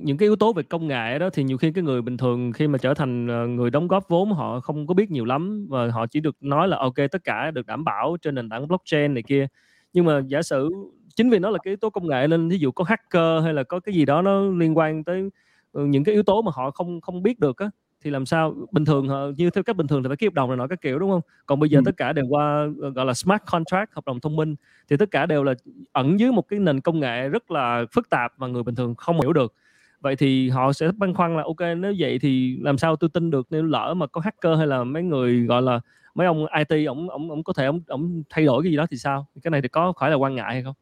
[0.00, 2.52] những cái yếu tố về công nghệ đó thì nhiều khi cái người bình thường
[2.52, 5.66] khi mà trở thành ờ, người đóng góp vốn họ không có biết nhiều lắm
[5.70, 8.68] và họ chỉ được nói là ok tất cả được đảm bảo trên nền tảng
[8.68, 9.46] blockchain này kia
[9.92, 10.70] nhưng mà giả sử
[11.16, 13.54] chính vì nó là cái yếu tố công nghệ nên ví dụ có hacker hay
[13.54, 15.30] là có cái gì đó nó liên quan tới
[15.72, 17.70] ừ, những cái yếu tố mà họ không không biết được á
[18.04, 18.54] thì làm sao?
[18.72, 20.80] Bình thường như theo cách bình thường thì phải ký hợp đồng này nọ các
[20.80, 21.20] kiểu đúng không?
[21.46, 21.82] Còn bây giờ ừ.
[21.84, 24.54] tất cả đều qua ờ, gọi là smart contract hợp đồng thông minh
[24.88, 25.54] thì tất cả đều là
[25.92, 28.94] ẩn dưới một cái nền công nghệ rất là phức tạp mà người bình thường
[28.94, 29.54] không hiểu được.
[30.00, 33.30] Vậy thì họ sẽ băn khoăn là ok nếu vậy thì làm sao tôi tin
[33.30, 35.80] được nếu lỡ mà có hacker hay là mấy người gọi là
[36.14, 38.86] mấy ông IT ổng ổng ổng có thể ổng ổng thay đổi cái gì đó
[38.90, 40.74] thì sao cái này thì có phải là quan ngại hay không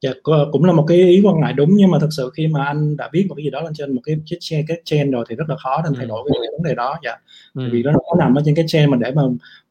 [0.00, 0.10] Dạ,
[0.52, 2.96] cũng là một cái ý quan ngại đúng nhưng mà thực sự khi mà anh
[2.96, 5.24] đã biết một cái gì đó lên trên một cái cái chain, cái chain rồi
[5.28, 7.16] thì rất là khó để thay đổi cái vấn đề đó dạ
[7.54, 7.68] ừ.
[7.72, 9.22] vì nó nó nằm ở trên cái chain mà để mà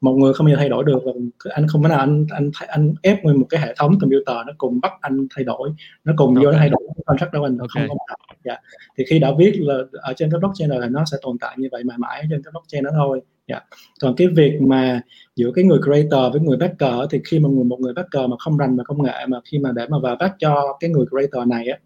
[0.01, 1.11] một người không bao giờ thay đổi được và
[1.49, 4.53] anh không phải là anh anh anh ép nguyên một cái hệ thống computer nó
[4.57, 5.69] cùng bắt anh thay đổi
[6.03, 6.45] nó cùng okay.
[6.45, 7.87] vô nó thay đổi contract đâu anh okay.
[7.87, 8.57] không có dạ
[8.97, 11.55] thì khi đã viết là ở trên cái blockchain rồi là nó sẽ tồn tại
[11.57, 13.59] như vậy mãi mãi trên cái blockchain đó thôi dạ
[14.01, 15.01] còn cái việc mà
[15.35, 18.35] giữa cái người creator với người backer thì khi mà người một người backer mà
[18.39, 21.05] không rành về công nghệ mà khi mà để mà vào back cho cái người
[21.11, 21.77] creator này á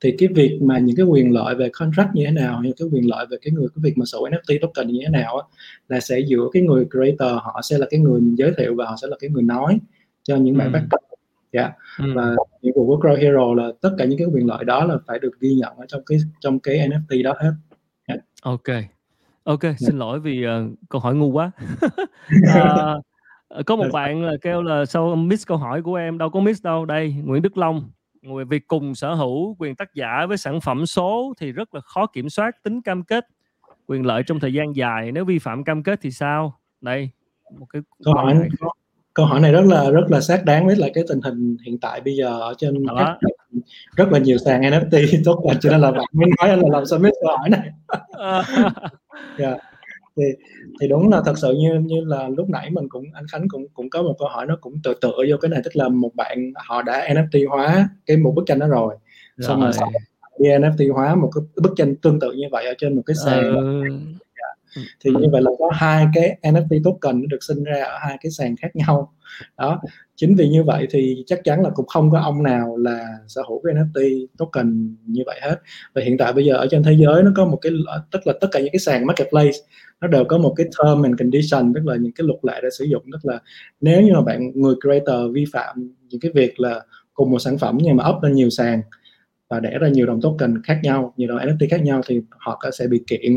[0.00, 2.88] thì cái việc mà những cái quyền lợi về contract như thế nào những cái
[2.92, 5.46] quyền lợi về cái người cái việc mà sở NFT token như thế nào á
[5.88, 8.96] là sẽ giữa cái người creator họ sẽ là cái người giới thiệu và họ
[9.02, 9.78] sẽ là cái người nói
[10.22, 10.72] cho những bạn ừ.
[10.72, 11.10] backer
[11.52, 11.74] dạ yeah.
[11.98, 12.04] ừ.
[12.14, 14.96] và nhiệm vụ của Grow Hero là tất cả những cái quyền lợi đó là
[15.06, 17.52] phải được ghi nhận ở trong cái trong cái NFT đó hết
[18.06, 18.20] yeah.
[18.42, 18.99] ok
[19.50, 19.72] Ok, dạ.
[19.78, 21.50] xin lỗi vì, ờ, câu hỏi ngu quá.
[22.54, 23.00] Ờ,
[23.66, 23.90] có một dạ.
[23.92, 27.14] bạn là kêu là "Sao miss câu hỏi của em?" Đâu có miss đâu, đây,
[27.24, 27.90] Nguyễn Đức Long,
[28.22, 31.80] Ngoài việc cùng sở hữu quyền tác giả với sản phẩm số thì rất là
[31.80, 33.26] khó kiểm soát tính cam kết
[33.86, 35.12] quyền lợi trong thời gian dài.
[35.12, 36.60] Nếu vi phạm cam kết thì sao?
[36.80, 37.10] Đây,
[37.58, 38.48] một cái câu hỏi này
[39.14, 41.78] câu hỏi này rất là rất là xác đáng với lại cái tình hình hiện
[41.78, 43.18] tại bây giờ ở trên các,
[43.96, 46.86] rất là nhiều sàn NFT tốt là cho nên là bạn mới nói là làm
[46.86, 47.70] sao biết câu hỏi này
[48.18, 48.46] yeah.
[49.38, 49.56] Dạ.
[50.16, 50.22] thì
[50.80, 53.66] thì đúng là thật sự như như là lúc nãy mình cũng anh Khánh cũng
[53.74, 56.14] cũng có một câu hỏi nó cũng tựa tựa vô cái này tức là một
[56.14, 58.96] bạn họ đã NFT hóa cái một bức tranh đó rồi,
[59.36, 59.48] rồi.
[59.48, 59.72] xong rồi
[60.38, 63.16] đi NFT hóa một cái bức tranh tương tự như vậy ở trên một cái
[63.24, 63.54] sàn.
[63.54, 64.82] Ừ.
[65.00, 68.30] Thì như vậy là có hai cái NFT token được sinh ra ở hai cái
[68.30, 69.12] sàn khác nhau.
[69.56, 69.80] Đó
[70.20, 73.42] chính vì như vậy thì chắc chắn là cũng không có ông nào là sở
[73.48, 75.56] hữu cái NFT token như vậy hết.
[75.94, 77.72] Và hiện tại bây giờ ở trên thế giới nó có một cái
[78.10, 79.58] tức là tất cả những cái sàn marketplace
[80.00, 82.68] nó đều có một cái term and condition, tức là những cái luật lệ để
[82.78, 83.02] sử dụng.
[83.12, 83.40] Tức là
[83.80, 86.80] nếu như mà bạn, người creator vi phạm những cái việc là
[87.14, 88.82] cùng một sản phẩm nhưng mà up lên nhiều sàn
[89.48, 92.62] và đẻ ra nhiều đồng token khác nhau, nhiều đồng NFT khác nhau thì họ
[92.78, 93.32] sẽ bị kiện.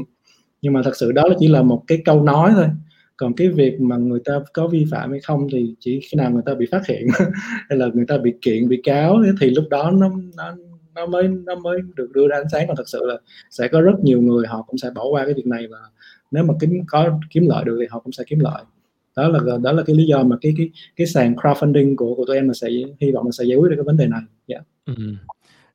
[0.62, 2.66] Nhưng mà thật sự đó chỉ là một cái câu nói thôi
[3.18, 6.32] còn cái việc mà người ta có vi phạm hay không thì chỉ khi nào
[6.32, 7.08] người ta bị phát hiện
[7.70, 10.56] hay là người ta bị kiện, bị cáo thì lúc đó nó nó
[10.96, 13.18] nó mới nó mới được đưa ra ánh sáng còn thật sự là
[13.52, 15.78] sẽ có rất nhiều người họ cũng sẽ bỏ qua cái việc này và
[16.32, 18.64] nếu mà kiếm, có kiếm lợi được thì họ cũng sẽ kiếm lợi
[19.16, 22.26] đó là đó là cái lý do mà cái cái cái sàn crowdfunding của của
[22.26, 22.68] tụi em là sẽ,
[23.00, 24.22] hy vọng là sẽ giải quyết được cái vấn đề này.
[24.48, 24.64] Yeah.
[24.86, 24.94] Ừ.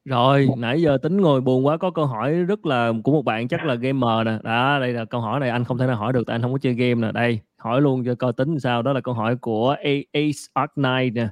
[0.08, 3.48] Rồi, nãy giờ tính ngồi buồn quá có câu hỏi rất là của một bạn
[3.48, 4.38] chắc là gamer nè.
[4.42, 6.52] Đó, đây là câu hỏi này anh không thể nào hỏi được tại anh không
[6.52, 7.12] có chơi game nè.
[7.12, 8.82] Đây, hỏi luôn cho coi tính sao.
[8.82, 9.76] Đó là câu hỏi của
[10.12, 11.28] Ace Arc Knight nè.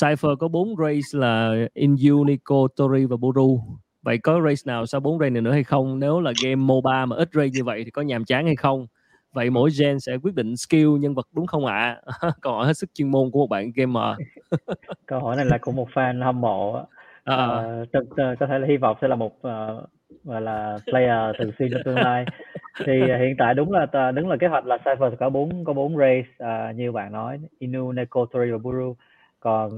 [0.00, 3.62] Cypher có bốn race là Inju, Nico, Tori và Buru.
[4.02, 5.98] Vậy có race nào sau bốn race này nữa hay không?
[5.98, 8.86] Nếu là game MOBA mà ít race như vậy thì có nhàm chán hay không?
[9.32, 12.00] Vậy mỗi gen sẽ quyết định skill nhân vật đúng không ạ?
[12.20, 12.30] À?
[12.40, 14.16] câu hỏi hết sức chuyên môn của một bạn gamer.
[15.06, 16.84] câu hỏi này là của một fan hâm mộ
[17.24, 17.62] à.
[17.82, 19.88] uh, có thể là hy vọng sẽ là một uh,
[20.24, 22.24] là player thường xuyên trong tương lai.
[22.84, 25.96] Thì hiện tại đúng là đúng là kế hoạch là Cypher có bốn có bốn
[25.96, 28.96] race uh, như bạn nói Inu, Neko, Tori và Buru.
[29.40, 29.70] Còn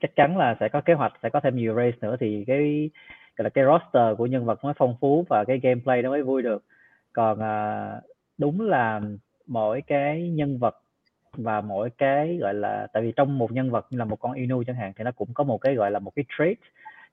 [0.00, 2.90] chắc chắn là sẽ có kế hoạch sẽ có thêm nhiều race nữa thì cái
[3.36, 6.22] gọi là cái roster của nhân vật mới phong phú và cái gameplay nó mới
[6.22, 6.64] vui được.
[7.12, 8.04] Còn uh,
[8.38, 9.00] đúng là
[9.46, 10.74] mỗi cái nhân vật
[11.32, 14.32] và mỗi cái gọi là tại vì trong một nhân vật như là một con
[14.32, 16.58] Inu chẳng hạn thì nó cũng có một cái gọi là một cái trait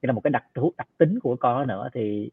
[0.01, 1.89] như là một cái đặc thú đặc tính của con nữa.
[1.93, 2.29] Thì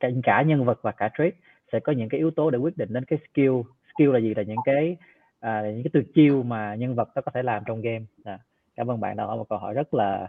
[0.00, 1.34] cả, cả nhân vật và cả trait
[1.72, 3.60] sẽ có những cái yếu tố để quyết định đến cái skill
[3.94, 4.96] skill là gì là những cái
[5.40, 8.04] à, những cái tuyệt chiêu mà nhân vật nó có thể làm trong game.
[8.24, 8.38] À,
[8.76, 10.28] cảm ơn bạn đã hỏi một câu hỏi rất là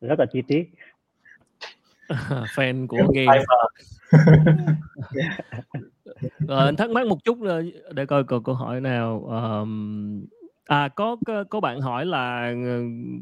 [0.00, 0.70] rất là chi tiết.
[2.56, 3.44] Fan của game
[6.48, 7.38] rồi anh thắc mắc một chút
[7.94, 10.26] để coi còn câu hỏi nào um,
[10.66, 11.16] à có,
[11.50, 12.52] có bạn hỏi là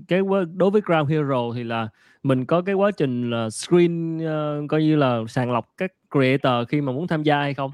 [0.09, 0.21] cái
[0.55, 1.89] đối với Ground Hero thì là
[2.23, 6.69] mình có cái quá trình là screen uh, coi như là sàng lọc các creator
[6.69, 7.73] khi mà muốn tham gia hay không?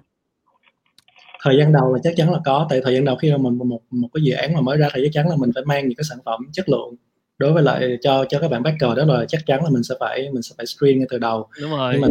[1.43, 3.59] Thời gian đầu là chắc chắn là có tại thời gian đầu khi mà mình
[3.69, 5.89] một một cái dự án mà mới ra thì chắc chắn là mình phải mang
[5.89, 6.95] những cái sản phẩm chất lượng
[7.39, 9.95] đối với lại cho cho các bạn backer đó là chắc chắn là mình sẽ
[10.01, 11.49] phải mình sẽ phải screen ngay từ đầu.
[11.61, 11.93] Đúng rồi.
[11.93, 12.09] Nhưng mà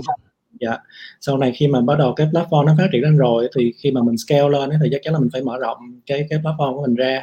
[0.60, 0.78] dạ.
[1.22, 3.92] Sau này khi mà bắt đầu cái platform nó phát triển lên rồi thì khi
[3.92, 6.76] mà mình scale lên thì chắc chắn là mình phải mở rộng cái cái platform
[6.76, 7.22] của mình ra.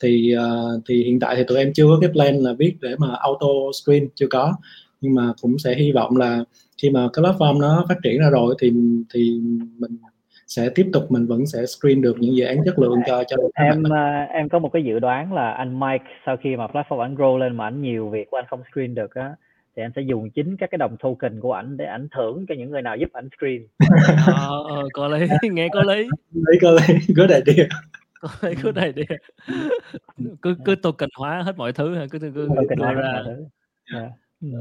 [0.00, 2.94] Thì uh, thì hiện tại thì tụi em chưa có cái plan là viết để
[2.98, 3.46] mà auto
[3.82, 4.54] screen chưa có.
[5.00, 6.44] Nhưng mà cũng sẽ hy vọng là
[6.82, 8.72] khi mà cái platform nó phát triển ra rồi thì
[9.14, 9.40] thì
[9.78, 9.98] mình
[10.46, 13.36] sẽ tiếp tục mình vẫn sẽ screen được những dự án chất lượng cho cho
[13.54, 16.98] em uh, em có một cái dự đoán là anh Mike sau khi mà platform
[16.98, 19.34] anh grow lên mà anh nhiều việc của anh không screen được á
[19.78, 22.54] thì anh sẽ dùng chính các cái đồng token của ảnh để ảnh thưởng cho
[22.58, 23.66] những người nào giúp ảnh screen
[24.26, 27.66] ờ, ờ, có lý nghe có lý lý có lý good idea
[28.20, 29.18] có lý good idea
[30.42, 32.48] cứ cứ token hóa hết mọi thứ cứ cứ, cứ
[32.78, 33.22] hóa ra.
[33.94, 34.12] Yeah.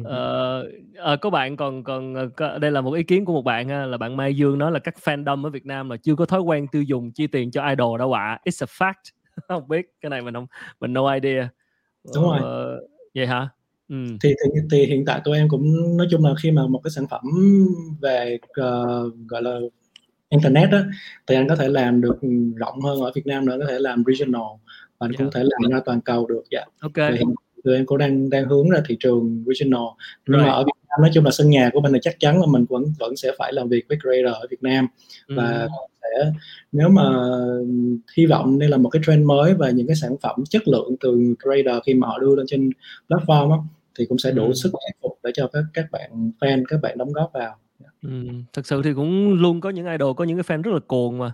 [0.03, 3.41] Ờ, ờ, có bạn còn còn ờ, có, đây là một ý kiến của một
[3.41, 6.15] bạn ha, là bạn Mai Dương nói là các fandom ở Việt Nam là chưa
[6.15, 8.39] có thói quen tiêu dùng chi tiền cho idol đâu ạ.
[8.45, 9.11] It's a fact.
[9.47, 10.47] không biết cái này mình không
[10.79, 11.49] mình no idea.
[12.15, 12.39] Đúng rồi.
[12.41, 12.79] Ờ,
[13.15, 13.49] vậy hả?
[13.89, 16.91] Thì thì thì hiện tại tụi em cũng nói chung là khi mà một cái
[16.91, 17.21] sản phẩm
[18.01, 19.59] về, ờ, gọi là,
[20.29, 20.83] internet á,
[21.27, 22.17] thì anh có thể làm được,
[22.55, 24.41] rộng hơn ở Việt Nam nữa, có thể làm regional
[24.99, 25.39] và anh cũng dạ.
[25.39, 26.65] thể làm ra toàn cầu được, dạ.
[26.81, 29.83] Ô Thì hiện tụi em cũng đang đang hướng ra thị trường regional.
[30.27, 32.41] Nhưng mà ở Việt Nam nói chung là sân nhà của mình thì chắc chắn
[32.41, 34.87] là mình vẫn vẫn sẽ phải làm việc với creator ở Việt Nam
[35.27, 35.69] và Ừm.
[36.01, 36.31] sẽ
[36.71, 37.03] nếu mà
[38.17, 40.95] hy vọng đây là một cái trend mới và những cái sản phẩm chất lượng
[40.99, 42.69] từ creator khi mà họ đưa lên trên
[43.09, 43.57] platform á,
[43.97, 44.53] thì cũng sẽ đủ ừ.
[44.53, 47.55] sức thuyết phục để cho các các bạn fan các bạn đóng góp vào
[48.01, 48.09] ừ.
[48.53, 51.17] thực sự thì cũng luôn có những idol có những cái fan rất là cuồng
[51.17, 51.31] mà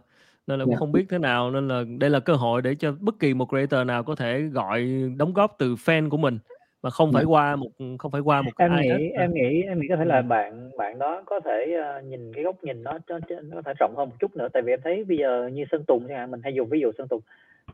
[0.47, 0.77] nên là cũng yeah.
[0.77, 0.79] Dạ.
[0.79, 3.49] không biết thế nào nên là đây là cơ hội để cho bất kỳ một
[3.49, 4.87] creator nào có thể gọi
[5.17, 6.39] đóng góp từ fan của mình
[6.83, 7.69] mà không phải qua một
[7.99, 9.21] không phải qua một em ai hết nghĩ à.
[9.21, 12.43] em nghĩ em nghĩ có thể là bạn bạn đó có thể ờ, nhìn cái
[12.43, 14.47] góc nhìn nó nó nó có thể rộng hơn một chút nữa.
[14.53, 16.79] Tại vì em thấy bây giờ như Sơn Tùng chẳng hạn mình hay dùng ví
[16.79, 17.21] dụ Sơn Tùng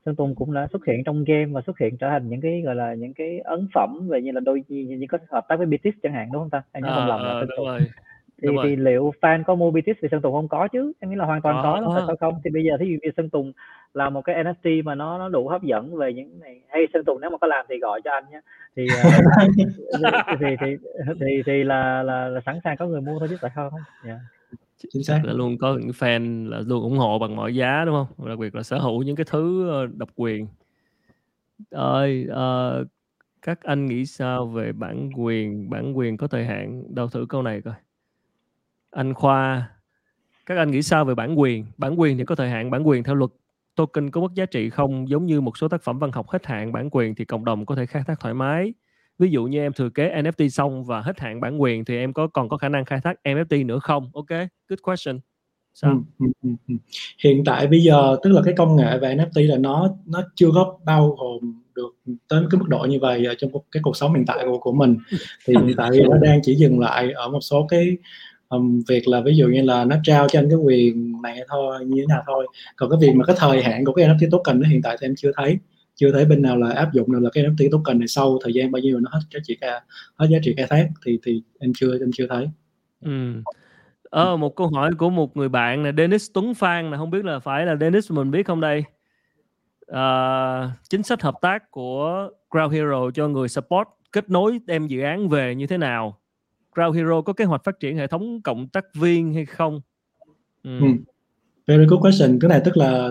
[0.06, 2.62] Sơn Tùng cũng đã xuất hiện trong game và xuất hiện trở thành những cái
[2.66, 5.56] gọi là những cái ấn phẩm về như là đôi như, như có hợp tác
[5.56, 6.64] với BTS chẳng hạn đúng không ta?
[6.72, 7.68] Em nhớ không Ờ, lầm là ờ, Sơn Tùng.
[7.68, 7.80] rồi
[8.42, 8.86] thì đúng thì rồi.
[8.86, 10.48] liệu fan có mua BTS vì Sơn Tùng không?
[10.48, 12.06] Có chứ em nghĩ là hoàn toàn có lắm có.
[12.08, 12.42] sao không?
[12.44, 13.54] Thì bây giờ thí dụ như Sơn Tùng
[13.94, 17.06] là một cái NFT mà nó nó đủ hấp dẫn về những này hay Sơn
[17.06, 18.42] Tùng nếu mà có làm thì gọi cho anh nhé.
[18.76, 19.10] Thì ờ,
[19.60, 19.66] thì,
[20.40, 20.78] thì, thì
[21.20, 23.82] thì thì là, là là sẵn sàng có người mua thôi chứ tại sao không?
[24.06, 24.20] Dạ.
[24.94, 25.22] Chính xác.
[25.24, 28.28] Là luôn có những fan là luôn ủng hộ bằng mọi giá đúng không?
[28.28, 30.48] Đặc biệt là sở hữu những cái thứ ờ, độc quyền.
[31.72, 32.86] Ơi ờ,
[33.42, 35.70] các anh nghĩ sao về bản quyền?
[35.70, 36.84] Bản quyền có thời hạn?
[36.96, 37.74] Đâu thử câu này coi
[38.92, 39.70] anh khoa,
[40.46, 41.66] các anh nghĩ sao về bản quyền?
[41.78, 43.32] Bản quyền thì có thời hạn, bản quyền theo luật
[43.76, 45.10] token có mất giá trị không?
[45.10, 47.66] Giống như một số tác phẩm văn học hết hạn, bản quyền thì cộng đồng
[47.66, 48.74] có thể khai thác thoải mái.
[49.20, 52.14] Ví dụ như em thừa kế NFT xong và hết hạn bản quyền thì em
[52.14, 54.12] có còn có khả năng khai thác NFT nữa không?
[54.14, 54.30] Ok,
[54.70, 55.20] good question.
[55.74, 56.04] Sao?
[56.20, 56.76] Ừ, ừ, ừ,
[57.24, 60.50] hiện tại bây giờ, tức là cái công nghệ về NFT là nó nó chưa
[60.54, 64.14] có bao gồm được đến cái mức độ như vậy ở trong cái cuộc sống
[64.14, 64.98] hiện tại của của mình.
[65.46, 67.98] Thì hiện tại nó đang chỉ dừng lại ở một số cái
[68.50, 71.86] um, việc là ví dụ như là nó trao cho anh cái quyền này thôi
[71.86, 72.48] như thế nào thôi.
[72.76, 75.08] Còn cái việc mà cái thời hạn của cái NFT token nó hiện tại thì
[75.08, 75.58] em chưa thấy.
[75.96, 78.54] Chưa thấy bên nào là áp dụng được là cái NFT token này sau thời
[78.54, 79.82] gian bao nhiêu nó hết giá trị ca
[80.16, 82.50] hết giá trị khai thác thì thì em chưa em chưa thấy.
[83.06, 83.12] Ừ.
[84.04, 87.26] Ờ, một câu hỏi của một người bạn là Dennis Tuấn Phan là không biết
[87.26, 88.84] là phải là Dennis mình biết không đây?
[89.88, 95.02] À, chính sách hợp tác của Crowd Hero cho người support kết nối đem dự
[95.02, 96.19] án về như thế nào?
[96.76, 99.82] Ground Hero có kế hoạch phát triển hệ thống cộng tác viên hay không
[100.64, 100.80] ừ.
[100.80, 100.88] Ừ.
[101.68, 102.40] Very good question.
[102.40, 103.10] Cái này tức là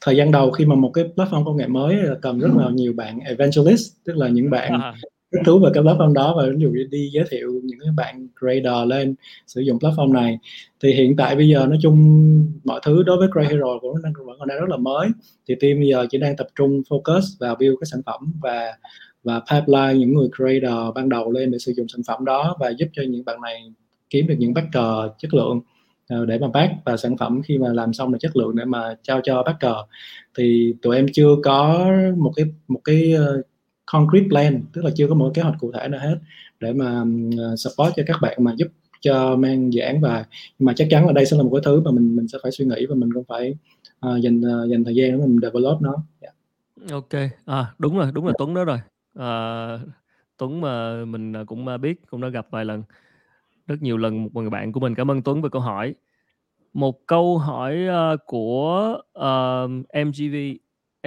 [0.00, 2.92] thời gian đầu khi mà một cái platform công nghệ mới cần rất là nhiều
[2.92, 4.94] bạn evangelist, tức là những bạn À,
[5.32, 7.90] thích thú về cái platform đó và ví dụ như đi giới thiệu những cái
[7.96, 9.14] bạn creator lên
[9.46, 10.38] sử dụng platform này.
[10.82, 11.98] Thì hiện tại bây giờ nói chung
[12.64, 15.08] mọi thứ đối với Grey Hero cũng đang vẫn còn đang rất là mới.
[15.48, 18.72] Thì team bây giờ chỉ đang tập trung focus vào build cái sản phẩm và
[19.26, 22.70] và pipeline những người creator ban đầu lên để sử dụng sản phẩm đó và
[22.70, 23.72] giúp cho những bạn này
[24.10, 25.60] kiếm được những backer chất lượng
[26.08, 28.64] à, để mà back và sản phẩm khi mà làm xong là chất lượng để
[28.64, 29.74] mà trao cho backer
[30.38, 33.42] thì tụi em chưa có một cái một cái ờ,
[33.86, 36.16] concrete plan tức là chưa có một kế hoạch cụ thể nào hết
[36.60, 37.04] để mà
[37.38, 38.68] ờ, support cho các bạn mà giúp
[39.00, 40.24] cho mang dự án và
[40.58, 42.52] mà chắc chắn là đây sẽ là một cái thứ mà mình mình sẽ phải
[42.52, 43.54] suy nghĩ và mình cũng phải
[44.06, 45.94] uh, dành uh, dành thời gian để mình develop nó.
[46.20, 46.34] Yeah.
[46.90, 47.22] ok.
[47.44, 48.78] À, đúng rồi đúng là Tuấn đó rồi
[49.18, 49.78] à,
[50.36, 52.82] Tuấn mà mình à, cũng à, biết cũng đã gặp vài lần
[53.66, 54.94] rất nhiều lần một người bạn của mình.
[54.94, 55.94] Cảm ơn Tuấn về câu hỏi.
[56.72, 57.78] Một câu hỏi
[58.14, 60.36] uh, của ờ, uh, MGV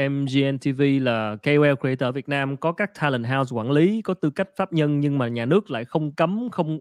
[0.09, 4.49] MGNTV là KOL creator Việt Nam có các talent house quản lý có tư cách
[4.55, 6.79] pháp nhân nhưng mà nhà nước lại không cấm không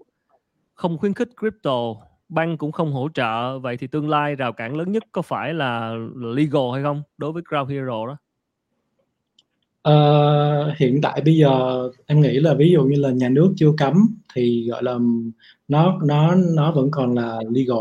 [0.74, 1.94] không khuyến khích crypto
[2.28, 3.58] băng cũng không hỗ trợ.
[3.58, 7.32] Vậy thì tương lai rào cản lớn nhất có phải là legal hay không đối
[7.32, 8.16] với Ground Hero đó?
[9.82, 11.48] Ờ, hiện tại bây giờ
[12.06, 13.94] em nghĩ là ví dụ như là nhà nước chưa cấm
[14.34, 14.98] thì gọi là
[15.68, 17.78] nó nó nó vẫn còn là legal.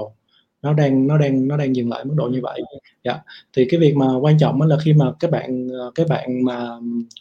[0.61, 2.61] Nó đang nó đang nó đang dừng lại mức độ như vậy.
[3.03, 3.19] Dạ.
[3.53, 6.67] Thì cái việc mà quan trọng là khi mà các bạn ờ, các bạn mà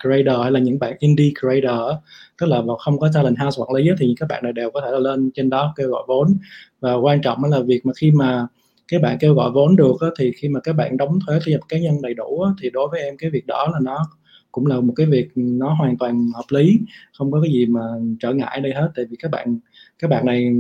[0.03, 1.81] creator hay là những bạn indie creator
[2.41, 4.91] tức là không có talent house quản lý thì các bạn này đều có thể
[4.91, 6.29] là lên trên đó kêu gọi vốn.
[6.81, 8.47] Và quan trọng là việc mà khi mà
[8.89, 11.61] các bạn kêu gọi vốn được thì khi mà các bạn đóng thuế thu nhập
[11.69, 13.99] cá nhân đầy đủ thì đối với em cái việc đó là nó
[14.57, 16.79] cũng là một cái việc nó hoàn toàn hợp lý
[17.19, 17.81] không có cái gì mà
[18.21, 18.91] trở ngại đây hết.
[18.97, 19.59] Tại vì các bạn
[19.99, 20.53] các bạn này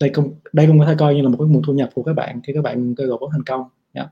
[0.00, 2.02] đây cũng đây cũng có thể coi như là một cái nguồn thu nhập của
[2.02, 3.62] các bạn khi các bạn kêu gọi vốn thành công.
[3.92, 4.08] Yeah.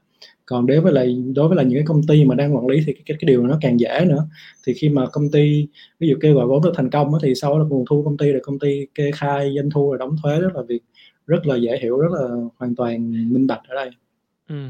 [0.47, 2.77] còn đối với lại đối với là những cái công ty mà đang quản lý
[2.87, 4.27] thì cái, cái, cái điều nó càng dễ nữa.
[4.67, 5.69] Thì khi mà công ty
[6.01, 8.33] ví dụ kêu gọi vốn được thành công thì sau đó nguồn thu công ty
[8.33, 10.83] là công ty kê khai doanh thu rồi đóng thuế rất là việc
[11.27, 12.29] rất là dễ hiểu rất là
[12.59, 13.91] hoàn toàn minh bạch ở đây.
[14.49, 14.69] Ừ.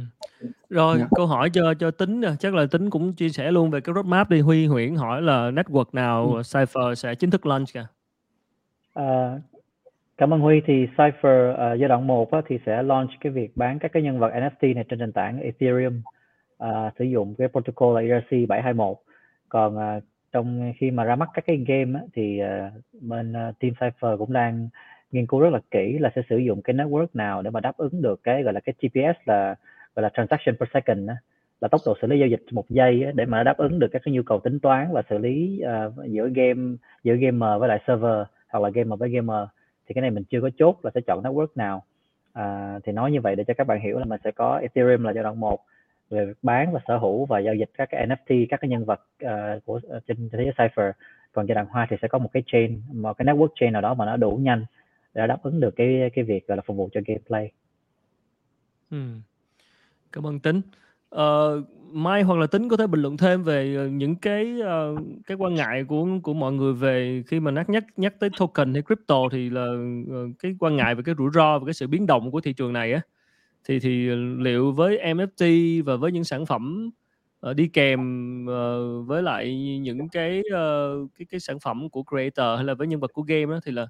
[0.70, 1.06] Rồi Dạ.
[1.16, 3.94] câu hỏi cho cho tính nè, chắc là tính cũng chia sẻ luôn về cái
[3.94, 4.40] roadmap đi.
[4.40, 6.42] Huy Huyễn hỏi là network nào Ừ.
[6.54, 7.86] Cypher sẽ chính thức launch kìa.
[8.94, 9.40] À,
[10.18, 13.56] cảm ơn Huy thì Cypher uh, giai đoạn 1 á, thì sẽ launch cái việc
[13.56, 16.02] bán các cái nhân vật NFT này trên nền tảng Ethereum
[16.58, 18.96] à, sử dụng cái protocol là E ERC 721
[19.48, 20.00] còn à,
[20.32, 22.70] trong khi mà ra mắt các cái game á, thì à,
[23.00, 24.68] bên à, team Cypher cũng đang
[25.14, 27.76] nghiên cứu rất là kỹ là sẽ sử dụng cái network nào để mà đáp
[27.76, 29.54] ứng được cái gọi là cái TPS là
[29.94, 31.10] gọi là transaction per second
[31.60, 34.02] là tốc độ xử lý giao dịch một giây để mà đáp ứng được các
[34.04, 37.80] cái nhu cầu tính toán và xử lý uh, giữa game giữa gamer với lại
[37.86, 39.48] server hoặc là gamer với gamer.
[39.86, 41.84] Thì cái này mình chưa có chốt là sẽ chọn network nào.
[42.38, 45.04] Uh, thì nói như vậy để cho các bạn hiểu là mình sẽ có Ethereum
[45.04, 45.60] là giai đoạn một
[46.10, 49.00] về bán và sở hữu và giao dịch các cái NFT các cái nhân vật
[49.24, 50.90] uh, của trên thế giới cipher
[51.32, 53.82] còn giai đoạn hoa thì sẽ có một cái chain một cái network chain nào
[53.82, 54.64] đó mà nó đủ nhanh
[55.14, 57.52] để đáp ứng được cái cái việc gọi là phục vụ cho gameplay.
[58.90, 58.98] Ừ.
[60.12, 60.60] Cảm ơn Tính.
[61.14, 61.20] Uh,
[61.92, 65.36] Mai hoặc là Tính có thể bình luận thêm về ờ, những cái uh, cái
[65.36, 68.82] quan ngại của của mọi người về khi mà nhắc nhắc nhắc tới token hay
[68.82, 69.66] crypto thì là
[70.02, 72.52] uh, cái quan ngại về cái rủi ro và cái sự biến động của thị
[72.52, 73.00] trường này á
[73.64, 74.06] thì thì
[74.38, 76.90] liệu với NFT và với những sản phẩm
[77.50, 78.00] uh, đi kèm
[78.46, 82.86] uh, với lại những cái uh, cái cái sản phẩm của creator hay là với
[82.86, 83.86] nhân vật của game đó thì là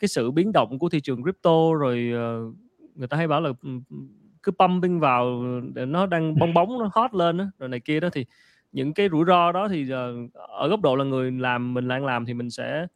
[0.00, 2.54] cái sự biến động của thị trường crypto rồi uh,
[2.94, 3.50] người ta hay bảo là
[4.42, 5.42] cứ pumping vào
[5.74, 8.26] nó đang bong bóng nó hot lên đó, rồi này kia đó thì
[8.72, 12.04] những cái rủi ro đó thì uh, ở góc độ là người làm mình đang
[12.04, 12.86] làm thì mình sẽ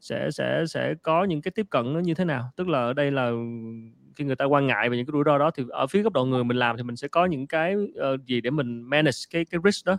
[0.00, 2.92] sẽ sẽ sẽ có những cái tiếp cận nó như thế nào tức là ở
[2.92, 3.30] đây là
[4.16, 6.12] khi người ta quan ngại về những cái rủi ro đó thì ở phía góc
[6.12, 9.18] độ người mình làm thì mình sẽ có những cái uh, gì để mình manage
[9.30, 9.96] cái cái risk đó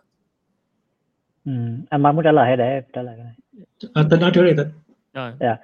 [1.45, 1.51] ừ.
[1.89, 3.35] anh muốn trả lời hay để em trả lời cái này
[3.93, 4.67] à, tính nói trước đi tính
[5.13, 5.59] rồi yeah.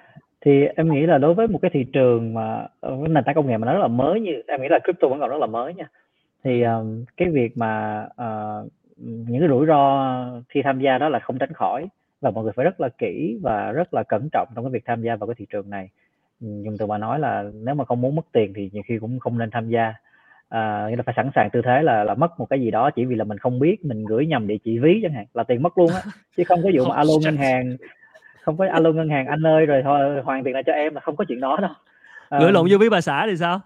[0.46, 3.48] Thì em nghĩ là đối với một cái thị trường mà với nền tảng công
[3.48, 5.46] nghệ mà nó rất là mới như em nghĩ là crypto vẫn còn rất là
[5.46, 5.90] mới nha.
[6.44, 11.20] Thì um, cái việc mà uh, những cái rủi ro khi tham gia đó là
[11.20, 11.88] không tránh khỏi
[12.22, 14.84] và mọi người phải rất là kỹ và rất là cẩn trọng trong cái việc
[14.86, 15.90] tham gia vào cái thị trường này.
[16.40, 19.20] Dùng từ mà nói là nếu mà không muốn mất tiền thì nhiều khi cũng
[19.20, 19.94] không nên tham gia.
[20.50, 22.92] À, nghĩa là phải sẵn sàng tư thế là là mất một cái gì đó
[22.92, 25.44] chỉ vì là mình không biết mình gửi nhầm địa chỉ ví chẳng hạn là
[25.44, 26.02] tiền mất luôn á
[26.38, 27.78] chứ không có vụ mà alo ngân hàng
[28.46, 31.02] không có alo ngân hàng anh ơi rồi thôi hoàn tiền lại cho em là
[31.02, 31.72] không có chuyện đó đâu.
[32.30, 33.62] À, gửi lộn vô ví bà xã thì sao?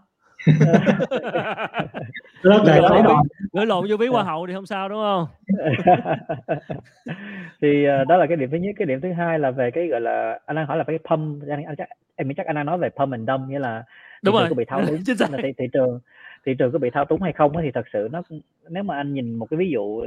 [2.41, 2.57] Gửi,
[3.03, 5.27] lộn, gửi lộn vô ví hoa hậu thì không sao đúng không?
[7.61, 8.75] Thì uh, đó là cái điểm thứ nhất.
[8.77, 11.43] Cái điểm thứ hai là về cái gọi là anh đang hỏi là cái pump.
[11.49, 13.83] Anh, anh chắc em nghĩ chắc anh đang nói về pump and dump nghĩa là
[14.23, 14.45] đúng rồi.
[14.49, 14.97] có bị thao túng.
[15.31, 15.99] Là thị, thị trường
[16.45, 18.21] thị trường có bị thao túng hay không thì thật sự nó
[18.69, 20.01] nếu mà anh nhìn một cái ví dụ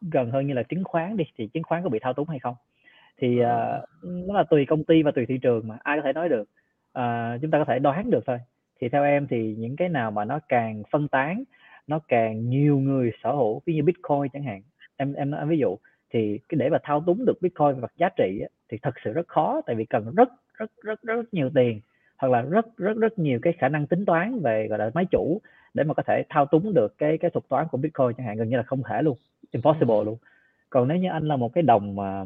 [0.00, 2.38] gần hơn như là chứng khoán đi thì chứng khoán có bị thao túng hay
[2.38, 2.54] không
[3.22, 3.44] thì uh,
[4.02, 6.48] nó là tùy công ty và tùy thị trường mà ai có thể nói được.
[6.98, 8.38] Uh, chúng ta có thể đoán được thôi.
[8.80, 11.44] Thì theo em thì những cái nào mà nó càng phân tán
[11.86, 14.62] nó càng nhiều người sở hữu ví như bitcoin chẳng hạn
[14.96, 15.76] em em nói ví dụ
[16.10, 19.12] thì cái để mà thao túng được bitcoin về mặt giá trị thì thật sự
[19.12, 21.80] rất khó tại vì cần rất rất rất rất nhiều tiền
[22.18, 25.04] hoặc là rất rất rất nhiều cái khả năng tính toán về gọi là máy
[25.10, 25.40] chủ
[25.74, 28.36] để mà có thể thao túng được cái cái thuật toán của bitcoin chẳng hạn
[28.36, 29.16] gần như là không thể luôn
[29.50, 30.16] impossible luôn.
[30.70, 32.24] Còn nếu như anh là một cái đồng mà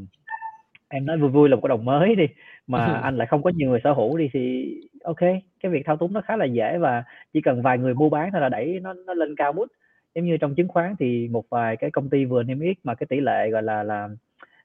[0.88, 2.26] em nói vui vui là một cái đồng mới đi
[2.66, 5.20] mà anh lại không có nhiều người sở hữu đi thì ok
[5.60, 8.30] cái việc thao túng nó khá là dễ và chỉ cần vài người mua bán
[8.32, 9.68] thôi là đẩy nó nó lên cao bút
[10.14, 12.94] giống như trong chứng khoán thì một vài cái công ty vừa niêm yết mà
[12.94, 14.08] cái tỷ lệ gọi là là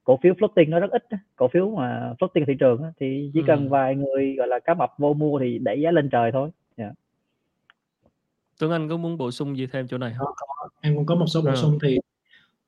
[0.03, 1.03] cổ phiếu floating nó rất ít
[1.35, 3.69] cổ phiếu mà floating thị trường thì chỉ cần ừ.
[3.69, 6.91] vài người gọi là cá mập vô mua thì đẩy giá lên trời thôi yeah.
[6.91, 6.95] Dạ.
[8.60, 10.27] Tuấn Anh có muốn bổ sung gì thêm chỗ này không?
[10.81, 11.56] Em cũng có một số bổ ừ.
[11.56, 11.99] sung thì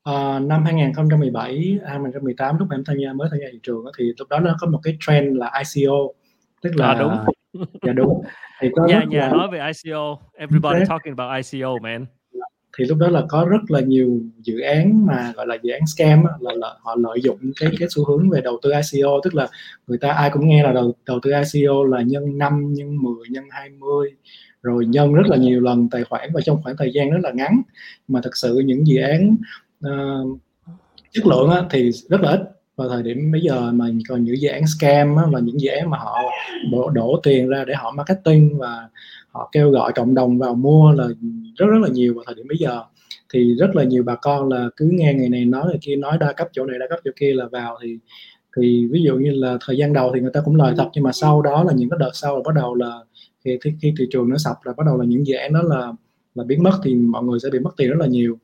[0.10, 4.30] uh, năm 2017, 2018 lúc em tham gia mới tham gia thị trường thì lúc
[4.30, 5.98] đó nó có một cái trend là ICO
[6.62, 7.12] tức là à, đúng.
[7.82, 8.22] Dạ đúng.
[8.62, 9.30] Thì có nhà nhà là...
[9.30, 10.86] nói về ICO everybody okay.
[10.90, 12.06] talking about ICO man.
[12.78, 15.88] Thì lúc đó là có rất là nhiều dự án mà gọi là dự án
[15.88, 19.36] scam là, là họ lợi dụng cái cái xu hướng về đầu tư ICO tức
[19.36, 19.48] là
[19.88, 23.16] người ta ai cũng nghe là đầu đầu tư ICO là nhân 5 nhân 10
[23.30, 24.10] nhân 20
[24.64, 27.32] rồi nhân rất là nhiều lần tài khoản và trong khoảng thời gian rất là
[27.32, 27.62] ngắn.
[28.08, 29.36] Mà thật sự những dự án
[29.88, 30.40] uh,
[31.12, 32.42] chất lượng á, thì rất là ít.
[32.76, 35.70] Vào thời điểm bây giờ mà còn những dự án scam á, và những dự
[35.70, 36.20] án mà họ
[36.72, 38.90] đổ, đổ tiền ra để họ marketing và
[39.32, 41.08] họ kêu gọi cộng đồng vào mua là
[41.58, 42.14] rất rất là nhiều.
[42.14, 42.84] Vào thời điểm bây giờ
[43.34, 46.18] thì rất là nhiều bà con là cứ nghe người này nói người kia nói
[46.18, 47.98] đa cấp chỗ này đa cấp chỗ kia là vào thì
[48.58, 51.04] thì ví dụ như là thời gian đầu thì người ta cũng lời thật nhưng
[51.04, 53.00] mà sau đó là những cái đợt sau là bắt đầu là
[53.46, 55.94] khi, khi thị trường nó sập là bắt đầu là những dự án đó là
[56.36, 58.38] là biến mất thì mọi người sẽ bị mất tiền rất là nhiều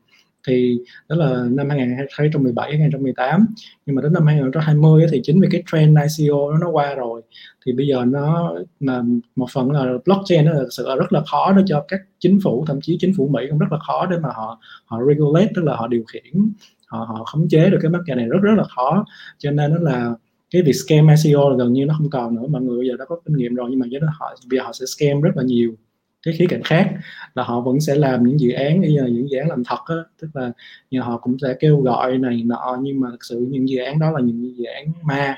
[0.46, 3.46] thì đó là năm 2017 2018
[3.86, 7.22] nhưng mà đến năm 2020 thì chính vì cái trend ICO nó nó qua rồi.
[7.66, 9.02] Thì bây giờ nó là
[9.36, 12.64] một phần là blockchain nó là sự rất là khó để cho các chính phủ,
[12.66, 15.64] thậm chí chính phủ Mỹ cũng rất là khó để mà họ họ regulate, tức
[15.64, 16.52] là họ điều khiển,
[16.86, 19.04] họ họ khống chế được cái market này rất rất là khó.
[19.38, 20.14] Cho nên nó là
[20.50, 22.46] cái việc scam ICO là gần như nó không còn nữa.
[22.48, 24.58] Mọi người bây giờ đã có kinh nghiệm rồi, nhưng mà với đó họ, bây
[24.58, 25.74] giờ họ sẽ scam rất là nhiều
[26.22, 26.90] cái khía cạnh khác
[27.34, 29.78] là họ vẫn sẽ làm những dự án như là những dự án làm thật
[29.86, 29.96] á.
[30.20, 30.52] Tức là
[30.90, 33.98] nhà họ cũng sẽ kêu gọi này nọ, nhưng mà thực sự những dự án
[33.98, 35.36] đó là những dự án ma.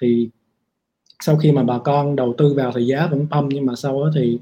[0.00, 0.28] Thì
[1.20, 4.04] sau khi mà bà con đầu tư vào thì giá vẫn pump nhưng mà sau
[4.04, 4.38] đó thì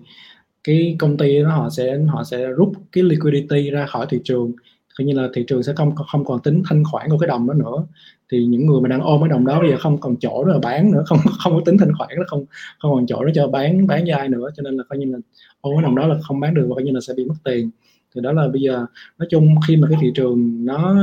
[0.65, 4.53] cái công ty đó họ sẽ họ sẽ rút cái liquidity ra khỏi thị trường
[4.99, 7.47] coi như là thị trường sẽ không không còn tính thanh khoản của cái đồng
[7.47, 7.87] đó nữa.
[8.33, 10.53] Thì những người mà đang ôm cái đồng đó bây giờ không còn chỗ để
[10.63, 12.45] bán nữa, không không có tính thanh khoản nó không
[12.79, 14.49] không còn chỗ để cho bán bán dai nữa.
[14.57, 15.19] Cho nên là coi như là
[15.61, 17.35] ôm cái đồng đó là không bán được và coi như là sẽ bị mất
[17.45, 17.71] tiền.
[18.15, 18.87] Thì đó là bây giờ,
[19.19, 20.97] nói chung khi mà cái thị trường nó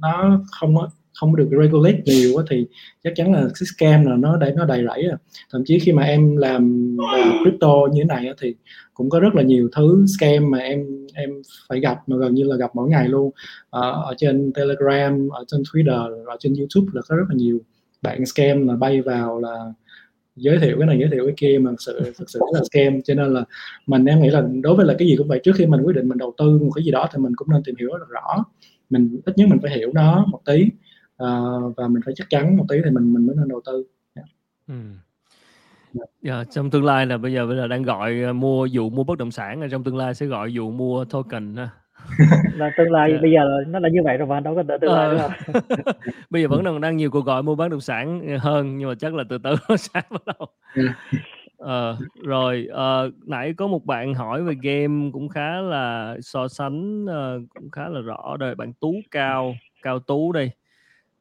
[0.00, 0.76] nó không
[1.20, 2.66] không được regulate nhiều thì
[3.04, 5.16] chắc chắn là cái scam là nó đầy nó đầy rẫy à.
[5.52, 6.96] thậm chí khi mà em làm
[7.42, 8.54] crypto như thế này thì
[8.94, 11.30] cũng có rất là nhiều thứ scam mà em em
[11.68, 13.30] phải gặp mà gần như là gặp mỗi ngày luôn.
[13.70, 17.58] Ở, ở trên telegram ở trên twitter ở trên youtube là có rất là nhiều
[18.02, 19.72] bạn scam là bay vào là
[20.36, 23.02] giới thiệu cái này giới thiệu cái kia mà thực sự thực sự là scam.
[23.02, 23.44] Cho nên là
[23.86, 25.96] mình em nghĩ là đối với là cái gì cũng vậy trước khi mình quyết
[25.96, 28.08] định mình đầu tư một cái gì đó thì mình cũng nên tìm hiểu rất
[28.08, 28.44] rõ.
[28.90, 30.66] Mình ít nhất mình phải hiểu nó một tí
[31.24, 33.84] uh, và mình phải chắc chắn một tí thì mình mình mới nên đầu tư
[34.14, 34.28] yeah.
[34.68, 34.74] ừ.
[35.94, 38.90] Yeah, dạ, trong tương lai là bây giờ bây giờ đang gọi uh, mua dụ
[38.90, 41.68] mua bất động sản trong tương lai sẽ gọi dụ mua token ha
[42.54, 43.20] là tương lai yeah.
[43.20, 43.22] Dạ.
[43.22, 45.30] bây giờ nó là như vậy rồi mà đâu có tương lai ờ.
[46.30, 48.94] bây giờ vẫn đang đang nhiều cuộc gọi mua bất động sản hơn nhưng mà
[48.94, 50.48] chắc là từ từ nó sẽ bắt đầu
[51.58, 57.04] ờ, rồi uh, nãy có một bạn hỏi về game cũng khá là so sánh
[57.04, 60.50] uh, cũng khá là rõ đây bạn tú cao cao tú đây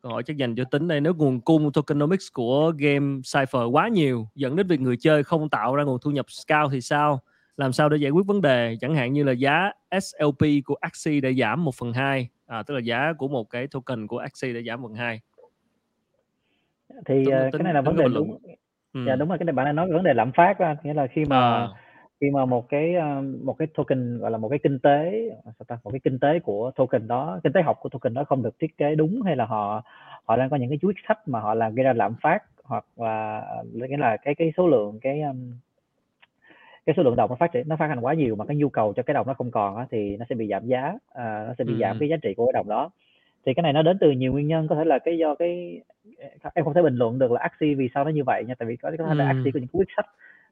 [0.01, 3.87] câu hỏi chắc dành cho tính đây nếu nguồn cung tokenomics của game Cypher quá
[3.87, 7.19] nhiều dẫn đến việc người chơi không tạo ra nguồn thu nhập cao thì sao
[7.57, 11.21] làm sao để giải quyết vấn đề chẳng hạn như là giá SLP của Axie
[11.21, 14.53] đã giảm 1 phần 2 à, tức là giá của một cái token của Axie
[14.53, 15.21] đã giảm 1 phần 2
[17.05, 18.37] thì uh, cái này là vấn đề đúng
[18.93, 19.05] ừ.
[19.07, 20.73] dạ đúng rồi cái này bạn đang nói về vấn đề lạm phát đó.
[20.83, 21.67] nghĩa là khi mà à.
[22.21, 22.95] Khi mà một cái
[23.43, 25.29] một cái token gọi là một cái kinh tế
[25.83, 28.59] một cái kinh tế của token đó kinh tế học của token đó không được
[28.59, 29.83] thiết kế đúng hay là họ
[30.25, 32.85] họ đang có những cái quyết sách mà họ làm gây ra lạm phát hoặc
[32.97, 33.43] là
[33.73, 35.21] nghĩa là cái cái số lượng cái
[36.85, 38.69] cái số lượng đồng nó phát triển nó phát hành quá nhiều mà cái nhu
[38.69, 41.45] cầu cho cái đồng nó không còn á, thì nó sẽ bị giảm giá à,
[41.47, 41.79] nó sẽ bị ừ.
[41.79, 42.89] giảm cái giá trị của cái đồng đó.
[43.45, 45.81] Thì cái này nó đến từ nhiều nguyên nhân có thể là cái do cái
[46.53, 48.67] em không thể bình luận được là Axie vì sao nó như vậy nha tại
[48.67, 50.05] vì có có thể là Axie có những quyết sách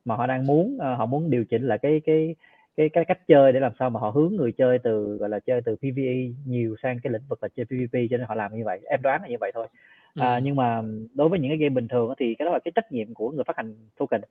[0.06, 2.36] mà họ đang muốn uh, họ muốn điều chỉnh lại cái cái
[2.78, 5.40] cái cái cách chơi để làm sao mà họ hướng người chơi từ gọi là
[5.40, 6.16] chơi từ PVE
[6.46, 9.02] nhiều sang cái lĩnh vực là chơi PVP cho nên họ làm như vậy em
[9.02, 9.68] đoán là như vậy thôi.
[10.16, 10.42] À, ừ.
[10.44, 10.82] nhưng mà
[11.14, 13.32] đối với những cái game bình thường thì cái đó là cái trách nhiệm của
[13.32, 14.22] người phát hành token.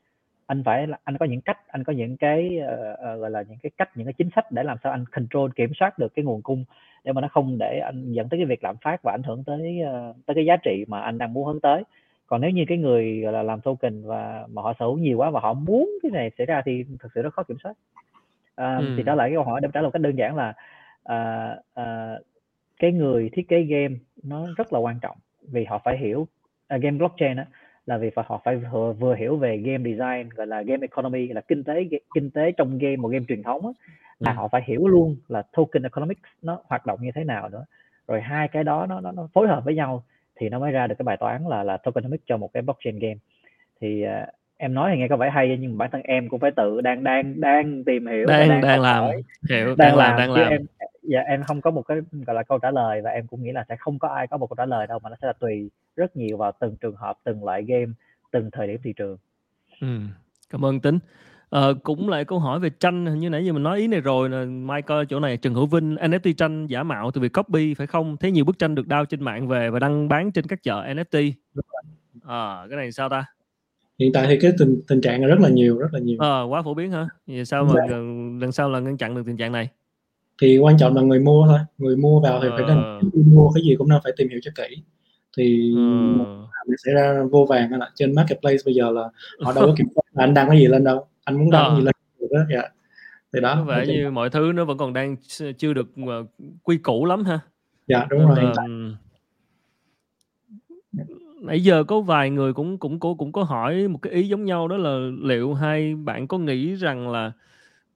[0.46, 3.58] Anh phải anh có những cách anh có những cái uh, uh, gọi là những
[3.62, 6.24] cái cách những cái chính sách để làm sao anh control kiểm soát được cái
[6.24, 6.64] nguồn cung
[7.04, 9.44] để mà nó không để anh dẫn tới cái việc lạm phát và ảnh hưởng
[9.44, 11.82] tới uh, tới cái giá trị mà anh đang muốn hướng tới
[12.26, 15.18] còn nếu như cái người gọi là làm token và mà họ sở hữu nhiều
[15.18, 17.70] quá và họ muốn cái này xảy ra thì thực sự rất khó kiểm soát
[17.70, 18.94] uh, ừ.
[18.96, 20.54] thì đó là cái câu hỏi để trả lời cách đơn giản là
[21.12, 22.26] uh, uh,
[22.78, 26.82] cái người thiết kế game nó rất là quan trọng vì họ phải hiểu uh,
[26.82, 27.46] game blockchain á
[27.86, 31.40] là vì họ phải vừa, vừa hiểu về game design gọi là game economy là
[31.40, 31.84] kinh tế
[32.14, 33.72] kinh tế trong game một game truyền thống á,
[34.18, 34.34] là ừ.
[34.36, 37.64] họ phải hiểu luôn là token economics nó hoạt động như thế nào nữa
[38.08, 40.02] rồi hai cái đó nó nó, nó phối hợp với nhau
[40.36, 42.98] thì nó mới ra được cái bài toán là là tokenomics cho một cái blockchain
[42.98, 43.18] game
[43.80, 46.50] thì uh, em nói thì nghe có vẻ hay nhưng bản thân em cũng phải
[46.50, 49.22] tự đang đang đang tìm hiểu đang đang, đang làm hỏi.
[49.50, 50.66] hiểu đang, đang làm, làm đang làm em
[51.02, 53.52] dạ em không có một cái gọi là câu trả lời và em cũng nghĩ
[53.52, 55.32] là sẽ không có ai có một câu trả lời đâu mà nó sẽ là
[55.32, 57.92] tùy rất nhiều vào từng trường hợp từng loại game
[58.30, 59.18] từng thời điểm thị trường
[59.80, 59.98] ừ.
[60.50, 60.98] cảm ơn tính
[61.50, 64.28] Ờ, cũng lại câu hỏi về tranh như nãy giờ mình nói ý này rồi
[64.28, 67.86] là Michael chỗ này Trần Hữu Vinh NFT tranh giả mạo từ việc copy phải
[67.86, 68.16] không?
[68.16, 70.84] Thấy nhiều bức tranh được đao trên mạng về và đăng bán trên các chợ
[70.86, 71.32] NFT.
[72.24, 73.24] À, cái này sao ta?
[73.98, 76.16] Hiện tại thì cái tình tình trạng là rất là nhiều, rất là nhiều.
[76.20, 77.08] Ờ, quá phổ biến hả?
[77.26, 77.96] Vậy sao mà dạ.
[78.40, 79.68] lần sau là ngăn chặn được tình trạng này?
[80.42, 81.58] Thì quan trọng là người mua thôi.
[81.78, 82.56] Người mua vào thì ờ.
[82.56, 84.82] phải nên mua cái gì cũng nên phải tìm hiểu cho kỹ.
[85.36, 85.74] Thì
[86.16, 86.74] ờ.
[86.84, 89.02] sẽ ra vô vàng là trên marketplace bây giờ là
[89.40, 91.64] họ đâu có kiểm soát là anh đăng cái gì lên đâu anh muốn đăng
[91.64, 91.76] ờ.
[91.76, 92.62] gì lên được đó dạ.
[93.32, 95.16] Thì đó vậy như mọi thứ nó vẫn còn đang
[95.58, 96.30] chưa được uh,
[96.62, 97.40] quy củ lắm ha.
[97.86, 98.38] Dạ đúng rồi.
[98.42, 98.52] Là,
[101.40, 104.44] nãy giờ có vài người cũng cũng cũng cũng có hỏi một cái ý giống
[104.44, 107.32] nhau đó là liệu hai bạn có nghĩ rằng là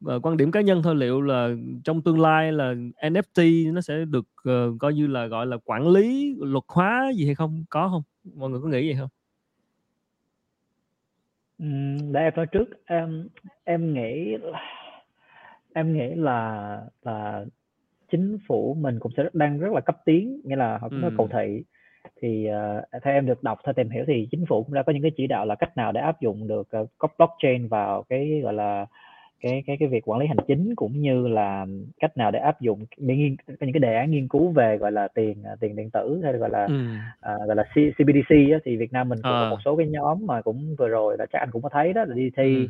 [0.07, 1.49] uh, quan điểm cá nhân thôi liệu là
[1.85, 5.89] trong tương lai là NFT nó sẽ được uh, coi như là gọi là quản
[5.89, 7.65] lý luật hóa gì hay không?
[7.71, 8.03] Có không?
[8.37, 9.09] Mọi người có nghĩ vậy không
[12.13, 13.29] để em nói trước, em
[13.65, 14.37] em nghĩ
[15.75, 17.45] em nghĩ là là
[18.13, 21.11] chính phủ mình cũng sẽ đang rất là cấp tiến, nghĩa là họ cũng rất
[21.17, 21.63] cầu thị.
[22.23, 24.93] Thì, ờ, theo em được đọc, theo tìm hiểu thì chính phủ cũng đã có
[24.93, 28.03] những cái chỉ đạo là cách nào để áp dụng được, ờ, có blockchain vào
[28.09, 28.87] cái, gọi là,
[29.41, 31.67] cái cái cái việc quản lý hành chính cũng như là
[32.01, 35.43] cách nào để áp dụng những cái đề án nghiên cứu về gọi là tiền
[35.45, 36.75] à, tiền điện tử hay gọi là ừ.
[37.21, 39.41] à, gọi là CBDC á, thì Việt Nam mình cũng à.
[39.41, 41.93] có một số cái nhóm mà cũng vừa rồi là chắc anh cũng có thấy
[41.93, 42.67] đó là đi thi ừ.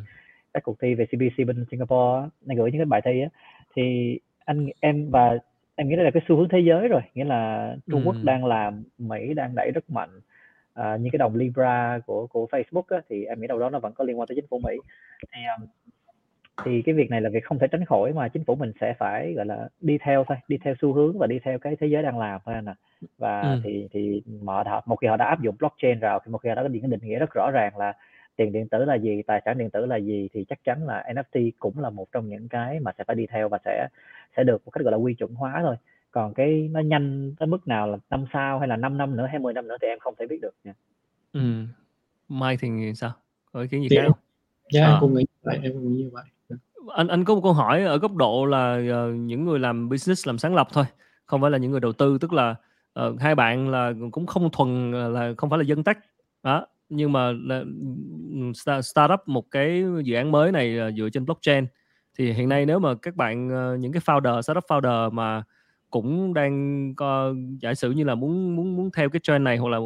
[0.53, 3.29] các cuộc thi về CBDC bên Singapore này gửi những cái bài thi á
[3.75, 5.37] thì anh em và
[5.75, 8.05] em nghĩ đây là cái xu hướng thế giới rồi nghĩa là Trung ừ.
[8.05, 10.09] Quốc đang làm Mỹ đang đẩy rất mạnh
[10.73, 13.79] à, như cái đồng Libra của của Facebook á, thì em nghĩ đâu đó nó
[13.79, 14.77] vẫn có liên quan tới chính phủ Mỹ
[15.21, 15.67] thì um,
[16.65, 18.93] thì cái việc này là việc không thể tránh khỏi mà chính phủ mình sẽ
[18.99, 21.87] phải gọi là đi theo thôi đi theo xu hướng và đi theo cái thế
[21.87, 22.73] giới đang làm thôi nè
[23.17, 23.59] và ừ.
[23.63, 26.49] thì thì họ đã, một khi họ đã áp dụng blockchain rồi thì một khi
[26.49, 27.93] họ đã có những định nghĩa rất rõ ràng là
[28.35, 31.05] tiền điện tử là gì tài sản điện tử là gì thì chắc chắn là
[31.13, 33.87] NFT cũng là một trong những cái mà sẽ phải đi theo và sẽ
[34.37, 35.75] sẽ được một cách gọi là quy chuẩn hóa thôi
[36.11, 39.27] còn cái nó nhanh tới mức nào là năm sau hay là 5 năm nữa
[39.29, 40.73] hay 10 năm nữa thì em không thể biết được nha.
[41.33, 41.65] Ừ.
[42.29, 43.11] Mai thì sao?
[43.51, 44.17] Có ý kiến gì khác không?
[44.71, 44.97] Dạ, em à.
[44.99, 46.23] cũng nghĩ vậy, em cũng nghĩ như vậy.
[46.87, 50.27] Anh anh có một câu hỏi ở góc độ là uh, những người làm business
[50.27, 50.85] làm sáng lập thôi,
[51.25, 52.55] không phải là những người đầu tư, tức là
[52.99, 55.97] uh, hai bạn là cũng không thuần ờ, là không phải là dân tech.
[56.43, 57.63] Đó, nhưng mà là,
[58.81, 61.65] start, up một cái dự án mới này dựa trên blockchain.
[62.17, 63.47] Thì hiện nay nếu mà các bạn
[63.81, 65.43] những cái founder startup founder mà
[65.89, 69.69] cũng đang co giả sử như là muốn muốn muốn theo cái trend này hoặc
[69.69, 69.77] là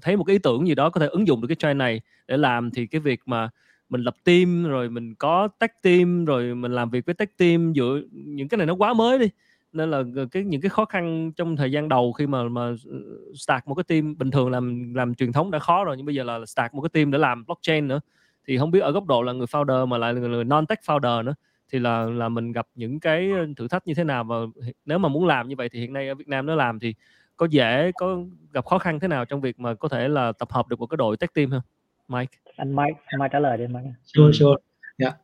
[0.00, 2.00] thấy một cái ý tưởng gì đó có thể ứng dụng được cái trend này
[2.28, 3.50] để làm thì cái việc mà
[3.88, 7.72] mình lập team, rồi mình có tech team, rồi mình làm việc với tech team
[7.76, 9.30] dựa những cái này nó quá mới đi.
[9.72, 13.32] Nên là cái, những cái khó khăn trong thời gian đầu khi mà mà ừ,
[13.34, 16.14] start một cái team, bình thường làm làm truyền thống đã khó rồi, nhưng bây
[16.14, 18.00] giờ là start một cái team để làm blockchain nữa.
[18.46, 20.78] Thì không biết ở góc độ là người founder mà lại là người non tech
[20.86, 21.34] founder nữa,
[21.72, 24.36] thì là là mình gặp những cái thử thách như thế nào và
[24.84, 26.94] nếu mà muốn làm như vậy thì hiện nay ở Việt Nam nó làm thì
[27.36, 28.18] có dễ, có
[28.52, 30.86] gặp khó khăn thế nào trong việc mà có thể là tập hợp được một
[30.86, 31.60] cái đội tech team không?
[32.08, 34.56] Mike anh Mike anh Mike trả lời đi Mike sure sure
[34.98, 35.16] yeah.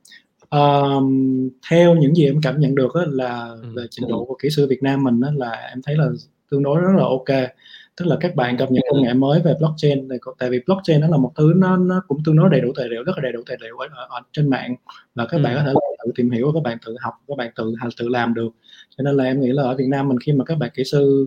[0.51, 3.73] um, theo những gì em cảm nhận được là ừ.
[3.77, 6.09] về trình độ của kỹ sư Việt Nam mình là em thấy là
[6.51, 7.51] tương đối rất là ok
[7.97, 10.09] tức là các bạn cập nhật công nghệ mới về blockchain
[10.39, 12.89] tại vì blockchain nó là một thứ nó nó cũng tương đối đầy đủ tài
[12.89, 14.77] liệu rất là đầy đủ tài liệu ở, ở, ở trên mạng
[15.15, 15.43] và các ừ.
[15.43, 15.73] bạn có thể
[16.05, 18.48] tự tìm hiểu các bạn tự học các bạn tự tự làm được
[18.97, 20.85] cho nên là em nghĩ là ở Việt Nam mình khi mà các bạn kỹ
[20.85, 21.27] sư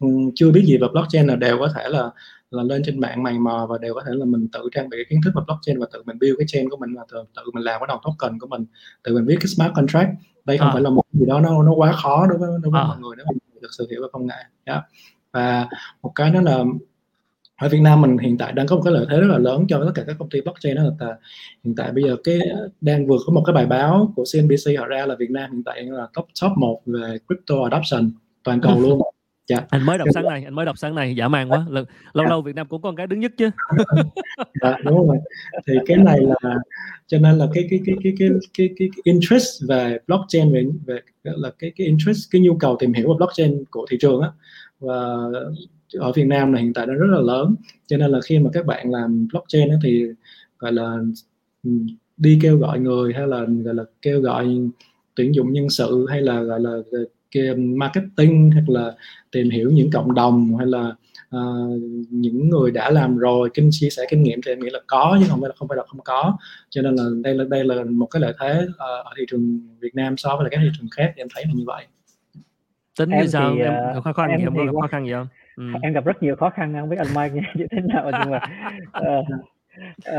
[0.00, 2.10] um, chưa biết gì về blockchain là đều có thể là
[2.54, 4.96] là lên trên mạng mày mò và đều có thể là mình tự trang bị
[4.96, 7.24] cái kiến thức về blockchain và tự mình build cái chain của mình và tự,
[7.36, 8.64] tự mình làm cái đồng token của mình
[9.02, 10.08] tự mình viết cái smart contract.
[10.44, 10.72] Đây không à.
[10.72, 12.86] phải là một gì đó nó nó quá khó đối với đối với à.
[12.86, 14.44] mọi người nếu mình thực sự hiểu về công nghệ.
[14.64, 14.84] Yeah
[15.34, 15.68] và
[16.02, 16.64] một cái nữa là
[17.56, 19.66] ở Việt Nam mình hiện tại đang có một cái lợi thế rất là lớn
[19.68, 21.16] cho tất cả các công ty blockchain đó là
[21.64, 22.40] hiện tại bây giờ cái
[22.80, 25.62] đang vừa có một cái bài báo của CNBC họ ra là Việt Nam hiện
[25.64, 28.10] tại là top top một về crypto adoption
[28.44, 29.00] toàn cầu luôn
[29.46, 29.66] dạ.
[29.70, 31.66] anh mới đọc sáng nay anh mới đọc sáng nay giả man quá.
[31.68, 31.84] Lâu
[32.14, 33.50] lâu, lâu Việt Nam cũng có một cái đứng nhất chứ.
[34.60, 35.16] Dạ, đúng rồi.
[35.66, 36.54] Thì cái này là
[37.06, 40.64] cho nên là cái cái cái cái cái cái, cái, cái interest về blockchain về
[40.86, 44.20] về là cái cái interest cái nhu cầu tìm hiểu về blockchain của thị trường
[44.20, 44.28] á
[44.80, 44.94] và
[45.98, 47.54] ở Việt Nam là hiện tại nó rất là lớn.
[47.86, 50.04] Cho nên là khi mà các bạn làm blockchain ấy, thì
[50.58, 50.96] gọi là
[52.16, 54.58] đi kêu gọi người hay là gọi là kêu gọi
[55.14, 56.78] tuyển dụng nhân sự hay là gọi là
[57.56, 58.92] marketing hoặc là
[59.32, 60.92] tìm hiểu những cộng đồng hay là
[61.36, 64.80] uh, những người đã làm rồi kinh chia sẻ kinh nghiệm thì em nghĩ là
[64.86, 66.36] có chứ không phải là không phải là không có.
[66.70, 69.60] Cho nên là đây là đây là một cái lợi thế uh, ở thị trường
[69.80, 71.86] Việt Nam so với là các thị trường khác thì em thấy là như vậy.
[72.98, 73.54] Tính em như sao?
[73.54, 74.72] thì, em uh, khó khăn em gì không?
[74.72, 75.26] có khó khăn gì không?
[75.56, 75.64] Ừ.
[75.82, 78.40] em gặp rất nhiều khó khăn không biết anh Mike như thế nào nhưng mà
[78.98, 79.26] uh,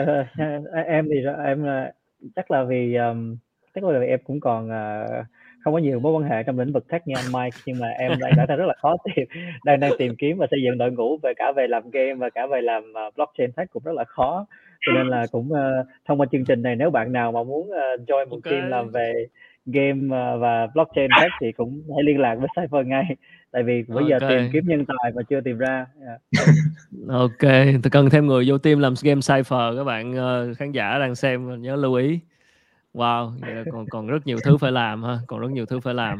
[0.01, 1.91] uh, em thì em là
[2.35, 3.37] chắc là vì um,
[3.73, 5.25] chắc là vì em cũng còn uh,
[5.65, 7.87] không có nhiều mối quan hệ trong lĩnh vực tech như anh Mike nhưng mà
[7.87, 9.25] em đang đã rất là khó tìm
[9.65, 12.29] đang đang tìm kiếm và xây dựng đội ngũ về cả về làm game và
[12.29, 14.45] cả về làm uh, blockchain tech cũng rất là khó
[14.85, 17.69] cho nên là cũng uh, thông qua chương trình này nếu bạn nào mà muốn
[17.69, 18.53] uh, join một okay.
[18.53, 19.27] team làm về
[19.65, 23.03] game ờ, và blockchain khác thì cũng hãy liên lạc với Cypher ngay
[23.51, 24.19] tại vì bây okay.
[24.19, 26.21] giờ tìm kiếm nhân tài mà chưa tìm ra yeah.
[27.09, 27.51] ok
[27.83, 31.15] tôi cần thêm người vô team làm game Cypher các bạn uh, khán giả đang
[31.15, 32.19] xem nhớ lưu ý
[32.95, 33.31] wow
[33.71, 36.19] còn còn rất nhiều thứ phải làm ha còn rất nhiều thứ phải làm.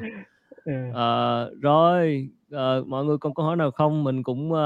[0.89, 4.03] Uh, rồi uh, mọi người còn câu hỏi nào không?
[4.03, 4.57] Mình cũng uh,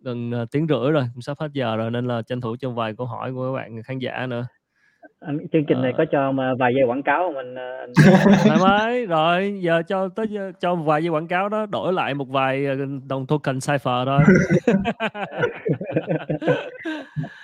[0.00, 2.70] gần uh, tiếng rưỡi rồi cũng sắp hết giờ rồi nên là tranh thủ cho
[2.70, 4.46] vài câu hỏi của các bạn khán giả nữa.
[5.20, 7.54] Anh chương trình này có cho mà vài giây quảng cáo anh...
[8.44, 10.26] thoải mái rồi giờ cho tới
[10.60, 12.66] cho vài giây quảng cáo đó đổi lại một vài
[13.08, 14.20] đồng token cipher thôi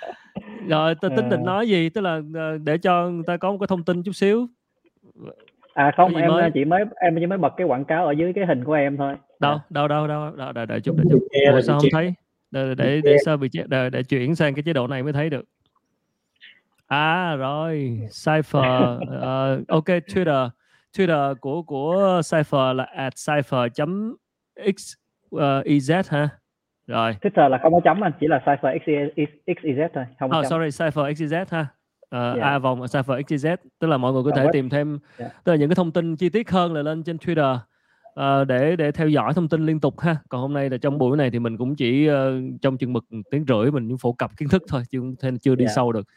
[0.67, 3.57] rồi tôi tính định nói gì tức là ờ, để cho người ta có một
[3.59, 4.47] cái thông tin chút xíu
[5.73, 6.51] à không em mới?
[6.53, 8.97] chỉ mới em chỉ mới bật cái quảng cáo ở dưới cái hình của em
[8.97, 9.59] thôi đâu à.
[9.69, 12.13] đâu đâu đâu đâu đợi đợi chút đợi chút Ủa, sao không thấy
[12.51, 15.29] để để để sao bị để, để chuyển sang cái chế độ này mới thấy
[15.29, 15.45] được
[16.89, 18.99] À rồi, Cypher.
[19.03, 20.49] uh, ok, Twitter.
[20.97, 26.29] Twitter của của Cypher là at cypher.xyz uh, ha.
[26.89, 27.15] Rồi.
[27.21, 28.81] Twitter là không có chấm anh, chỉ là Cypher
[29.45, 31.65] xyz thôi, không có oh, sorry, Cypher xyz ha.
[32.15, 32.41] Uh, yeah.
[32.41, 35.31] A vòng Cypher xyz, tức là mọi người có thể uh, tìm thêm yeah.
[35.43, 37.57] tức là những cái thông tin chi tiết hơn là lên trên Twitter.
[38.19, 40.97] Uh, để để theo dõi thông tin liên tục ha còn hôm nay là trong
[40.97, 42.15] buổi này thì mình cũng chỉ uh,
[42.61, 45.75] trong chừng mực tiếng rưỡi mình phổ cập kiến thức thôi chứ chưa đi yeah.
[45.75, 46.07] sâu được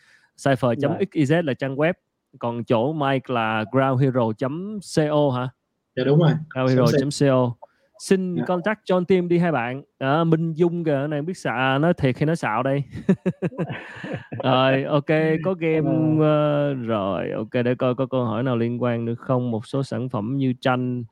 [0.45, 1.93] Cypher.xyz là trang web
[2.39, 5.49] còn chỗ Mike là groundhero.co hả
[5.97, 7.55] dạ đúng rồi groundhero.co
[8.03, 8.49] xin yeah.
[8.49, 9.83] contact John Team đi hai bạn.
[9.99, 12.85] À, Minh Dung kìa này biết xạo nói thiệt hay nói xạo đây.
[14.43, 15.07] Rồi ok
[15.45, 19.51] có game uh, rồi ok để coi có câu hỏi nào liên quan nữa không?
[19.51, 21.05] Một số sản phẩm như tranh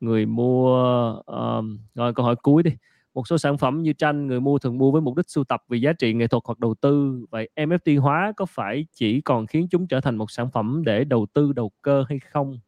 [0.00, 2.70] người mua um, rồi câu hỏi cuối đi.
[3.14, 5.62] Một số sản phẩm như tranh người mua thường mua với mục đích sưu tập
[5.68, 7.24] vì giá trị nghệ thuật hoặc đầu tư.
[7.30, 11.04] Vậy NFT hóa có phải chỉ còn khiến chúng trở thành một sản phẩm để
[11.04, 12.58] đầu tư đầu cơ hay không?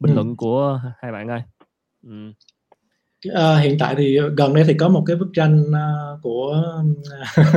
[0.00, 0.14] Bình ừ.
[0.14, 1.42] luận của hai bạn ơi
[2.02, 2.32] ừ.
[3.34, 6.62] À, hiện tại thì gần đây thì có một cái bức tranh uh, của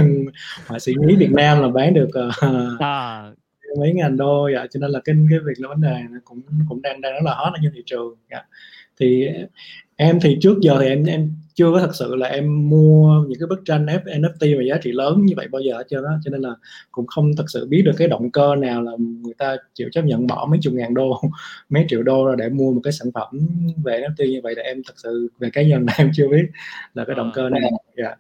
[0.68, 3.32] họa sĩ Mỹ Việt Nam là bán được uh, à.
[3.80, 6.82] mấy ngàn đô dạ cho nên là cái cái việc là vấn đề cũng cũng
[6.82, 8.46] đang đang rất là hot ở trên thị trường dạ.
[9.00, 9.28] thì
[10.02, 13.40] em thì trước giờ thì em em chưa có thật sự là em mua những
[13.40, 16.12] cái bức tranh NFT mà giá trị lớn như vậy bao giờ hết trơn á
[16.24, 16.50] cho nên là
[16.92, 20.06] cũng không thật sự biết được cái động cơ nào là người ta chịu chấp
[20.06, 21.22] nhận bỏ mấy chục ngàn đô
[21.70, 23.48] mấy triệu đô ra để mua một cái sản phẩm
[23.84, 26.46] về NFT như vậy là em thật sự về cá nhân là em chưa biết
[26.94, 27.74] là cái động cơ này yeah.
[27.98, 28.16] Dạ.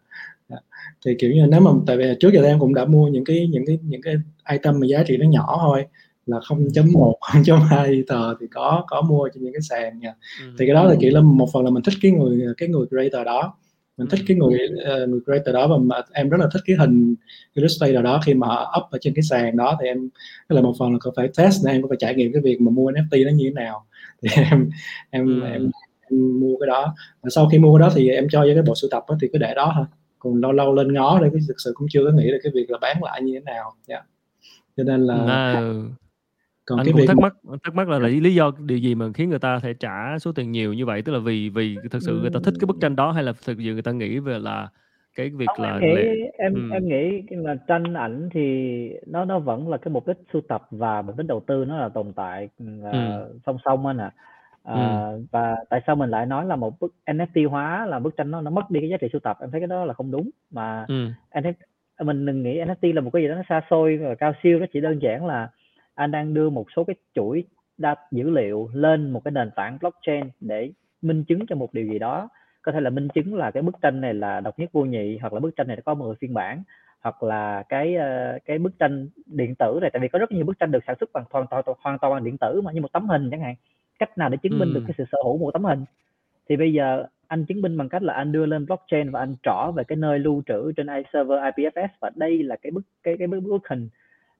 [0.49, 0.58] Dạ.
[1.06, 3.48] thì kiểu như nếu mà tại vì trước giờ em cũng đã mua những cái
[3.52, 4.16] những cái những cái
[4.52, 5.86] item mà giá trị nó nhỏ thôi
[6.26, 10.14] là 0.1 0.2 tờ thì có có mua trên những cái sàn nha.
[10.41, 10.52] Ừ.
[10.60, 12.85] thì cái đó là kiểu là một phần là mình thích cái người cái người
[12.89, 13.57] creator đó.
[13.98, 14.60] Mình thích cái người
[15.03, 17.15] uh, người creator đó và mà em rất là thích cái hình
[17.53, 19.77] illustrator đó khi mà up ở trên cái sàn đó.
[19.81, 20.10] Thì em
[20.49, 22.41] cái là một phần là có phải test nên em có phải trải nghiệm cái
[22.41, 23.85] việc mà mua NFT nó như thế nào.
[24.22, 24.69] Thì em
[25.10, 25.48] em, ừ.
[25.48, 25.72] em
[26.10, 26.95] em mua cái đó.
[27.22, 29.18] Và sau khi mua cái đó thì em cho với cái bộ sưu tập đó,
[29.22, 29.85] thì cứ để đó thôi.
[30.19, 32.52] Còn lâu lâu lên ngó để cái thực sự cũng chưa có nghĩ được cái
[32.56, 33.73] việc là bán lại như thế nào.
[33.88, 34.03] Yeah.
[34.77, 35.61] cho nên là à,
[36.65, 39.05] còn anh cái cũng thắc mắc thắc mắc là, là lý do điều gì mà
[39.13, 41.99] khiến người ta phải trả số tiền nhiều như vậy tức là vì vì thực
[42.01, 44.19] sự người ta thích cái bức tranh đó hay là thực sự người ta nghĩ
[44.19, 44.69] về là
[45.15, 46.61] cái việc Không, là em nghĩ em ừ.
[46.71, 50.41] em nghĩ cái mà tranh ảnh thì nó nó vẫn là cái mục đích sưu
[50.41, 53.39] tập và mục đích đầu tư nó là tồn tại uh, ừ.
[53.45, 54.11] song song anh ạ
[54.63, 54.73] à.
[54.73, 55.25] ừ.
[55.31, 58.41] và tại sao mình lại nói là một bức NFT hóa là bức tranh nó
[58.41, 60.29] nó mất đi cái giá trị sưu tập em thấy cái đó là không đúng
[60.51, 61.07] mà ừ.
[61.31, 61.53] NFT
[62.03, 64.59] mình đừng nghĩ NFT là một cái gì đó nó xa xôi và cao siêu
[64.59, 65.49] nó chỉ đơn giản là
[66.02, 67.44] anh đang đưa một số cái chuỗi
[67.78, 70.72] data dữ liệu lên một cái nền tảng blockchain để
[71.02, 72.30] minh chứng cho một điều gì đó.
[72.61, 75.18] Có thể là minh chứng là cái bức tranh này là độc nhất vô nhị
[75.18, 76.64] hoặc là bức tranh này có 10 phiên bản
[77.02, 79.90] hoặc là cái uh, cái bức tranh điện tử này.
[79.94, 82.14] Tại vì có rất nhiều bức tranh được sản xuất bằng hoàn toàn hoàn toàn
[82.14, 83.56] bằng điện tử mà như một tấm hình chẳng hạn.
[83.99, 84.73] Cách nào để chứng minh ừ.
[84.73, 85.86] được cái sự sở hữu một tấm hình?
[86.49, 89.36] Thì bây giờ anh chứng minh bằng cách là anh đưa lên blockchain và anh
[89.44, 93.15] trỏ về cái nơi lưu trữ trên server IPFS và đây là cái bức cái
[93.18, 93.90] cái bức, bức hình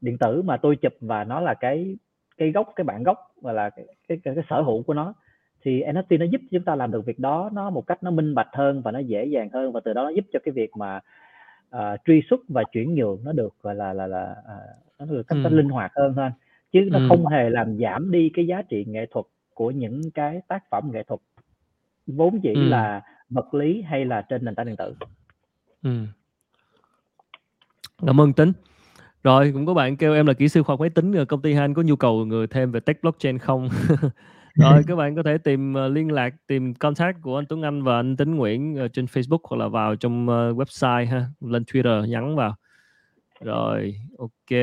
[0.02, 1.98] điện tử mà tôi chụp và nó là cái
[2.38, 5.14] cái gốc cái bản gốc và là cái, cái, cái, cái sở hữu của nó
[5.64, 8.36] thì NFT nó giúp chúng ta làm được việc đó nó một cách nó minh
[8.36, 10.78] bạch hơn và nó dễ dàng hơn và từ đó nó giúp cho cái việc
[10.78, 10.99] mà
[11.76, 15.23] uh, truy xuất và chuyển nhượng nó được gọi là là là uh, nó được
[15.28, 15.49] cách ừ.
[15.49, 16.30] linh hoạt hơn thôi
[16.72, 17.06] chứ nó ừ.
[17.10, 20.90] không hề làm giảm đi cái giá trị nghệ thuật của những cái tác phẩm
[20.94, 21.19] nghệ thuật
[22.07, 22.64] vốn chỉ ừ.
[22.64, 24.95] là vật lý hay là trên nền tảng điện tử.
[25.84, 25.91] Ừ.
[28.06, 28.52] Cảm ơn Tính.
[29.23, 31.41] Rồi, cũng có bạn kêu em là kỹ sư khoa học máy tính, ờ, công
[31.41, 33.69] ty hai anh có nhu cầu người thêm về tech blockchain không?
[34.56, 37.84] Rồi, các bạn có thể tìm uh, liên lạc, tìm contact của anh Tuấn Anh
[37.84, 42.06] và anh Tính Nguyễn uh, trên Facebook hoặc là vào trong website ha, lên Twitter
[42.06, 42.56] nhắn vào.
[43.41, 44.60] Rồi, ok.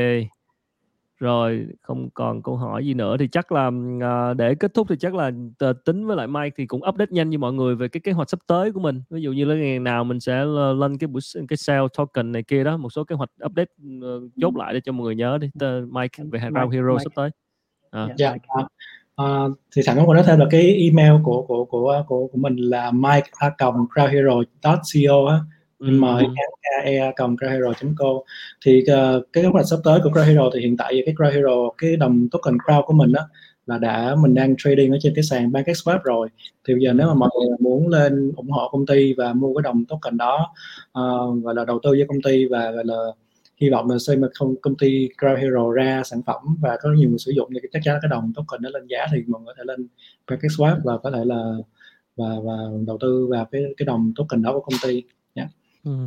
[1.18, 3.70] Rồi, không còn câu hỏi gì nữa thì chắc là
[4.02, 7.10] à, để kết thúc thì chắc là t- tính với lại Mike thì cũng update
[7.10, 9.02] nhanh như mọi người về cái kế hoạch sắp tới của mình.
[9.10, 10.44] Ví dụ như là ngày nào mình sẽ
[10.76, 14.22] lên cái buổi cái sale token này kia đó, một số kế hoạch update uh,
[14.40, 15.50] chốt lại để cho mọi người nhớ đi.
[15.90, 17.04] Mike về Hàng Round Hero Mike.
[17.04, 17.30] sắp tới.
[17.90, 18.08] À.
[18.18, 18.34] Dạ.
[19.22, 22.56] Uh, thì sẵn có nói thêm là cái email của của của của của mình
[22.56, 25.40] là mike a crowdhero.co
[25.80, 26.04] á m
[26.84, 28.22] e cộng crowdhero.co
[28.64, 31.96] thì uh, cái kế hoạch sắp tới của crowdhero thì hiện tại cái crowdhero cái
[31.96, 33.28] đồng token crowd của mình đó
[33.66, 36.28] là đã mình đang trading ở trên cái sàn PancakeSwap rồi.
[36.64, 39.54] Thì bây giờ nếu mà mọi người muốn lên ủng hộ công ty và mua
[39.54, 40.54] cái đồng token đó
[40.98, 42.96] uh, gọi là đầu tư với công ty và gọi là
[43.60, 46.90] hy vọng là khi mà không công ty Crowd Hero ra sản phẩm và có
[46.90, 49.42] nhiều người sử dụng thì chắc chắn cái đồng token nó lên giá thì mọi
[49.42, 49.88] người có thể lên
[50.26, 51.52] PancakeSwap và có thể là
[52.16, 52.52] và và
[52.86, 55.02] đầu tư vào cái cái đồng token đó của công ty.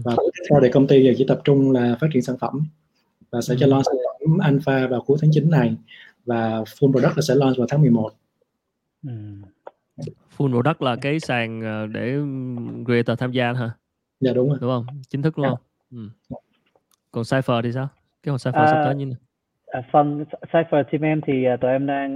[0.04, 2.66] Và tiếp theo thì công ty giờ chỉ tập trung là phát triển sản phẩm.
[3.32, 5.76] Và sẽ cho launch sản phẩm alpha vào cuối tháng 9 này.
[6.26, 8.12] Và full product là sẽ launch vào tháng 11
[9.08, 9.12] ừ.
[10.38, 12.16] full product là cái sàn ờ, để
[12.86, 13.70] creator tham gia hả?
[14.20, 14.58] Dạ đúng rồi.
[14.62, 14.86] Đúng không?
[15.10, 15.56] Chính thức luôn
[15.92, 15.98] dạ.
[16.30, 16.36] ừ.
[17.12, 17.88] còn cipher thì sao?
[18.24, 19.16] Cái hộp cipher à, sắp tới như nào?
[19.72, 22.16] À, phần Cypher team em thì uh, tụi em đang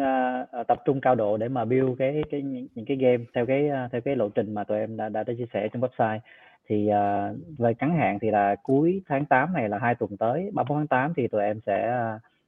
[0.62, 3.46] uh, tập trung cao độ để mà build cái cái những, những cái game theo
[3.46, 5.82] cái uh, theo cái lộ trình mà tụi em đã đã, đã chia sẻ trên
[5.82, 6.20] website
[6.68, 10.52] thì uh, về ngắn hạn thì là cuối tháng 8 này là hai tuần tới
[10.54, 12.02] 31 tháng 8 thì tụi em sẽ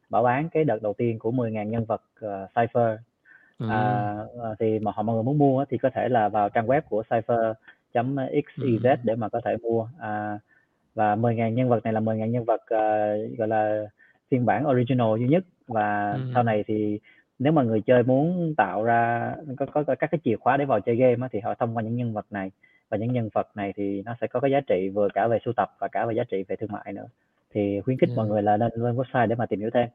[0.10, 3.00] bảo bán cái đợt đầu tiên của 10.000 nhân vật uh, Cypher
[3.60, 3.70] ừ.
[3.70, 4.16] à,
[4.60, 7.04] thì mà họ mọi người muốn mua thì có thể là vào trang web của
[7.04, 8.96] Cypher.xyz ừ.
[9.04, 10.40] để mà có thể mua à,
[10.96, 13.86] và 10.000 nhân vật này là 10.000 nhân vật uh, gọi là
[14.32, 16.20] phiên bản original duy nhất và ừ.
[16.34, 17.00] sau này thì
[17.40, 20.66] nếu mà người chơi muốn tạo ra có, có, có các cái chìa khóa để
[20.66, 22.52] vào chơi game á, thì họ thông qua những nhân vật này
[22.90, 25.40] và những nhân vật này thì nó sẽ có cái giá trị vừa cả về
[25.46, 27.06] sưu tập và cả về giá trị về thương mại nữa.
[27.54, 28.18] Thì khuyến khích yeah.
[28.18, 29.88] mọi người là lên lên website để mà tìm hiểu thêm.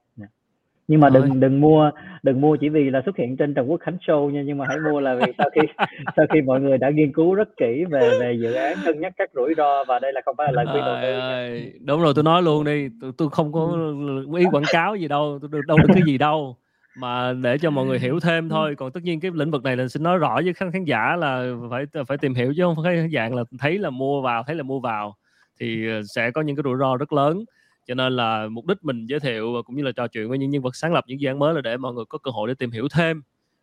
[0.88, 1.90] Nhưng mà đừng đừng mua
[2.22, 4.66] đừng mua chỉ vì là xuất hiện trên Trần Quốc Khánh Show nha nhưng mà
[4.68, 5.60] hãy mua là vì sau khi
[6.16, 9.12] sau khi mọi người đã nghiên cứu rất kỹ về về dự án cân nhắc
[9.16, 12.12] các rủi ro và đây là không phải là lời khuyên đầu tư đúng rồi
[12.14, 13.92] tôi nói luôn đi tôi, tôi không có
[14.38, 16.56] ý quảng cáo gì đâu tôi đâu được cái gì đâu
[16.96, 19.76] mà để cho mọi người hiểu thêm thôi còn tất nhiên cái lĩnh vực này
[19.76, 22.84] là xin nói rõ với khán khán giả là phải phải tìm hiểu chứ không
[22.84, 25.16] phải dạng là thấy là mua vào thấy là mua vào
[25.60, 27.44] thì ờ, sẽ có những cái rủi ro rất lớn.
[27.86, 30.50] Cho nên là mục đích mình giới thiệu cũng như là trò chuyện với những
[30.50, 32.48] nhân vật sáng lập những dự án mới là để mọi người có cơ hội
[32.48, 33.22] để tìm hiểu thêm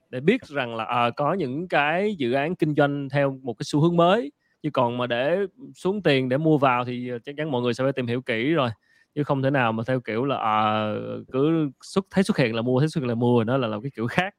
[0.10, 3.64] để biết rằng là à, có những cái dự án kinh doanh theo một cái
[3.64, 4.32] xu hướng mới.
[4.64, 5.40] Chứ còn mà để
[5.76, 8.54] xuống tiền để mua vào thì chắc chắn mọi người sẽ phải tìm hiểu kỹ
[8.54, 8.70] rồi
[9.16, 10.94] chứ không thể nào mà theo kiểu là à,
[11.32, 13.82] cứ xuất thấy xuất hiện là mua thấy xuất hiện là mua nó là làm
[13.82, 14.36] cái kiểu khác.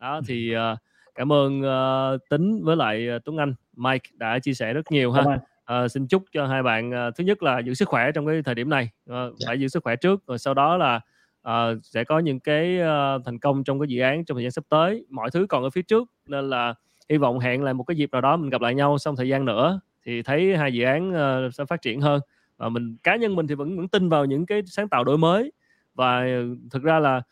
[0.00, 0.78] Đó thì uh,
[1.14, 3.54] cảm ơn uh, tính với lại uh, tuấn anh.
[3.76, 5.22] Mike đã chia sẻ rất nhiều ha.
[5.22, 8.42] Uh, xin chúc cho hai bạn uh, thứ nhất là giữ sức khỏe trong cái
[8.42, 8.90] thời điểm này.
[9.10, 9.32] Uh, yeah.
[9.46, 11.00] phải giữ sức khỏe trước rồi sau đó là
[11.48, 14.50] uh, sẽ có những cái uh, thành công trong cái dự án trong thời gian
[14.50, 15.04] sắp tới.
[15.10, 16.74] Mọi thứ còn ở phía trước nên là
[17.10, 19.28] hy vọng hẹn lại một cái dịp nào đó mình gặp lại nhau sau thời
[19.28, 22.20] gian nữa thì thấy hai dự án uh, sẽ phát triển hơn
[22.60, 25.18] và mình cá nhân mình thì vẫn vẫn tin vào những cái sáng tạo đổi
[25.18, 25.52] mới.
[25.94, 26.24] Và
[26.70, 27.22] thực ra là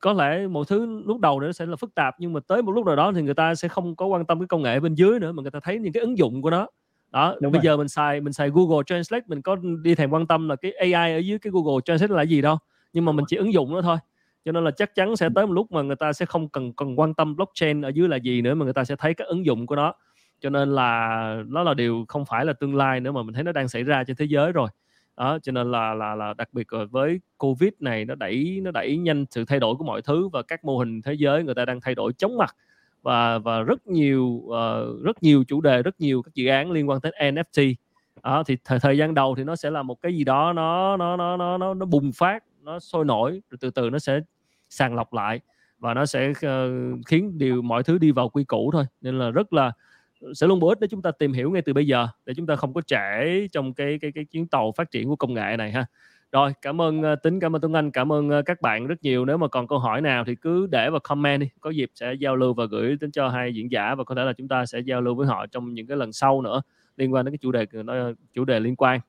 [0.00, 2.72] có lẽ một thứ lúc đầu nó sẽ là phức tạp nhưng mà tới một
[2.72, 4.94] lúc nào đó thì người ta sẽ không có quan tâm cái công nghệ bên
[4.94, 6.66] dưới nữa mà người ta thấy những cái ứng dụng của nó.
[7.10, 7.64] Đó Đúng bây rồi.
[7.64, 10.72] giờ mình xài mình xài Google Translate mình có đi thèm quan tâm là cái
[10.72, 12.58] AI ở dưới cái Google Translate là gì đâu
[12.92, 13.96] nhưng mà mình chỉ ứng dụng nó thôi.
[14.44, 16.72] Cho nên là chắc chắn sẽ tới một lúc mà người ta sẽ không cần
[16.72, 19.26] cần quan tâm blockchain ở dưới là gì nữa mà người ta sẽ thấy các
[19.26, 19.94] ứng dụng của nó
[20.40, 23.44] cho nên là nó là điều không phải là tương lai nữa mà mình thấy
[23.44, 24.68] nó đang xảy ra trên thế giới rồi.
[25.16, 28.96] Đó cho nên là là là đặc biệt với covid này nó đẩy nó đẩy
[28.96, 31.64] nhanh sự thay đổi của mọi thứ và các mô hình thế giới người ta
[31.64, 32.56] đang thay đổi chóng mặt.
[33.02, 36.88] Và và rất nhiều uh, rất nhiều chủ đề rất nhiều các dự án liên
[36.88, 37.74] quan tới NFT
[38.22, 40.96] đó thì thời thời gian đầu thì nó sẽ là một cái gì đó nó
[40.96, 44.20] nó nó nó nó, nó bùng phát nó sôi nổi rồi từ từ nó sẽ
[44.70, 45.40] sàng lọc lại
[45.78, 48.84] và nó sẽ uh, khiến điều mọi thứ đi vào quy củ thôi.
[49.00, 49.72] Nên là rất là
[50.34, 52.46] sẽ luôn bổ ích để chúng ta tìm hiểu ngay từ bây giờ để chúng
[52.46, 55.56] ta không có trễ trong cái cái cái chuyến tàu phát triển của công nghệ
[55.58, 55.86] này ha.
[56.32, 59.02] Rồi cảm ơn uh, tính cảm ơn tuấn anh cảm ơn uh, các bạn rất
[59.02, 59.24] nhiều.
[59.24, 61.48] Nếu mà còn câu hỏi nào thì cứ để vào comment đi.
[61.60, 64.24] Có dịp sẽ giao lưu và gửi đến cho hai diễn giả và có thể
[64.24, 66.62] là chúng ta sẽ giao lưu với họ trong những cái lần sau nữa
[66.96, 67.66] liên quan đến cái chủ đề
[68.34, 69.00] chủ đề liên quan.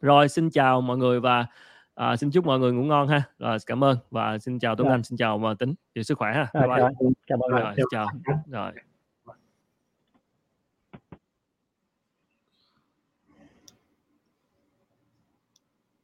[0.00, 1.46] Rồi xin chào mọi người và
[1.94, 3.22] à, xin chúc mọi người ngủ ngon ha.
[3.38, 4.94] Rồi cảm ơn và xin chào tuấn dạ.
[4.94, 5.74] anh xin chào mà tính.
[5.94, 6.46] Chịu sức khỏe ha.
[6.54, 6.88] Bye bye.
[7.26, 7.60] chào mọi người.
[7.60, 8.06] Rồi, chào.
[8.50, 8.72] Rồi